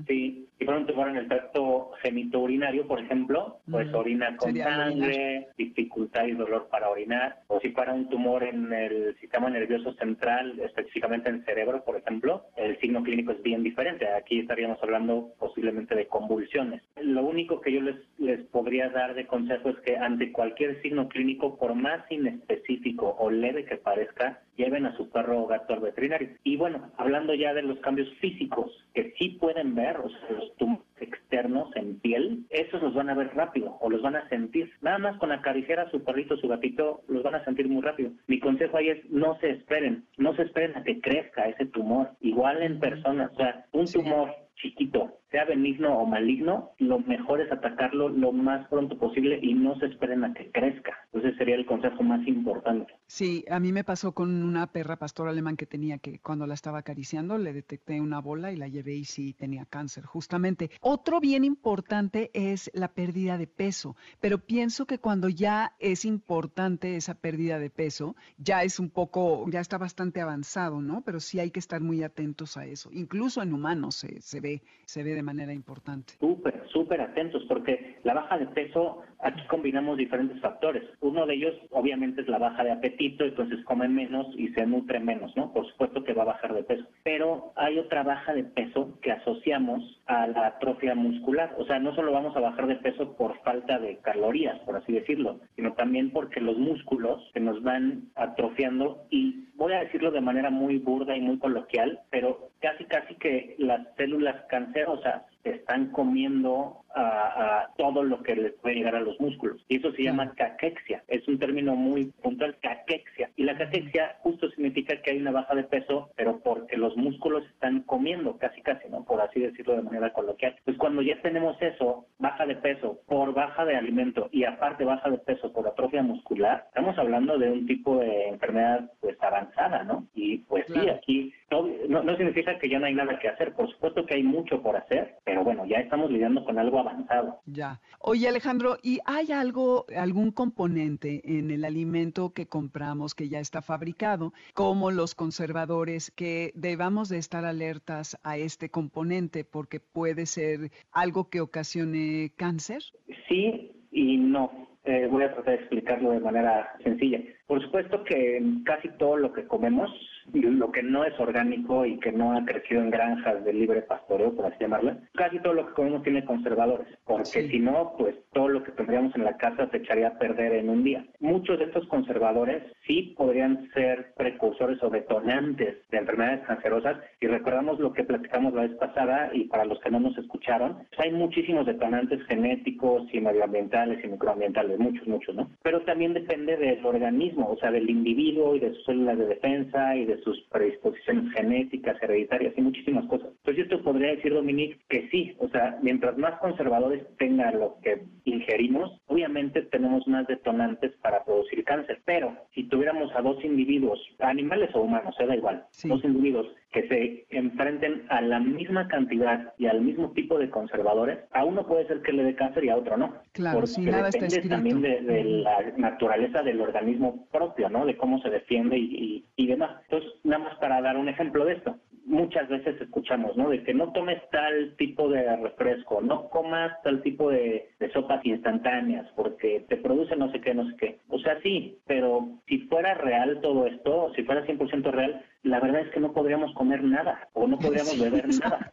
Sí, 0.06 0.46
si 0.66 0.68
fuera 0.68 0.80
un 0.80 0.86
tumor 0.86 1.08
en 1.10 1.16
el 1.16 1.28
tracto 1.28 1.92
genitourinario, 2.02 2.88
por 2.88 2.98
ejemplo, 2.98 3.60
pues 3.70 3.92
orina 3.94 4.36
con 4.36 4.56
sangre, 4.56 5.46
dificultad 5.56 6.26
y 6.26 6.32
dolor 6.32 6.66
para 6.68 6.90
orinar. 6.90 7.42
O 7.46 7.60
si 7.60 7.70
fuera 7.70 7.94
un 7.94 8.08
tumor 8.08 8.42
en 8.42 8.72
el 8.72 9.16
sistema 9.20 9.48
nervioso 9.48 9.92
central, 9.94 10.58
específicamente 10.58 11.28
en 11.28 11.36
el 11.36 11.44
cerebro, 11.44 11.84
por 11.84 11.96
ejemplo, 11.96 12.46
el 12.56 12.76
signo 12.80 13.04
clínico 13.04 13.30
es 13.30 13.42
bien 13.42 13.62
diferente. 13.62 14.08
Aquí 14.08 14.40
estaríamos 14.40 14.82
hablando 14.82 15.34
posiblemente 15.38 15.94
de 15.94 16.08
convulsiones. 16.08 16.82
Lo 17.00 17.22
único 17.22 17.60
que 17.60 17.72
yo 17.72 17.80
les, 17.80 17.96
les 18.18 18.40
podría 18.46 18.88
dar 18.88 19.14
de 19.14 19.28
consejo 19.28 19.68
es 19.68 19.76
que 19.84 19.96
ante 19.96 20.32
cualquier 20.32 20.82
signo 20.82 21.08
clínico, 21.08 21.56
por 21.58 21.76
más 21.76 22.10
inespecífico 22.10 23.14
o 23.20 23.30
leve 23.30 23.66
que 23.66 23.76
parezca, 23.76 24.40
lleven 24.56 24.86
a 24.86 24.96
su 24.96 25.08
perro 25.10 25.42
o 25.42 25.46
gato 25.46 25.74
al 25.74 25.80
veterinario. 25.80 26.30
Y 26.44 26.56
bueno, 26.56 26.90
hablando 26.96 27.34
ya 27.34 27.54
de 27.54 27.62
los 27.62 27.78
cambios 27.80 28.08
físicos 28.20 28.70
que 28.94 29.14
sí 29.18 29.30
pueden 29.40 29.74
ver, 29.74 29.96
o 29.98 30.08
sea, 30.08 30.30
los 30.30 30.56
tumores 30.56 30.84
externos 30.98 31.68
en 31.76 32.00
piel, 32.00 32.44
esos 32.50 32.82
los 32.82 32.94
van 32.94 33.10
a 33.10 33.14
ver 33.14 33.34
rápido 33.34 33.76
o 33.80 33.90
los 33.90 34.02
van 34.02 34.16
a 34.16 34.28
sentir. 34.28 34.72
Nada 34.80 34.98
más 34.98 35.18
con 35.18 35.32
acariciar 35.32 35.80
a 35.80 35.90
su 35.90 36.02
perrito, 36.02 36.36
su 36.36 36.48
gatito, 36.48 37.02
los 37.08 37.22
van 37.22 37.34
a 37.34 37.44
sentir 37.44 37.68
muy 37.68 37.82
rápido. 37.82 38.10
Mi 38.26 38.40
consejo 38.40 38.78
ahí 38.78 38.88
es 38.88 39.10
no 39.10 39.38
se 39.40 39.50
esperen, 39.50 40.04
no 40.16 40.34
se 40.34 40.42
esperen 40.42 40.76
a 40.76 40.84
que 40.84 41.00
crezca 41.00 41.48
ese 41.48 41.66
tumor. 41.66 42.10
Igual 42.20 42.62
en 42.62 42.80
personas, 42.80 43.30
o 43.32 43.36
sea, 43.36 43.66
un 43.72 43.86
tumor 43.86 44.34
chiquito 44.56 45.18
sea 45.30 45.44
benigno 45.44 45.98
o 45.98 46.06
maligno, 46.06 46.72
lo 46.78 47.00
mejor 47.00 47.40
es 47.40 47.50
atacarlo 47.50 48.08
lo 48.08 48.32
más 48.32 48.66
pronto 48.68 48.96
posible 48.96 49.38
y 49.42 49.54
no 49.54 49.78
se 49.78 49.86
esperen 49.86 50.24
a 50.24 50.32
que 50.32 50.50
crezca. 50.50 50.92
Entonces 51.12 51.36
sería 51.36 51.56
el 51.56 51.66
consejo 51.66 52.02
más 52.02 52.26
importante. 52.26 52.92
Sí, 53.06 53.44
a 53.50 53.58
mí 53.58 53.72
me 53.72 53.84
pasó 53.84 54.12
con 54.12 54.42
una 54.42 54.66
perra 54.68 54.96
pastor 54.96 55.28
alemán 55.28 55.56
que 55.56 55.66
tenía 55.66 55.98
que 55.98 56.18
cuando 56.20 56.46
la 56.46 56.54
estaba 56.54 56.78
acariciando 56.78 57.38
le 57.38 57.52
detecté 57.52 58.00
una 58.00 58.20
bola 58.20 58.52
y 58.52 58.56
la 58.56 58.68
llevé 58.68 58.94
y 58.94 59.04
sí 59.04 59.32
tenía 59.32 59.64
cáncer, 59.64 60.04
justamente. 60.04 60.70
Otro 60.80 61.20
bien 61.20 61.44
importante 61.44 62.30
es 62.34 62.70
la 62.74 62.88
pérdida 62.88 63.38
de 63.38 63.46
peso, 63.46 63.96
pero 64.20 64.38
pienso 64.38 64.86
que 64.86 64.98
cuando 64.98 65.28
ya 65.28 65.72
es 65.78 66.04
importante 66.04 66.96
esa 66.96 67.14
pérdida 67.14 67.58
de 67.58 67.70
peso, 67.70 68.16
ya 68.38 68.62
es 68.62 68.78
un 68.78 68.90
poco, 68.90 69.44
ya 69.50 69.60
está 69.60 69.78
bastante 69.78 70.20
avanzado, 70.20 70.80
¿no? 70.80 71.02
Pero 71.02 71.20
sí 71.20 71.40
hay 71.40 71.50
que 71.50 71.60
estar 71.60 71.80
muy 71.80 72.02
atentos 72.02 72.56
a 72.56 72.66
eso. 72.66 72.90
Incluso 72.92 73.42
en 73.42 73.52
humanos 73.52 73.96
se, 73.96 74.20
se 74.20 74.40
ve, 74.40 74.62
se 74.84 75.02
ve 75.02 75.15
de 75.16 75.22
manera 75.22 75.52
importante. 75.52 76.12
Súper, 76.20 76.62
súper 76.68 77.00
atentos, 77.00 77.42
porque 77.48 77.96
la 78.04 78.12
baja 78.12 78.36
de 78.36 78.46
peso, 78.48 79.02
aquí 79.20 79.40
combinamos 79.48 79.96
diferentes 79.96 80.38
factores. 80.40 80.82
Uno 81.00 81.24
de 81.24 81.34
ellos, 81.34 81.54
obviamente, 81.70 82.20
es 82.20 82.28
la 82.28 82.36
baja 82.36 82.62
de 82.62 82.72
apetito, 82.72 83.24
entonces 83.24 83.64
come 83.64 83.88
menos 83.88 84.26
y 84.36 84.48
se 84.48 84.66
nutre 84.66 85.00
menos, 85.00 85.34
¿no? 85.34 85.54
Por 85.54 85.66
supuesto 85.70 86.04
que 86.04 86.12
va 86.12 86.24
a 86.24 86.32
bajar 86.34 86.52
de 86.52 86.64
peso. 86.64 86.84
Pero 87.02 87.52
hay 87.56 87.78
otra 87.78 88.02
baja 88.02 88.34
de 88.34 88.44
peso 88.44 88.98
que 89.00 89.12
asociamos 89.12 89.82
a 90.06 90.26
la 90.26 90.48
atrofia 90.48 90.94
muscular. 90.94 91.56
O 91.58 91.64
sea, 91.64 91.78
no 91.78 91.94
solo 91.94 92.12
vamos 92.12 92.36
a 92.36 92.40
bajar 92.40 92.66
de 92.66 92.76
peso 92.76 93.16
por 93.16 93.38
falta 93.40 93.78
de 93.78 93.96
calorías, 93.98 94.58
por 94.60 94.76
así 94.76 94.92
decirlo, 94.92 95.40
sino 95.56 95.72
también 95.72 96.10
porque 96.10 96.42
los 96.42 96.58
músculos 96.58 97.22
se 97.32 97.40
nos 97.40 97.62
van 97.62 98.10
atrofiando 98.16 99.06
y 99.10 99.46
voy 99.54 99.72
a 99.72 99.80
decirlo 99.80 100.10
de 100.10 100.20
manera 100.20 100.50
muy 100.50 100.76
burda 100.78 101.16
y 101.16 101.22
muy 101.22 101.38
coloquial, 101.38 102.00
pero 102.10 102.50
casi 102.60 102.84
casi 102.84 103.14
que 103.16 103.54
las 103.58 103.80
células 103.96 104.44
cancerosas 104.48 105.22
están 105.50 105.90
comiendo 105.90 106.84
a, 106.96 107.68
todo 107.76 108.02
lo 108.02 108.22
que 108.22 108.34
les 108.34 108.52
puede 108.54 108.76
llegar 108.76 108.96
a 108.96 109.00
los 109.00 109.20
músculos. 109.20 109.62
Y 109.68 109.76
eso 109.76 109.92
se 109.92 110.02
llama 110.02 110.32
caquexia. 110.34 111.04
Es 111.08 111.26
un 111.28 111.38
término 111.38 111.76
muy 111.76 112.06
puntual, 112.22 112.56
caquexia. 112.62 113.30
Y 113.36 113.44
la 113.44 113.56
caquexia 113.56 114.16
justo 114.20 114.50
significa 114.50 115.00
que 115.02 115.10
hay 115.10 115.18
una 115.18 115.30
baja 115.30 115.54
de 115.54 115.64
peso, 115.64 116.10
pero 116.16 116.40
porque 116.40 116.76
los 116.76 116.96
músculos 116.96 117.44
están 117.46 117.82
comiendo, 117.82 118.38
casi 118.38 118.62
casi, 118.62 118.88
¿no? 118.88 119.04
Por 119.04 119.20
así 119.20 119.40
decirlo 119.40 119.76
de 119.76 119.82
manera 119.82 120.12
coloquial. 120.12 120.56
Pues 120.64 120.76
cuando 120.78 121.02
ya 121.02 121.20
tenemos 121.20 121.60
eso, 121.60 122.06
baja 122.18 122.46
de 122.46 122.56
peso 122.56 123.00
por 123.06 123.34
baja 123.34 123.64
de 123.64 123.76
alimento 123.76 124.28
y 124.32 124.44
aparte 124.44 124.84
baja 124.84 125.10
de 125.10 125.18
peso 125.18 125.52
por 125.52 125.66
atrofia 125.66 126.02
muscular, 126.02 126.64
estamos 126.68 126.96
hablando 126.98 127.38
de 127.38 127.50
un 127.50 127.66
tipo 127.66 127.98
de 127.98 128.28
enfermedad 128.28 128.90
pues 129.00 129.22
avanzada, 129.22 129.84
¿no? 129.84 130.06
Y 130.14 130.38
pues 130.38 130.64
sí, 130.68 130.88
aquí 130.88 131.32
no, 131.50 132.02
no, 132.02 132.16
significa 132.16 132.58
que 132.58 132.68
ya 132.68 132.78
no 132.78 132.86
hay 132.86 132.94
nada 132.94 133.18
que 133.18 133.28
hacer, 133.28 133.52
por 133.52 133.70
supuesto 133.70 134.04
que 134.04 134.14
hay 134.14 134.22
mucho 134.22 134.62
por 134.62 134.76
hacer, 134.76 135.16
pero 135.24 135.35
bueno, 135.42 135.66
ya 135.66 135.78
estamos 135.78 136.10
lidiando 136.10 136.44
con 136.44 136.58
algo 136.58 136.78
avanzado. 136.80 137.40
Ya. 137.46 137.80
Oye 138.00 138.28
Alejandro, 138.28 138.76
¿y 138.82 138.98
hay 139.04 139.32
algo, 139.32 139.86
algún 139.96 140.30
componente 140.30 141.22
en 141.24 141.50
el 141.50 141.64
alimento 141.64 142.32
que 142.32 142.46
compramos 142.46 143.14
que 143.14 143.28
ya 143.28 143.40
está 143.40 143.62
fabricado, 143.62 144.32
como 144.54 144.90
los 144.90 145.14
conservadores, 145.14 146.10
que 146.10 146.52
debamos 146.54 147.08
de 147.08 147.18
estar 147.18 147.44
alertas 147.44 148.18
a 148.22 148.36
este 148.36 148.70
componente 148.70 149.44
porque 149.44 149.80
puede 149.80 150.26
ser 150.26 150.70
algo 150.92 151.28
que 151.28 151.40
ocasione 151.40 152.32
cáncer? 152.36 152.82
Sí 153.28 153.72
y 153.90 154.16
no. 154.18 154.68
Eh, 154.84 155.08
voy 155.10 155.24
a 155.24 155.32
tratar 155.32 155.56
de 155.56 155.60
explicarlo 155.62 156.10
de 156.10 156.20
manera 156.20 156.76
sencilla. 156.84 157.20
Por 157.46 157.60
supuesto 157.60 158.04
que 158.04 158.40
casi 158.64 158.88
todo 158.98 159.16
lo 159.16 159.32
que 159.32 159.44
comemos 159.46 159.90
lo 160.32 160.70
que 160.72 160.82
no 160.82 161.04
es 161.04 161.18
orgánico 161.18 161.86
y 161.86 161.98
que 161.98 162.12
no 162.12 162.36
ha 162.36 162.44
crecido 162.44 162.82
en 162.82 162.90
granjas 162.90 163.44
de 163.44 163.52
libre 163.52 163.82
pastoreo, 163.82 164.34
por 164.34 164.46
así 164.46 164.56
llamarlo, 164.60 164.96
casi 165.14 165.38
todo 165.40 165.54
lo 165.54 165.66
que 165.66 165.74
comemos 165.74 166.02
tiene 166.02 166.24
conservadores, 166.24 166.86
porque 167.04 167.48
si 167.48 167.58
no, 167.58 167.94
pues 167.98 168.14
todo 168.32 168.48
lo 168.48 168.62
que 168.62 168.72
tendríamos 168.72 169.14
en 169.16 169.24
la 169.24 169.36
casa 169.36 169.68
se 169.70 169.78
echaría 169.78 170.08
a 170.08 170.18
perder 170.18 170.52
en 170.54 170.68
un 170.68 170.84
día. 170.84 171.04
Muchos 171.20 171.58
de 171.58 171.66
estos 171.66 171.86
conservadores 171.88 172.62
sí 172.86 173.14
podrían 173.16 173.68
ser 173.72 174.12
precursores 174.16 174.82
o 174.82 174.90
detonantes 174.90 175.76
de 175.90 175.98
enfermedades 175.98 176.46
cancerosas 176.46 176.98
y 177.20 177.26
recordamos 177.26 177.80
lo 177.80 177.92
que 177.92 178.04
platicamos 178.04 178.54
la 178.54 178.62
vez 178.62 178.74
pasada 178.76 179.30
y 179.32 179.44
para 179.44 179.64
los 179.64 179.80
que 179.80 179.90
no 179.90 180.00
nos 180.00 180.16
escucharon, 180.18 180.74
pues 180.88 181.00
hay 181.00 181.12
muchísimos 181.12 181.66
detonantes 181.66 182.22
genéticos 182.26 183.02
y 183.12 183.20
medioambientales 183.20 184.04
y 184.04 184.08
microambientales, 184.08 184.78
muchos, 184.78 185.06
muchos, 185.06 185.34
¿no? 185.34 185.50
Pero 185.62 185.80
también 185.82 186.14
depende 186.14 186.56
del 186.56 186.84
organismo, 186.84 187.48
o 187.50 187.56
sea, 187.58 187.70
del 187.70 187.88
individuo 187.88 188.54
y 188.54 188.60
de 188.60 188.74
sus 188.74 188.84
células 188.84 189.18
de 189.18 189.26
defensa 189.26 189.96
y 189.96 190.04
de 190.04 190.15
sus 190.22 190.40
predisposiciones 190.50 191.32
genéticas, 191.32 192.02
hereditarias 192.02 192.54
y 192.56 192.62
muchísimas 192.62 193.06
cosas. 193.06 193.28
Entonces 193.38 193.64
yo 193.64 193.76
te 193.76 193.82
podría 193.82 194.10
decir, 194.10 194.32
Dominique, 194.32 194.78
que 194.88 195.08
sí, 195.10 195.34
o 195.38 195.48
sea, 195.48 195.78
mientras 195.82 196.16
más 196.18 196.38
conservadores 196.40 197.04
tenga 197.18 197.50
lo 197.52 197.76
que 197.82 198.02
ingerimos, 198.24 199.00
obviamente 199.06 199.62
tenemos 199.62 200.06
más 200.06 200.26
detonantes 200.26 200.92
para 201.02 201.24
producir 201.24 201.64
cáncer, 201.64 202.00
pero 202.04 202.36
si 202.54 202.64
tuviéramos 202.64 203.14
a 203.14 203.22
dos 203.22 203.42
individuos, 203.44 203.98
animales 204.18 204.70
o 204.74 204.82
humanos, 204.82 205.14
se 205.16 205.26
da 205.26 205.36
igual, 205.36 205.64
dos 205.84 206.04
individuos 206.04 206.46
que 206.72 206.88
se 206.88 207.26
enfrenten 207.30 208.04
a 208.10 208.20
la 208.20 208.38
misma 208.38 208.86
cantidad 208.88 209.54
y 209.56 209.66
al 209.66 209.80
mismo 209.80 210.10
tipo 210.10 210.38
de 210.38 210.50
conservadores, 210.50 211.20
a 211.32 211.44
uno 211.44 211.66
puede 211.66 211.86
ser 211.86 212.02
que 212.02 212.12
le 212.12 212.22
dé 212.22 212.34
cáncer 212.34 212.64
y 212.64 212.68
a 212.68 212.76
otro 212.76 212.98
no. 212.98 213.14
Claro, 213.32 213.60
porque 213.60 213.90
nada 213.90 214.10
depende 214.10 214.48
también 214.48 214.82
de, 214.82 215.00
la 215.24 215.72
naturaleza 215.78 216.42
del 216.42 216.60
organismo 216.60 217.26
propio, 217.32 217.70
¿no? 217.70 217.86
De 217.86 217.96
cómo 217.96 218.20
se 218.20 218.28
defiende 218.28 218.76
y, 218.76 219.24
y 219.36 219.46
demás. 219.46 219.80
Entonces, 219.84 220.12
nada 220.24 220.44
más 220.44 220.58
para 220.58 220.75
dar 220.86 220.96
un 220.96 221.08
ejemplo 221.08 221.44
de 221.44 221.54
esto 221.54 221.76
muchas 222.06 222.48
veces 222.48 222.80
escuchamos, 222.80 223.36
¿no? 223.36 223.50
De 223.50 223.62
que 223.62 223.74
no 223.74 223.92
tomes 223.92 224.18
tal 224.30 224.74
tipo 224.76 225.08
de 225.08 225.36
refresco, 225.36 226.00
no 226.00 226.28
comas 226.30 226.72
tal 226.82 227.02
tipo 227.02 227.30
de, 227.30 227.68
sopas 227.92 228.24
instantáneas 228.24 229.06
porque 229.16 229.64
te 229.68 229.76
produce 229.76 230.16
no 230.16 230.30
sé 230.30 230.40
qué, 230.40 230.54
no 230.54 230.68
sé 230.70 230.76
qué. 230.76 230.98
O 231.16 231.18
sea, 231.20 231.40
sí, 231.40 231.78
pero 231.86 232.28
si 232.46 232.58
fuera 232.68 232.92
real 232.92 233.40
todo 233.40 233.66
esto, 233.66 234.12
si 234.14 234.22
fuera 234.22 234.44
100% 234.46 234.90
real, 234.90 235.24
la 235.46 235.60
verdad 235.60 235.82
es 235.82 235.90
que 235.92 236.00
no 236.00 236.12
podríamos 236.12 236.52
comer 236.54 236.82
nada 236.82 237.28
o 237.32 237.46
no 237.46 237.58
podríamos 237.58 237.98
beber 237.98 238.28
nada. 238.28 238.70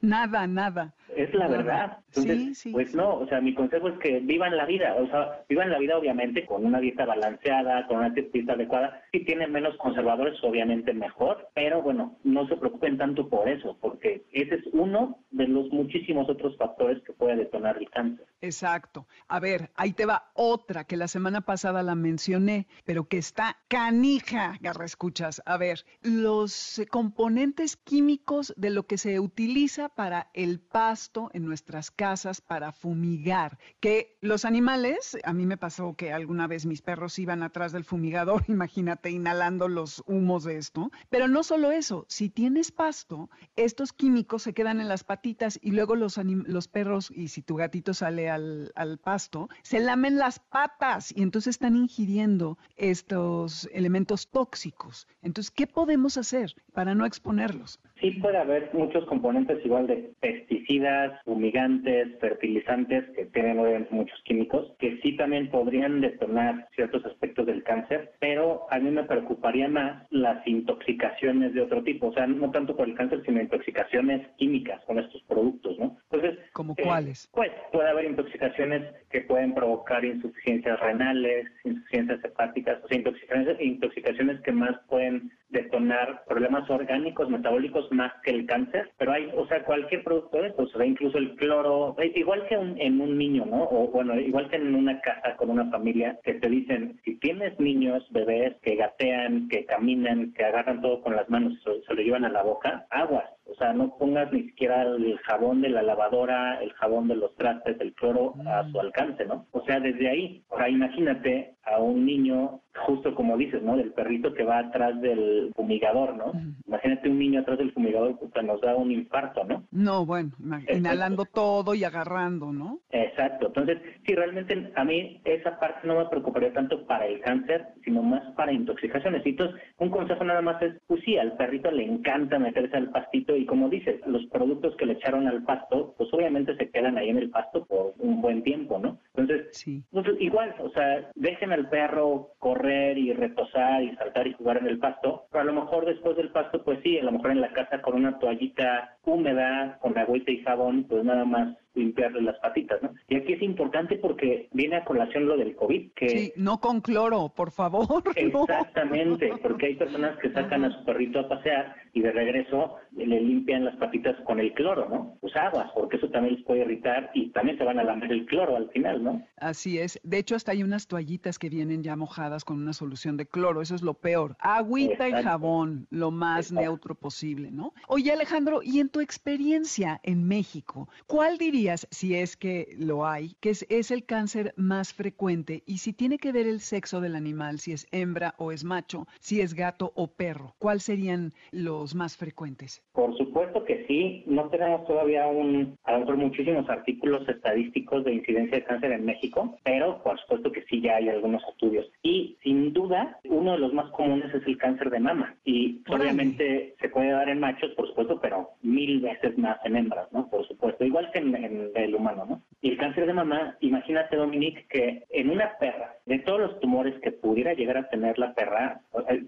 Nada, 0.00 0.46
nada. 0.46 0.94
Es 1.14 1.34
la 1.34 1.48
verdad. 1.48 1.98
Entonces, 2.14 2.68
pues 2.72 2.94
no, 2.94 3.16
o 3.16 3.26
sea, 3.26 3.40
mi 3.40 3.54
consejo 3.54 3.88
es 3.88 3.98
que 3.98 4.20
vivan 4.20 4.56
la 4.56 4.66
vida, 4.66 4.94
o 4.94 5.06
sea, 5.08 5.44
vivan 5.48 5.70
la 5.70 5.78
vida 5.78 5.98
obviamente 5.98 6.46
con 6.46 6.64
una 6.64 6.80
dieta 6.80 7.04
balanceada, 7.04 7.86
con 7.86 7.98
una 7.98 8.10
dieta 8.10 8.52
adecuada. 8.52 9.02
Si 9.12 9.24
tienen 9.24 9.52
menos 9.52 9.76
conservadores, 9.76 10.38
obviamente 10.42 10.92
mejor, 10.94 11.48
pero 11.54 11.82
bueno, 11.82 12.16
no 12.24 12.46
se 12.48 12.56
preocupen 12.56 12.98
tanto 12.98 13.28
por 13.28 13.48
eso, 13.48 13.76
porque 13.80 14.24
ese 14.32 14.56
es 14.56 14.66
uno 14.72 15.18
de 15.30 15.48
los 15.48 15.68
muchísimos 15.70 16.28
otros 16.28 16.56
factores 16.56 17.02
que 17.02 17.12
puede 17.12 17.36
detonar 17.36 17.78
el 17.78 17.90
cáncer. 17.90 18.26
Exacto. 18.40 19.06
A 19.28 19.40
ver, 19.40 19.70
ahí 19.74 19.92
te 19.92 20.06
va 20.06 20.30
otra 20.34 20.84
que 20.84 20.96
la 20.96 21.08
semana 21.08 21.40
pasada 21.40 21.65
la 21.72 21.94
mencioné, 21.94 22.66
pero 22.84 23.08
que 23.08 23.18
está 23.18 23.58
canija, 23.68 24.56
garra 24.60 24.84
escuchas. 24.84 25.42
A 25.46 25.56
ver, 25.56 25.84
los 26.02 26.80
componentes 26.90 27.76
químicos 27.76 28.54
de 28.56 28.70
lo 28.70 28.86
que 28.86 28.98
se 28.98 29.20
utiliza 29.20 29.88
para 29.88 30.30
el 30.34 30.60
pasto 30.60 31.30
en 31.32 31.44
nuestras 31.44 31.90
casas 31.90 32.40
para 32.40 32.72
fumigar, 32.72 33.58
que 33.80 34.16
los 34.20 34.44
animales, 34.44 35.16
a 35.24 35.32
mí 35.32 35.46
me 35.46 35.56
pasó 35.56 35.94
que 35.94 36.12
alguna 36.12 36.46
vez 36.46 36.66
mis 36.66 36.82
perros 36.82 37.18
iban 37.18 37.42
atrás 37.42 37.72
del 37.72 37.84
fumigador, 37.84 38.44
imagínate, 38.48 39.10
inhalando 39.10 39.68
los 39.68 40.02
humos 40.06 40.44
de 40.44 40.58
esto, 40.58 40.90
pero 41.10 41.28
no 41.28 41.42
solo 41.42 41.70
eso, 41.70 42.06
si 42.08 42.28
tienes 42.28 42.72
pasto, 42.72 43.30
estos 43.56 43.92
químicos 43.92 44.42
se 44.42 44.54
quedan 44.54 44.80
en 44.80 44.88
las 44.88 45.04
patitas 45.04 45.58
y 45.62 45.72
luego 45.72 45.96
los, 45.96 46.18
los 46.18 46.68
perros, 46.68 47.10
y 47.10 47.28
si 47.28 47.42
tu 47.42 47.56
gatito 47.56 47.94
sale 47.94 48.30
al, 48.30 48.72
al 48.74 48.98
pasto, 48.98 49.48
se 49.62 49.80
lamen 49.80 50.16
las 50.16 50.38
patas 50.38 51.12
y 51.14 51.22
entonces 51.22 51.55
están 51.56 51.74
ingiriendo 51.74 52.58
estos 52.76 53.68
elementos 53.72 54.30
tóxicos. 54.30 55.08
Entonces, 55.22 55.50
¿qué 55.50 55.66
podemos 55.66 56.18
hacer 56.18 56.54
para 56.74 56.94
no 56.94 57.06
exponerlos? 57.06 57.80
Sí 57.98 58.10
puede 58.20 58.36
haber 58.36 58.68
muchos 58.74 59.06
componentes 59.06 59.64
igual 59.64 59.86
de 59.86 60.12
pesticidas, 60.20 61.18
fumigantes, 61.24 62.18
fertilizantes, 62.20 63.04
que 63.16 63.24
tienen 63.26 63.58
obviamente 63.58 63.94
muchos 63.94 64.20
químicos, 64.24 64.70
que 64.78 65.00
sí 65.02 65.16
también 65.16 65.50
podrían 65.50 66.02
detonar 66.02 66.68
ciertos 66.74 67.06
aspectos 67.06 67.46
del 67.46 67.62
cáncer, 67.62 68.12
pero 68.20 68.66
a 68.70 68.78
mí 68.78 68.90
me 68.90 69.04
preocuparía 69.04 69.66
más 69.68 70.06
las 70.10 70.46
intoxicaciones 70.46 71.54
de 71.54 71.62
otro 71.62 71.82
tipo, 71.84 72.08
o 72.08 72.12
sea, 72.12 72.26
no 72.26 72.50
tanto 72.50 72.76
por 72.76 72.86
el 72.86 72.94
cáncer, 72.94 73.22
sino 73.24 73.40
intoxicaciones 73.40 74.28
químicas 74.36 74.84
con 74.84 74.98
estos 74.98 75.22
productos, 75.22 75.78
¿no? 75.78 75.96
Entonces, 76.10 76.38
¿como 76.52 76.74
eh, 76.76 76.82
cuáles? 76.84 77.30
Pues 77.32 77.50
puede 77.76 77.90
haber 77.90 78.06
intoxicaciones 78.06 78.82
que 79.10 79.20
pueden 79.20 79.52
provocar 79.52 80.02
insuficiencias 80.02 80.80
renales, 80.80 81.46
insuficiencias 81.62 82.24
hepáticas, 82.24 82.82
o 82.82 82.88
sea, 82.88 82.96
intoxicaciones, 82.96 83.60
intoxicaciones 83.60 84.40
que 84.40 84.52
más 84.52 84.80
pueden 84.88 85.30
detonar 85.50 86.24
problemas 86.26 86.70
orgánicos 86.70 87.28
metabólicos 87.28 87.92
más 87.92 88.14
que 88.22 88.30
el 88.30 88.46
cáncer, 88.46 88.90
pero 88.96 89.12
hay, 89.12 89.30
o 89.36 89.46
sea, 89.46 89.62
cualquier 89.62 90.02
producto 90.04 90.40
de 90.40 90.48
estos, 90.48 90.74
o 90.74 90.78
sea, 90.78 90.86
incluso 90.86 91.18
el 91.18 91.36
cloro, 91.36 91.94
eh, 91.98 92.12
igual 92.14 92.46
que 92.48 92.54
en 92.54 92.98
un 92.98 93.18
niño, 93.18 93.44
¿no? 93.44 93.64
O 93.64 93.88
bueno, 93.88 94.18
igual 94.18 94.48
que 94.48 94.56
en 94.56 94.74
una 94.74 94.98
casa 95.02 95.36
con 95.36 95.50
una 95.50 95.70
familia 95.70 96.18
que 96.24 96.32
te 96.32 96.48
dicen, 96.48 96.98
si 97.04 97.16
tienes 97.16 97.60
niños, 97.60 98.06
bebés 98.10 98.56
que 98.62 98.76
gatean, 98.76 99.48
que 99.48 99.66
caminan, 99.66 100.32
que 100.32 100.46
agarran 100.46 100.80
todo 100.80 101.02
con 101.02 101.14
las 101.14 101.28
manos 101.28 101.52
y 101.52 101.56
se, 101.56 101.82
se 101.82 101.94
lo 101.94 102.00
llevan 102.00 102.24
a 102.24 102.30
la 102.30 102.42
boca, 102.42 102.86
aguas, 102.88 103.35
O 103.56 103.58
sea, 103.58 103.72
no 103.72 103.96
pongas 103.96 104.30
ni 104.32 104.42
siquiera 104.42 104.82
el 104.82 105.18
jabón 105.20 105.62
de 105.62 105.70
la 105.70 105.80
lavadora, 105.80 106.60
el 106.60 106.74
jabón 106.74 107.08
de 107.08 107.16
los 107.16 107.34
trastes, 107.36 107.80
el 107.80 107.94
cloro 107.94 108.34
a 108.46 108.64
su 108.64 108.76
mm. 108.76 108.80
alcance, 108.80 109.24
¿no? 109.24 109.46
O 109.52 109.62
sea, 109.64 109.80
desde 109.80 110.10
ahí, 110.10 110.44
ahora 110.50 110.68
imagínate 110.68 111.55
a 111.66 111.78
un 111.78 112.06
niño 112.06 112.60
justo 112.84 113.14
como 113.14 113.36
dices, 113.36 113.62
¿no? 113.62 113.76
Del 113.76 113.92
perrito 113.92 114.32
que 114.34 114.44
va 114.44 114.58
atrás 114.58 115.00
del 115.00 115.52
fumigador, 115.54 116.16
¿no? 116.16 116.32
Imagínate 116.66 117.08
un 117.08 117.18
niño 117.18 117.40
atrás 117.40 117.58
del 117.58 117.72
fumigador, 117.72 118.18
pues 118.18 118.44
nos 118.44 118.60
da 118.60 118.76
un 118.76 118.90
infarto, 118.90 119.44
¿no? 119.44 119.64
No, 119.70 120.04
bueno, 120.04 120.32
inhalando 120.68 121.24
todo 121.24 121.74
y 121.74 121.84
agarrando, 121.84 122.52
¿no? 122.52 122.80
Exacto. 122.90 123.46
Entonces, 123.48 123.78
sí, 124.06 124.14
realmente 124.14 124.72
a 124.74 124.84
mí 124.84 125.20
esa 125.24 125.58
parte 125.58 125.86
no 125.86 125.98
me 125.98 126.06
preocuparía 126.06 126.52
tanto 126.52 126.86
para 126.86 127.06
el 127.06 127.20
cáncer, 127.20 127.66
sino 127.84 128.02
más 128.02 128.22
para 128.34 128.52
intoxicaciones. 128.52 129.24
Y 129.24 129.30
entonces, 129.30 129.60
un 129.78 129.90
consejo 129.90 130.24
nada 130.24 130.42
más 130.42 130.60
es, 130.62 130.74
pues 130.86 131.02
sí, 131.04 131.16
al 131.16 131.36
perrito 131.36 131.70
le 131.70 131.84
encanta 131.84 132.38
meterse 132.38 132.76
al 132.76 132.90
pastito 132.90 133.36
y 133.36 133.46
como 133.46 133.68
dices, 133.68 134.00
los 134.06 134.24
productos 134.26 134.76
que 134.76 134.86
le 134.86 134.94
echaron 134.94 135.26
al 135.26 135.42
pasto, 135.44 135.94
pues 135.96 136.12
obviamente 136.12 136.56
se 136.56 136.70
quedan 136.70 136.98
ahí 136.98 137.10
en 137.10 137.18
el 137.18 137.30
pasto 137.30 137.64
por 137.64 137.94
un 137.98 138.20
buen 138.20 138.42
tiempo, 138.42 138.78
¿no? 138.78 138.98
Entonces, 139.14 139.48
sí. 139.52 139.82
pues, 139.90 140.06
igual, 140.20 140.54
o 140.60 140.70
sea, 140.70 141.10
dejen 141.14 141.52
al 141.56 141.68
perro 141.68 142.32
correr 142.38 142.96
y 142.98 143.12
retosar 143.12 143.82
y 143.82 143.94
saltar 143.96 144.26
y 144.26 144.34
jugar 144.34 144.58
en 144.58 144.66
el 144.66 144.78
pasto, 144.78 145.26
pero 145.30 145.42
a 145.42 145.46
lo 145.46 145.52
mejor 145.52 145.86
después 145.86 146.16
del 146.16 146.30
pasto, 146.30 146.62
pues 146.62 146.80
sí, 146.82 146.98
a 146.98 147.04
lo 147.04 147.12
mejor 147.12 147.32
en 147.32 147.40
la 147.40 147.52
casa 147.52 147.82
con 147.82 147.94
una 147.94 148.18
toallita 148.18 148.96
húmeda, 149.04 149.78
con 149.80 149.96
agüita 149.98 150.30
y 150.30 150.42
jabón, 150.42 150.84
pues 150.84 151.04
nada 151.04 151.24
más 151.24 151.56
limpiarle 151.76 152.22
las 152.22 152.38
patitas, 152.38 152.82
¿no? 152.82 152.92
Y 153.08 153.16
aquí 153.16 153.34
es 153.34 153.42
importante 153.42 153.96
porque 153.96 154.48
viene 154.52 154.76
a 154.76 154.84
colación 154.84 155.26
lo 155.26 155.36
del 155.36 155.54
COVID, 155.54 155.92
que... 155.92 156.08
Sí, 156.08 156.32
no 156.36 156.60
con 156.60 156.80
cloro, 156.80 157.32
por 157.34 157.50
favor. 157.50 158.02
Exactamente, 158.16 159.32
porque 159.42 159.66
hay 159.66 159.74
personas 159.76 160.18
que 160.18 160.32
sacan 160.32 160.64
a 160.64 160.76
su 160.76 160.84
perrito 160.84 161.20
a 161.20 161.28
pasear 161.28 161.76
y 161.92 162.00
de 162.00 162.12
regreso 162.12 162.76
le 162.96 163.20
limpian 163.20 163.64
las 163.64 163.76
patitas 163.76 164.16
con 164.24 164.40
el 164.40 164.52
cloro, 164.54 164.88
¿no? 164.88 165.16
Pues 165.20 165.36
aguas, 165.36 165.70
porque 165.74 165.96
eso 165.96 166.08
también 166.08 166.34
les 166.36 166.44
puede 166.44 166.60
irritar 166.60 167.10
y 167.14 167.30
también 167.30 167.58
se 167.58 167.64
van 167.64 167.78
a 167.78 167.84
lamer 167.84 168.10
el 168.10 168.26
cloro 168.26 168.56
al 168.56 168.70
final, 168.70 169.02
¿no? 169.02 169.26
Así 169.36 169.78
es. 169.78 170.00
De 170.02 170.18
hecho, 170.18 170.34
hasta 170.34 170.52
hay 170.52 170.62
unas 170.62 170.88
toallitas 170.88 171.38
que 171.38 171.50
vienen 171.50 171.82
ya 171.82 171.96
mojadas 171.96 172.44
con 172.44 172.58
una 172.58 172.72
solución 172.72 173.16
de 173.16 173.26
cloro, 173.26 173.62
eso 173.62 173.74
es 173.74 173.82
lo 173.82 173.94
peor. 173.94 174.36
Agüita 174.40 175.08
y 175.08 175.22
jabón, 175.22 175.86
lo 175.90 176.10
más 176.10 176.52
neutro 176.52 176.94
posible, 176.94 177.50
¿no? 177.50 177.72
Oye, 177.88 178.12
Alejandro, 178.12 178.60
y 178.62 178.80
en 178.80 178.88
tu 178.88 179.00
experiencia 179.00 180.00
en 180.02 180.26
México, 180.26 180.88
¿cuál 181.06 181.38
dirías 181.38 181.65
si 181.90 182.14
es 182.14 182.36
que 182.36 182.74
lo 182.78 183.06
hay, 183.06 183.34
que 183.40 183.50
es, 183.50 183.90
el 183.90 184.04
cáncer 184.04 184.52
más 184.56 184.92
frecuente 184.92 185.62
y 185.66 185.78
si 185.78 185.92
tiene 185.92 186.18
que 186.18 186.32
ver 186.32 186.46
el 186.46 186.60
sexo 186.60 187.00
del 187.00 187.16
animal, 187.16 187.58
si 187.58 187.72
es 187.72 187.86
hembra 187.92 188.34
o 188.38 188.52
es 188.52 188.64
macho, 188.64 189.06
si 189.20 189.40
es 189.40 189.54
gato 189.54 189.92
o 189.94 190.08
perro? 190.08 190.54
¿Cuáles 190.58 190.84
serían 190.84 191.32
los 191.52 191.94
más 191.94 192.16
frecuentes? 192.16 192.82
Por 192.92 193.16
supuesto 193.16 193.64
que 193.64 193.84
sí. 193.86 194.22
No 194.26 194.48
tenemos 194.48 194.86
todavía 194.86 195.26
un, 195.26 195.76
a 195.84 195.92
lo 195.92 196.00
mejor 196.00 196.16
muchísimos 196.16 196.68
artículos 196.68 197.28
estadísticos 197.28 198.04
de 198.04 198.14
incidencia 198.14 198.58
de 198.58 198.64
cáncer 198.64 198.92
en 198.92 199.04
México, 199.04 199.56
pero 199.62 200.02
por 200.02 200.18
supuesto 200.20 200.52
que 200.52 200.64
sí 200.64 200.80
ya 200.80 200.96
hay 200.96 201.08
algunos 201.08 201.42
estudios. 201.48 201.90
Y 202.02 202.36
sin 202.42 202.72
duda, 202.72 203.18
uno 203.24 203.52
de 203.52 203.58
los 203.58 203.72
más 203.72 203.90
comunes 203.92 204.34
es 204.34 204.46
el 204.46 204.58
cáncer 204.58 204.90
de 204.90 205.00
mama. 205.00 205.36
Y 205.44 205.82
obviamente 205.88 206.74
se 206.80 206.88
puede 206.88 207.10
dar 207.10 207.28
en 207.28 207.40
machos, 207.40 207.70
por 207.72 207.88
supuesto, 207.88 208.20
pero 208.20 208.50
mil 208.62 209.00
veces 209.00 209.36
más 209.38 209.58
en 209.64 209.76
hembras, 209.76 210.12
¿no? 210.12 210.28
Por 210.28 210.46
supuesto. 210.46 210.84
Igual 210.84 211.10
que 211.12 211.18
en 211.18 211.32
del 211.74 211.94
humano, 211.94 212.26
¿no? 212.28 212.42
Y 212.62 212.70
el 212.70 212.78
cáncer 212.78 213.06
de 213.06 213.12
mama, 213.12 213.56
imagínate, 213.60 214.16
Dominique, 214.16 214.66
que 214.68 215.04
en 215.10 215.30
una 215.30 215.56
perra, 215.58 215.94
de 216.06 216.18
todos 216.20 216.40
los 216.40 216.60
tumores 216.60 216.98
que 217.00 217.12
pudiera 217.12 217.52
llegar 217.54 217.76
a 217.76 217.88
tener 217.88 218.18
la 218.18 218.34
perra, 218.34 218.80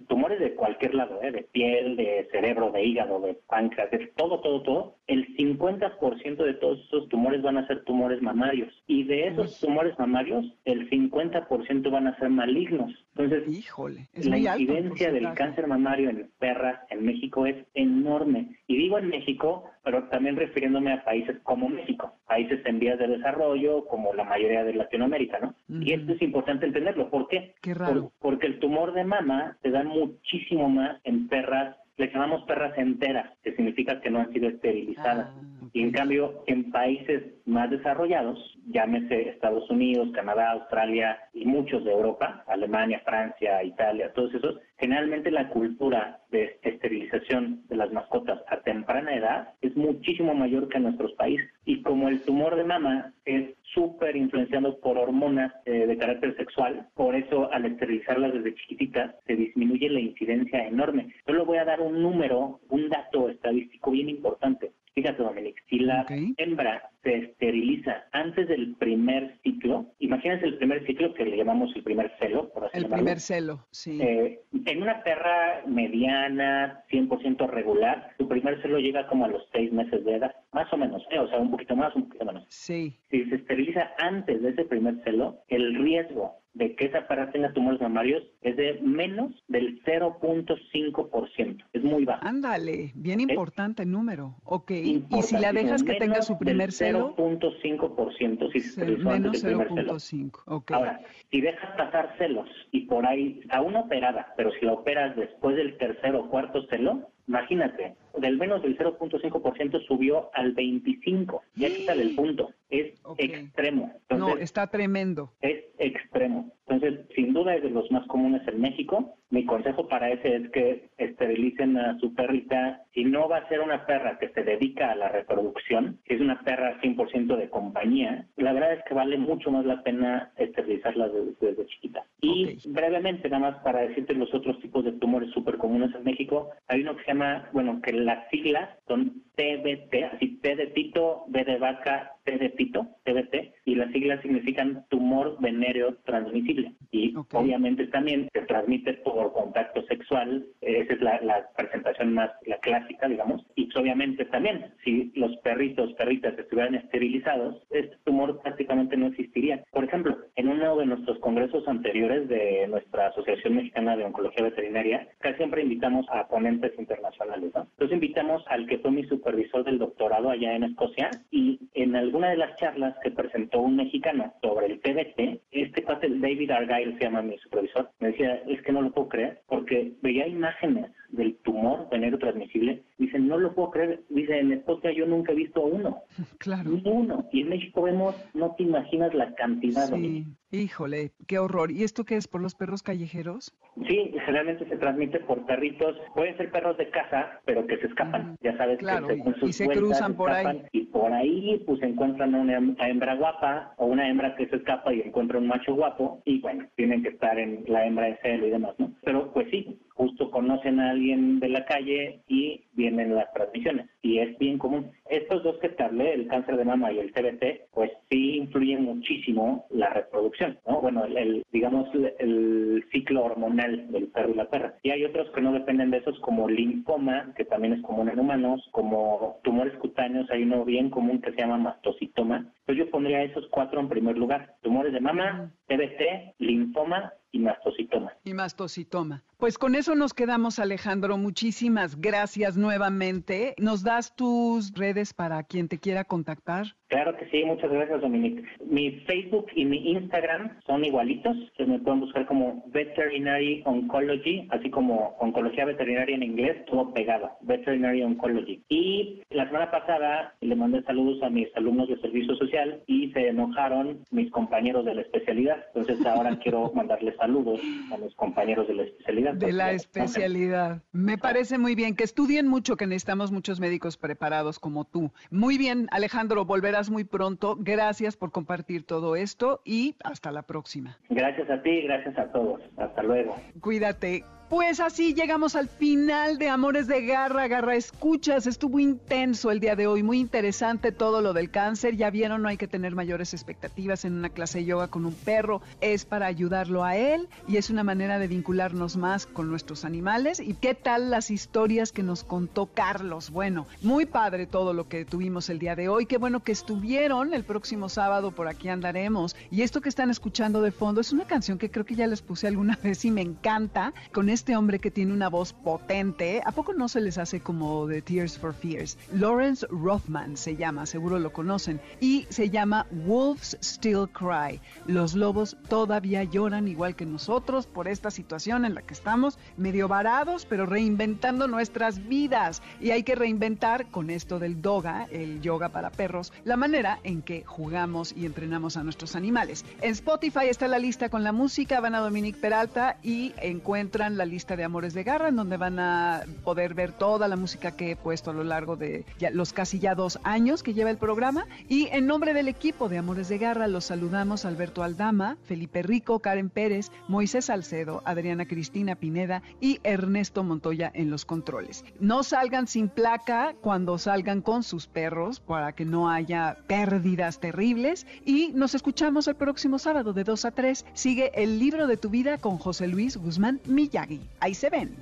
tumores 0.09 0.41
de 0.41 0.55
cualquier 0.55 0.95
lado, 0.95 1.21
¿eh? 1.23 1.31
de 1.31 1.43
piel, 1.43 1.97
de 1.97 2.29
cerebro, 2.33 2.71
de 2.71 2.85
hígado, 2.85 3.21
de 3.21 3.35
páncreas, 3.47 3.91
de 3.91 4.07
todo, 4.17 4.41
todo, 4.41 4.63
todo, 4.63 4.95
el 5.07 5.37
50% 5.37 6.37
de 6.37 6.55
todos 6.55 6.81
esos 6.87 7.09
tumores 7.09 7.43
van 7.43 7.59
a 7.59 7.67
ser 7.67 7.85
tumores 7.85 8.23
mamarios. 8.23 8.73
Y 8.87 9.05
de 9.05 9.29
esos 9.29 9.61
tumores 9.61 9.99
mamarios, 9.99 10.47
el 10.65 10.89
50% 10.89 11.91
van 11.91 12.07
a 12.09 12.19
ser 12.19 12.31
malignos. 12.31 12.93
Entonces, 13.19 13.49
Híjole, 13.49 14.09
la 14.15 14.39
incidencia 14.39 15.11
del 15.11 15.35
cáncer 15.35 15.67
mamario 15.67 16.11
en 16.11 16.31
perras 16.39 16.81
en 16.91 17.05
México 17.05 17.47
es 17.47 17.57
enorme. 17.75 18.57
Y 18.69 18.77
digo 18.77 18.99
en 18.99 19.09
México, 19.09 19.69
pero 19.83 20.05
también 20.05 20.37
refiriéndome 20.37 20.93
a 20.93 21.05
países 21.05 21.37
como 21.43 21.69
México, 21.69 22.13
países 22.27 22.65
en 22.65 22.79
vías 22.79 22.99
de 22.99 23.09
desarrollo, 23.09 23.85
como 23.87 24.15
la 24.15 24.23
mayoría 24.23 24.63
de 24.63 24.75
Latinoamérica, 24.75 25.41
¿no? 25.41 25.55
Y 25.69 25.93
esto 25.93 26.13
es 26.13 26.23
importante 26.23 26.67
entenderlo. 26.67 27.11
¿Por 27.11 27.27
qué? 27.29 27.55
Qué 27.61 27.75
raro. 27.75 28.13
porque 28.21 28.47
el 28.47 28.61
tumor 28.61 28.93
de 28.93 29.05
mama 29.05 29.57
se 29.63 29.71
da 29.71 29.83
muchísimo 29.83 30.69
más 30.69 31.01
en 31.05 31.29
perras 31.29 31.77
le 31.99 32.11
llamamos 32.11 32.45
perras 32.45 32.79
enteras, 32.79 33.31
que 33.43 33.55
significa 33.55 34.01
que 34.01 34.11
no 34.11 34.21
han 34.21 34.33
sido 34.33 34.49
esterilizadas. 34.49 35.29
Ah. 35.29 35.49
Y 35.73 35.83
en 35.83 35.91
cambio, 35.91 36.45
en 36.47 36.71
países 36.71 37.23
más 37.45 37.71
desarrollados, 37.71 38.57
llámese 38.69 39.29
Estados 39.29 39.69
Unidos, 39.69 40.09
Canadá, 40.15 40.53
Australia 40.53 41.19
y 41.35 41.45
muchos 41.45 41.85
de 41.85 41.93
Europa, 41.93 42.43
Alemania, 42.47 43.03
Francia, 43.05 43.63
Italia, 43.63 44.13
todos 44.15 44.33
esos, 44.35 44.57
generalmente 44.79 45.31
la 45.31 45.49
cultura 45.51 46.21
de 46.31 46.59
esterilización 46.63 47.67
de 47.69 47.77
las 47.77 47.93
mascotas 47.93 48.41
a 48.49 48.61
temprana 48.61 49.15
edad 49.15 49.49
es 49.61 49.77
muchísimo 49.77 50.35
mayor 50.35 50.69
que 50.69 50.79
en 50.79 50.85
nuestros 50.85 51.13
países. 51.13 51.51
Y 51.65 51.83
como 51.83 52.09
el 52.09 52.23
tumor 52.23 52.57
de 52.57 52.65
mama 52.65 53.13
es 53.25 53.51
súper 53.75 54.17
influenciado 54.17 54.81
por 54.81 54.99
hormonas 54.99 55.53
eh, 55.65 55.87
de 55.87 55.99
carácter 55.99 56.37
sexual, 56.37 56.89
por 56.95 57.15
eso 57.15 57.51
al 57.53 57.65
esterilizarlas 57.65 58.33
desde 58.33 58.55
chiquititas 58.55 59.15
se 59.27 59.37
disminuye 59.37 59.89
la 59.91 60.01
incidencia 60.01 60.67
enorme. 60.67 61.13
Yo 61.27 61.35
le 61.35 61.45
voy 61.45 61.59
a 61.59 61.65
dar 61.65 61.81
un 61.81 62.03
número, 62.03 62.61
un 62.71 62.89
dato 62.89 63.29
estadístico 63.29 63.91
bien 63.91 64.09
importante. 64.09 64.73
Fíjate, 64.99 65.23
Dominic, 65.23 65.63
si 65.69 65.79
la 65.79 66.05
hembra 66.39 66.91
se 67.05 67.19
esteriliza 67.19 68.03
antes 68.11 68.49
del 68.49 68.75
primer 68.81 69.39
ciclo, 69.45 69.87
imagínense 70.01 70.45
el 70.45 70.59
primer 70.59 70.85
ciclo 70.87 71.15
que 71.15 71.25
le 71.25 71.37
llamamos 71.37 71.71
el 71.77 71.85
primer 71.85 72.11
celo, 72.19 72.49
por 72.53 72.65
así 72.65 72.79
El 72.79 72.87
primer 72.87 73.21
celo, 73.21 73.65
sí. 73.71 74.01
Eh, 74.03 74.41
en 74.67 74.83
una 74.83 75.05
perra 75.05 75.63
mediana, 75.69 76.83
100% 76.91 77.49
regular, 77.49 78.11
su 78.19 78.27
primer 78.27 78.61
celo 78.61 78.81
llega 78.81 79.07
como 79.07 79.27
a 79.27 79.29
los 79.29 79.45
seis 79.53 79.73
meses 79.73 80.05
de 80.05 80.17
edad, 80.17 80.35
más 80.53 80.73
o 80.73 80.77
menos, 80.77 81.01
¿eh? 81.13 81.21
o 81.21 81.29
sea, 81.29 81.39
un 81.39 81.53
poquito 81.53 81.77
más, 81.77 81.95
un 81.95 82.09
poquito 82.09 82.25
menos. 82.25 82.45
Sí. 82.49 82.99
Si 83.09 83.25
se 83.27 83.37
esteriliza 83.37 83.93
antes 83.99 84.43
de 84.43 84.51
ese 84.51 84.65
primer 84.65 84.97
celo, 85.05 85.45
el 85.47 85.77
riesgo 85.77 86.41
de 86.59 86.75
que 86.75 86.87
esa 86.87 87.07
perra 87.07 87.31
tenga 87.31 87.53
tumores 87.53 87.81
mamarios 87.81 88.25
es 88.43 88.57
de 88.57 88.81
menos 88.83 89.33
del 89.47 89.81
0.5%. 89.85 91.65
Es 91.73 91.85
muy 91.85 92.05
bajo. 92.05 92.27
Ándale, 92.27 92.91
bien 92.97 93.21
importante 93.21 93.85
el 93.85 93.93
número. 93.93 94.35
Ok, 94.43 94.73
y 94.73 95.23
si 95.23 95.37
la 95.39 95.53
dejas 95.53 95.85
que 95.85 95.95
tenga 95.95 96.21
su 96.21 96.37
primer 96.37 96.73
celo. 96.73 97.15
0.5% 97.17 98.53
si 98.53 98.61
se 98.61 98.85
menos 98.85 99.45
0.5. 99.45 100.43
Okay. 100.47 100.75
Ahora, 100.75 101.01
si 101.31 101.41
dejas 101.41 101.77
pasar 101.77 102.17
celos 102.19 102.49
y 102.73 102.87
por 102.87 103.07
ahí, 103.07 103.41
aún 103.51 103.77
operada, 103.77 104.35
pero 104.37 104.51
si 104.53 104.67
la 104.67 104.73
operas 104.73 105.15
después 105.15 105.55
del 105.55 105.79
tercer 105.79 106.17
o 106.17 106.29
cuarto 106.29 106.67
celo, 106.67 107.09
Imagínate, 107.29 107.95
del 108.19 108.39
menos 108.39 108.63
del 108.63 108.77
0.5% 108.79 109.87
subió 109.87 110.31
al 110.35 110.55
25%. 110.55 111.41
Ya 111.57 111.69
quítale 111.69 112.03
el 112.03 112.15
punto. 112.15 112.51
Es 112.71 113.01
extremo. 113.17 113.93
no, 114.11 114.37
está 114.37 114.67
tremendo. 114.67 115.33
Es 115.41 115.65
extremo. 115.79 116.53
Entonces, 116.69 117.07
sin 117.15 117.33
duda 117.33 117.55
es 117.55 117.63
de 117.63 117.71
los 117.71 117.91
más 117.91 118.07
comunes 118.09 118.47
en 118.47 118.61
México. 118.61 119.15
Mi 119.31 119.45
consejo 119.45 119.89
para 119.89 120.11
ese 120.11 120.37
es 120.37 120.51
que 120.51 120.89
esterilicen 120.99 121.79
a 121.79 121.99
su 121.99 122.15
perrita. 122.15 122.83
Si 122.93 123.05
no 123.05 123.29
va 123.29 123.39
a 123.39 123.49
ser 123.49 123.61
una 123.61 123.87
perra 123.87 124.19
que 124.19 124.29
se 124.31 124.43
dedica 124.43 124.91
a 124.91 124.97
la 124.97 125.09
reproducción, 125.09 125.99
que 126.05 126.15
es 126.15 126.21
una 126.21 126.41
perra 126.43 126.79
100% 126.83 127.37
de 127.37 127.49
compañía, 127.49 128.27
la 128.37 128.53
verdad 128.53 128.75
es 128.75 128.85
que 128.85 128.95
vale 128.95 129.17
mucho 129.17 129.51
más 129.51 129.65
la 129.65 129.83
pena 129.83 130.33
esterilizarla 130.37 131.09
desde, 131.09 131.67
chiquita. 131.67 132.05
Y 132.21 132.59
brevemente, 132.69 133.31
nada 133.31 133.51
más 133.51 133.63
para 133.63 133.81
decirte 133.81 134.13
los 134.15 134.33
otros 134.35 134.59
tipos 134.61 134.85
de 134.85 134.93
tumores 134.93 135.31
súper 135.31 135.57
comunes 135.57 135.95
en 135.95 136.05
México, 136.05 136.51
hay 136.67 136.83
uno 136.83 136.97
que 136.97 137.05
se 137.05 137.13
llama, 137.13 137.49
bueno, 137.53 137.81
que 137.83 137.93
las 137.99 138.29
siglas 138.31 138.71
son 138.87 139.23
TBT, 139.37 139.95
así 140.13 140.39
T 140.41 140.57
de 140.57 140.67
Tito, 140.69 141.25
B 141.29 141.45
de 141.45 141.59
vaca, 141.59 142.13
T 142.25 142.39
de 142.39 142.49
TBT, 142.51 143.53
y 143.65 143.75
las 143.75 143.93
siglas 143.93 144.21
significan 144.23 144.85
tumor 144.89 145.37
venéreo 145.41 145.95
transmisible. 146.05 146.73
Y 146.91 147.15
obviamente 147.33 147.87
también 147.89 148.29
se 148.33 148.43
transmite 148.43 148.95
por 148.95 149.33
contacto 149.33 149.83
sexual, 149.87 150.47
esa 150.61 150.93
es 150.93 151.01
la, 151.01 151.49
presentación 151.57 152.15
más, 152.15 152.31
la 152.47 152.59
clásica, 152.59 153.09
digamos, 153.09 153.45
y 153.55 153.69
obviamente 153.77 154.25
también, 154.27 154.73
si 154.85 155.13
los 155.15 155.37
perritos, 155.39 155.93
perritas 155.95 156.39
estuvieran 156.39 156.75
esterilizados, 156.75 157.63
este 157.71 157.97
tumor 158.05 158.41
prácticamente 158.43 158.97
no 158.97 159.07
existiría. 159.07 159.65
Por 159.71 159.85
ejemplo, 159.85 160.17
en 160.37 160.49
uno 160.49 160.77
de 160.77 160.87
nuestros 160.87 161.19
congresos 161.19 161.67
anteriores 161.69 162.29
de 162.29 162.67
nuestra 162.69 163.09
Asociación 163.09 163.57
Mexicana 163.57 163.97
de 163.97 164.05
Oncología 164.05 164.45
Veterinaria, 164.45 165.09
casi 165.19 165.37
siempre 165.37 165.63
invitamos 165.63 166.07
a 166.11 166.27
ponentes 166.29 166.73
internacionales, 166.79 167.53
¿no? 167.55 167.63
Entonces 167.63 167.95
invitamos 167.95 168.45
al 168.49 168.67
que 168.67 168.79
fue 168.79 168.91
mi 168.91 169.05
supervisor 169.05 169.65
del 169.65 169.79
doctorado 169.79 170.31
allá 170.31 170.55
en 170.55 170.65
Escocia 170.65 171.11
y 171.31 171.59
en 171.75 171.95
alguna 172.19 172.31
de 172.31 172.37
las 172.37 172.57
charlas 172.57 172.97
que 173.01 173.13
presentó 173.13 173.61
un 173.61 173.77
mexicano 173.77 174.35
sobre 174.43 174.67
el 174.67 174.81
TBT, 174.81 175.41
este 175.53 175.85
cuate 175.85 176.09
David 176.11 176.51
Argyle 176.51 176.99
se 176.99 177.05
llama 177.05 177.23
mi 177.23 177.39
supervisor, 177.39 177.91
me 178.01 178.09
decía, 178.09 178.43
es 178.49 178.61
que 178.63 178.73
no 178.73 178.83
lo 178.83 178.91
puedo 178.91 179.09
creer, 179.09 179.43
porque 179.47 179.93
veía 180.03 180.27
imágenes 180.27 180.91
del 181.09 181.37
tumor 181.39 181.89
de 181.91 181.99
neurotransmisible, 181.99 182.83
dicen, 182.99 183.29
no 183.29 183.39
lo 183.39 183.55
puedo 183.55 183.71
creer, 183.71 184.01
dice, 184.11 184.39
en 184.39 184.53
Escocia 184.53 184.93
yo 184.93 185.07
nunca 185.07 185.33
he 185.33 185.37
visto 185.37 185.63
uno. 185.63 186.03
Claro. 186.39 186.71
Ni 186.71 186.83
uno. 186.85 187.27
Y 187.33 187.43
en 187.43 187.49
México 187.51 187.83
vemos, 187.83 188.15
no 188.35 188.55
te 188.57 188.63
imaginas 188.63 189.13
la 189.15 189.35
cantidad. 189.35 189.89
Sí. 189.89 190.25
Híjole, 190.51 191.13
qué 191.27 191.39
horror. 191.39 191.71
¿Y 191.71 191.83
esto 191.85 192.05
qué 192.05 192.17
es 192.17 192.27
por 192.27 192.41
los 192.41 192.55
perros 192.55 192.83
callejeros? 192.83 193.55
Sí, 193.87 194.13
generalmente 194.25 194.67
se 194.69 194.77
transmite 194.79 195.21
por 195.21 195.45
perritos, 195.47 195.97
pueden 196.15 196.37
ser 196.37 196.51
perros 196.51 196.77
de 196.79 196.89
casa, 196.91 197.41
pero 197.45 197.67
que 197.67 197.77
se 197.79 197.87
escapan. 197.87 198.37
Ya 198.43 198.57
sabes 198.57 198.79
Claro, 198.79 199.09
que 199.09 199.17
y- 199.17 199.21
con 199.21 199.35
sus 199.37 199.51
y 199.51 199.53
se 199.53 199.65
vueltas 199.67 199.85
cruzan 199.99 200.15
por 200.17 200.31
ahí. 200.31 200.47
escapan, 200.47 200.69
Y 200.73 200.81
por 200.87 201.13
ahí 201.13 201.63
pues 201.67 201.83
encuentran 201.83 202.35
una 202.35 202.57
hembra 202.89 203.15
guapa 203.17 203.75
o 203.77 203.87
una 203.87 204.09
hembra 204.09 204.35
que 204.37 204.49
se 204.49 204.57
escapa 204.57 204.93
y 204.95 205.01
encuentra 205.03 205.39
un 205.39 205.47
macho 205.49 205.75
guapo 205.75 206.23
y 206.25 206.41
bueno, 206.41 206.67
tienen 206.77 207.03
que 207.03 207.11
estar 207.11 207.39
en 207.39 207.65
la 207.67 207.87
hembra 207.87 208.07
de 208.07 208.17
celo 208.23 208.47
y 208.47 208.51
demás, 208.51 208.75
¿no? 208.79 208.93
Pero 209.05 209.33
pues 209.33 209.49
sí, 209.51 209.79
justo 209.99 210.31
conocen 210.31 210.79
a 210.79 210.91
alguien 210.91 211.41
de 211.41 211.49
la 211.49 211.65
calle 211.65 212.21
y 212.29 212.63
vienen 212.75 213.17
las 213.17 213.33
transmisiones. 213.35 213.91
Y 214.01 214.21
es 214.21 214.39
bien 214.39 214.57
común. 214.57 214.93
Estos 215.11 215.43
dos 215.43 215.59
que 215.59 215.69
te 215.71 215.89
el 215.89 216.29
cáncer 216.29 216.57
de 216.57 216.65
mama 216.65 216.93
y 216.93 216.99
el 216.99 217.13
TBT, 217.13 217.73
pues 217.73 217.91
sí 218.09 218.37
influyen 218.37 218.85
muchísimo 218.85 219.67
la 219.71 219.91
reproducción, 219.91 220.59
¿no? 220.67 220.81
Bueno, 220.81 221.05
el, 221.05 221.17
el, 221.17 221.45
digamos, 221.51 221.93
el, 221.95 222.13
el 222.19 222.85
ciclo 222.93 223.25
hormonal 223.25 223.91
del 223.91 224.07
perro 224.09 224.31
y 224.31 224.35
la 224.35 224.49
perra. 224.49 224.75
Y 224.83 224.91
hay 224.91 225.05
otros 225.05 225.31
que 225.31 225.41
no 225.41 225.53
dependen 225.53 225.91
de 225.91 225.99
esos, 225.99 226.19
como 226.21 226.49
linfoma, 226.49 227.33
que 227.37 227.45
también 227.45 227.75
es 227.75 227.83
común 227.83 228.09
en 228.09 228.21
humanos, 228.21 228.69
como 228.71 229.41
tumores 229.43 229.75
cutáneos, 229.79 230.31
hay 230.31 230.43
uno 230.43 230.65
bien 230.65 230.91
común 230.91 231.21
que 231.21 231.33
se 231.33 231.39
llama 231.39 231.59
mastocitoma. 231.59 232.53
Entonces 232.61 232.85
yo 232.85 232.91
pondría 232.91 233.23
esos 233.25 233.49
cuatro 233.51 233.81
en 233.81 233.89
primer 233.89 234.17
lugar. 234.17 234.55
Tumores 234.63 234.93
de 234.93 235.01
mama, 235.01 235.51
TBT, 235.67 236.35
linfoma 236.39 237.13
y 237.33 237.39
mastocitoma. 237.41 238.13
Y 238.25 238.35
mastocitoma. 238.35 239.23
Pues 239.37 239.59
con 239.59 239.75
eso 239.75 239.95
nos 239.95 240.15
quedamos, 240.15 240.59
Alejandro. 240.59 241.17
Muchísimas 241.17 242.01
gracias 242.01 242.57
nuevamente. 242.57 243.55
¿Nos 243.59 243.83
das 243.83 244.17
tus 244.17 244.73
redes 244.73 245.15
para 245.15 245.43
quien 245.43 245.69
te 245.69 245.79
quiera 245.79 246.05
contactar? 246.05 246.77
Claro 246.89 247.17
que 247.17 247.29
sí, 247.31 247.45
muchas 247.45 247.71
gracias 247.71 248.01
Dominique. 248.01 248.43
Mi 248.65 248.93
Facebook 249.07 249.47
y 249.55 249.65
mi 249.67 249.91
Instagram 249.93 250.59
son 250.67 250.85
igualitos, 250.85 251.37
que 251.57 251.67
me 251.67 251.79
pueden 251.81 252.01
buscar 252.01 252.27
como 252.27 252.65
Veterinary 252.69 253.63
Oncology, 253.67 254.49
así 254.51 254.71
como 254.71 255.17
oncología 255.21 255.67
veterinaria 255.67 256.17
en 256.17 256.23
inglés, 256.23 256.65
todo 256.67 256.93
pegado, 256.95 257.31
Veterinary 257.43 258.03
Oncology. 258.03 258.63
Y 258.71 259.21
la 259.31 259.47
semana 259.47 259.71
pasada 259.71 260.35
le 260.41 260.57
mandé 260.57 260.83
saludos 260.85 261.23
a 261.23 261.29
mis 261.29 261.49
alumnos 261.57 261.89
de 261.89 262.01
servicio 262.01 262.35
social 262.37 262.83
y 262.87 263.13
se 263.13 263.29
enojaron 263.29 264.05
mis 264.11 264.31
compañeros 264.31 264.85
de 264.87 264.95
la 264.95 265.03
especialidad, 265.03 265.57
entonces 265.75 266.05
ahora 266.07 266.39
quiero 266.43 266.73
mandarles 266.75 267.15
saludos 267.17 267.61
a 267.93 267.99
mis 267.99 268.15
compañeros 268.15 268.67
de 268.67 268.75
la 268.75 268.83
especialidad. 268.85 269.35
De 269.35 269.53
la 269.53 269.65
Porque- 269.65 269.77
especialidad. 269.77 270.83
Me 270.93 271.19
parece 271.19 271.59
muy 271.59 271.75
bien 271.75 271.95
que 271.97 272.05
estudien 272.05 272.49
mucho, 272.49 272.77
que 272.77 272.87
necesitamos 272.87 273.31
muchos 273.31 273.61
médicos 273.61 273.97
preparados 273.99 274.59
como 274.59 274.85
tú. 274.85 275.13
Muy 275.31 275.59
bien, 275.59 275.87
Alejandro, 275.91 276.47
muy 276.91 277.05
pronto. 277.05 277.57
Gracias 277.59 278.17
por 278.17 278.31
compartir 278.31 278.85
todo 278.85 279.17
esto 279.17 279.61
y 279.65 279.97
hasta 280.05 280.31
la 280.31 280.43
próxima. 280.43 280.99
Gracias 281.11 281.51
a 281.51 281.61
ti, 281.63 281.83
gracias 281.83 282.17
a 282.19 282.31
todos. 282.31 282.61
Hasta 282.77 283.03
luego. 283.03 283.37
Cuídate. 283.61 284.25
Pues 284.49 284.81
así 284.81 285.13
llegamos 285.13 285.57
al 285.57 285.69
final 285.69 286.39
de 286.39 286.49
Amores 286.49 286.87
de 286.87 287.05
Garra, 287.05 287.49
Garra 287.49 287.77
Escuchas. 287.77 288.47
Estuvo 288.47 288.81
intenso 288.81 289.51
el 289.51 289.61
día 289.61 289.77
de 289.77 289.87
hoy, 289.87 290.03
muy 290.03 290.19
interesante 290.19 290.91
todo 290.91 291.21
lo 291.21 291.35
del 291.35 291.51
cáncer. 291.51 291.97
Ya 291.97 292.09
vieron, 292.09 292.41
no 292.41 292.49
hay 292.49 292.57
que 292.57 292.67
tener 292.67 292.95
mayores 292.95 293.35
expectativas 293.35 294.07
en 294.07 294.15
una 294.15 294.31
clase 294.31 294.61
de 294.61 294.65
yoga 294.65 294.89
con 294.89 295.05
un 295.05 295.13
perro. 295.13 295.61
Es 295.83 296.07
para 296.07 296.25
ayudarlo 296.25 296.83
a 296.83 296.97
él 296.97 297.29
y 297.47 297.59
es 297.59 297.69
una 297.69 297.85
manera 297.85 298.19
de 298.19 298.27
vincularnos 298.27 298.97
más 298.97 299.27
con 299.27 299.51
nuestros 299.51 299.85
animales. 299.85 300.41
¿Y 300.41 300.55
qué 300.55 300.75
tal 300.75 301.11
las 301.11 301.31
historias 301.31 301.93
que 301.93 302.03
nos 302.03 302.25
contó 302.25 302.71
Carlos? 302.73 303.29
Bueno, 303.29 303.67
muy 303.83 304.07
padre 304.07 304.47
todo 304.47 304.73
lo 304.73 304.89
que 304.89 305.05
tuvimos 305.05 305.51
el 305.51 305.59
día 305.59 305.77
de 305.77 305.91
hoy. 305.91 306.07
Qué 306.07 306.17
bueno 306.17 306.43
que 306.43 306.53
estuvieron. 306.53 307.35
El 307.35 307.45
próximo 307.45 307.91
sábado 307.91 308.31
por 308.31 308.49
aquí 308.49 308.71
andaremos. 308.71 309.37
Y 309.51 309.61
esto 309.61 309.83
que 309.83 309.91
están 309.91 310.09
escuchando 310.09 310.63
de 310.63 310.73
fondo 310.73 311.03
es 311.03 311.13
una 311.13 311.27
canción 311.27 311.59
que 311.59 311.71
creo 311.71 311.85
que 311.85 311.97
ya 311.97 312.07
les 312.07 312.23
puse 312.23 312.47
alguna 312.47 312.77
vez 312.83 313.05
y 313.05 313.11
me 313.11 313.21
encanta. 313.21 313.93
Con 314.11 314.31
este 314.39 314.57
hombre 314.57 314.79
que 314.79 314.93
tiene 314.93 315.13
una 315.13 315.29
voz 315.29 315.53
potente. 315.53 316.43
¿A 316.47 316.53
poco 316.53 316.73
no 316.73 316.89
se 316.89 317.01
les 317.01 317.19
hace 317.19 317.41
como 317.41 317.89
de 317.89 318.03
Tears 318.03 318.39
for 318.39 318.55
Fears? 318.55 318.97
Lawrence 319.13 319.67
Rothman 319.69 320.37
se 320.37 320.55
llama, 320.55 320.87
seguro 320.87 321.19
lo 321.19 321.33
conocen. 321.33 321.81
Y 322.01 322.25
se 322.29 322.49
llama 322.49 322.87
Wolves 322.93 323.59
Still 323.61 324.09
Cry. 324.13 324.61
Los 324.87 325.15
lobos 325.15 325.57
todavía 325.69 326.23
lloran 326.23 326.69
igual 326.69 326.95
que 326.95 327.05
nosotros 327.05 327.67
por 327.67 327.89
esta 327.89 328.13
situación 328.13 328.65
en 328.65 328.77
la 328.77 328.83
que 328.83 328.95
estamos, 328.95 329.41
medio 329.57 329.89
varados, 329.89 330.47
pero 330.47 330.67
reinventando 330.67 331.49
nuestras 331.49 332.07
vidas. 332.07 332.63
Y 332.81 332.93
hay 332.93 333.03
que 333.03 333.17
reinventar 333.17 333.91
con 333.91 334.09
esto 334.09 334.39
del 334.39 334.63
doga, 334.63 335.09
el 335.11 335.41
yoga 335.41 335.71
para 335.71 335.91
perros, 335.91 336.33
la 336.45 336.57
manera 336.57 337.01
en 337.03 337.23
que 337.23 337.43
jugamos 337.45 338.15
y 338.17 338.25
entrenamos 338.25 338.77
a 338.77 338.85
nuestros 338.85 339.17
animales. 339.17 339.65
En 339.81 339.91
Spotify 339.91 340.47
está 340.49 340.69
la 340.69 340.79
lista 340.79 341.09
con 341.09 341.25
la 341.25 341.33
música, 341.33 341.81
van 341.81 341.97
a 341.97 341.99
Dominique 341.99 342.39
Peralta 342.39 342.99
y 343.03 343.35
encuentran 343.43 344.17
la 344.17 344.28
lista 344.29 344.57
de 344.57 344.65
Amores 344.65 344.95
de 344.95 345.03
Garra, 345.03 345.29
en 345.29 345.37
donde 345.37 345.57
van 345.57 345.79
a 345.79 346.23
poder 346.45 346.75
ver 346.75 346.93
toda 346.93 347.29
la 347.29 347.37
música 347.37 347.73
que 347.73 347.93
he 347.93 347.97
puesto 347.97 348.31
a 348.31 348.35
lo 348.35 348.45
largo 348.45 348.77
de 348.77 349.05
los 349.33 349.53
casi 349.53 349.79
ya 349.79 349.95
dos 349.95 350.19
años 350.23 350.63
que 350.63 350.75
lleva 350.75 350.91
el 350.91 350.99
programa. 350.99 351.47
Y 351.69 351.89
en 351.89 352.07
nombre 352.07 352.35
del 352.35 352.49
equipo 352.49 352.89
de 352.89 352.99
Amores 352.99 353.29
de 353.29 353.39
Garra, 353.39 353.67
los 353.67 353.87
saludamos 353.87 354.45
Alberto 354.45 354.83
Aldama, 354.83 355.37
Felipe 355.45 355.83
Rico, 355.83 356.21
Karen 356.21 356.51
Pérez, 356.51 356.91
Moisés 357.09 357.47
Salcedo, 357.47 358.03
Adriana 358.05 358.47
Cristina 358.47 358.95
Pineda 358.95 359.43
y 359.61 359.81
Ernesto 359.83 360.45
Montoya 360.45 360.91
en 360.95 361.11
los 361.11 361.25
controles. 361.25 361.85
No 362.01 362.23
salgan 362.23 362.67
sin 362.67 362.89
placa 362.89 363.55
cuando 363.61 363.99
salgan 363.99 364.43
con 364.43 364.63
sus 364.63 364.87
perros 364.87 365.41
para 365.41 365.73
que 365.73 365.85
no 365.85 366.11
haya 366.11 366.59
pérdidas 366.67 367.41
terribles. 367.41 368.07
Y 368.25 368.53
nos 368.55 368.75
escuchamos 368.75 369.29
el 369.29 369.37
próximo 369.37 369.79
sábado 369.79 370.13
de 370.13 370.25
2 370.25 370.45
a 370.45 370.51
3. 370.51 370.85
Sigue 370.93 371.31
el 371.35 371.59
libro 371.59 371.87
de 371.87 371.97
tu 371.97 372.11
vida 372.11 372.39
con 372.39 372.59
José 372.59 372.87
Luis 372.89 373.17
Guzmán 373.17 373.61
Miyagi. 373.67 374.18
Ahí 374.41 374.55
se 374.55 374.71
ven. 374.71 374.95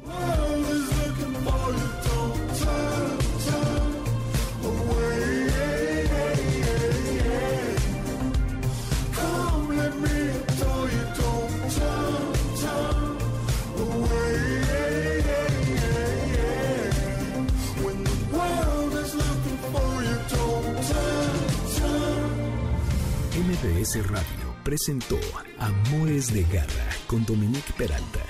MBS 23.37 24.07
Radio 24.09 24.57
presentó 24.65 25.19
Amores 25.59 26.33
de 26.33 26.43
Garra 26.43 26.89
con 27.07 27.25
Dominique 27.25 27.73
Peralta. 27.77 28.21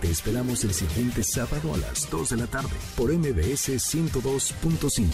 Te 0.00 0.10
esperamos 0.10 0.64
el 0.64 0.74
siguiente 0.74 1.22
sábado 1.22 1.74
a 1.74 1.76
las 1.78 2.10
2 2.10 2.30
de 2.30 2.36
la 2.36 2.46
tarde 2.46 2.76
por 2.96 3.12
MBS 3.12 3.68
102.5. 3.70 5.08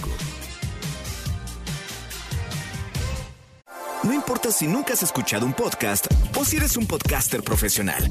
No 4.03 4.14
importa 4.14 4.51
si 4.51 4.66
nunca 4.66 4.94
has 4.94 5.03
escuchado 5.03 5.44
un 5.44 5.53
podcast 5.53 6.07
o 6.36 6.44
si 6.44 6.57
eres 6.57 6.76
un 6.76 6.86
podcaster 6.86 7.42
profesional. 7.42 8.03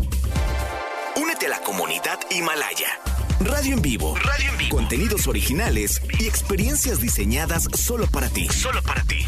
Únete 1.16 1.48
a 1.48 1.50
la 1.50 1.60
comunidad 1.62 2.20
Himalaya. 2.30 3.00
Radio 3.40 3.74
en 3.74 3.82
vivo. 3.82 4.16
Radio 4.16 4.52
en 4.52 4.58
vivo. 4.58 4.76
Contenidos 4.76 5.28
originales 5.28 6.02
y 6.20 6.28
experiencias 6.28 7.02
diseñadas 7.02 7.68
solo 7.74 8.06
para 8.08 8.30
ti. 8.30 8.48
Solo 8.50 8.84
para 8.84 9.02
ti. 9.04 9.26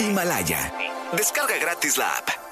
Himalaya. 0.00 0.72
Descarga 1.12 1.58
gratis 1.58 1.98
la 1.98 2.16
app. 2.16 2.47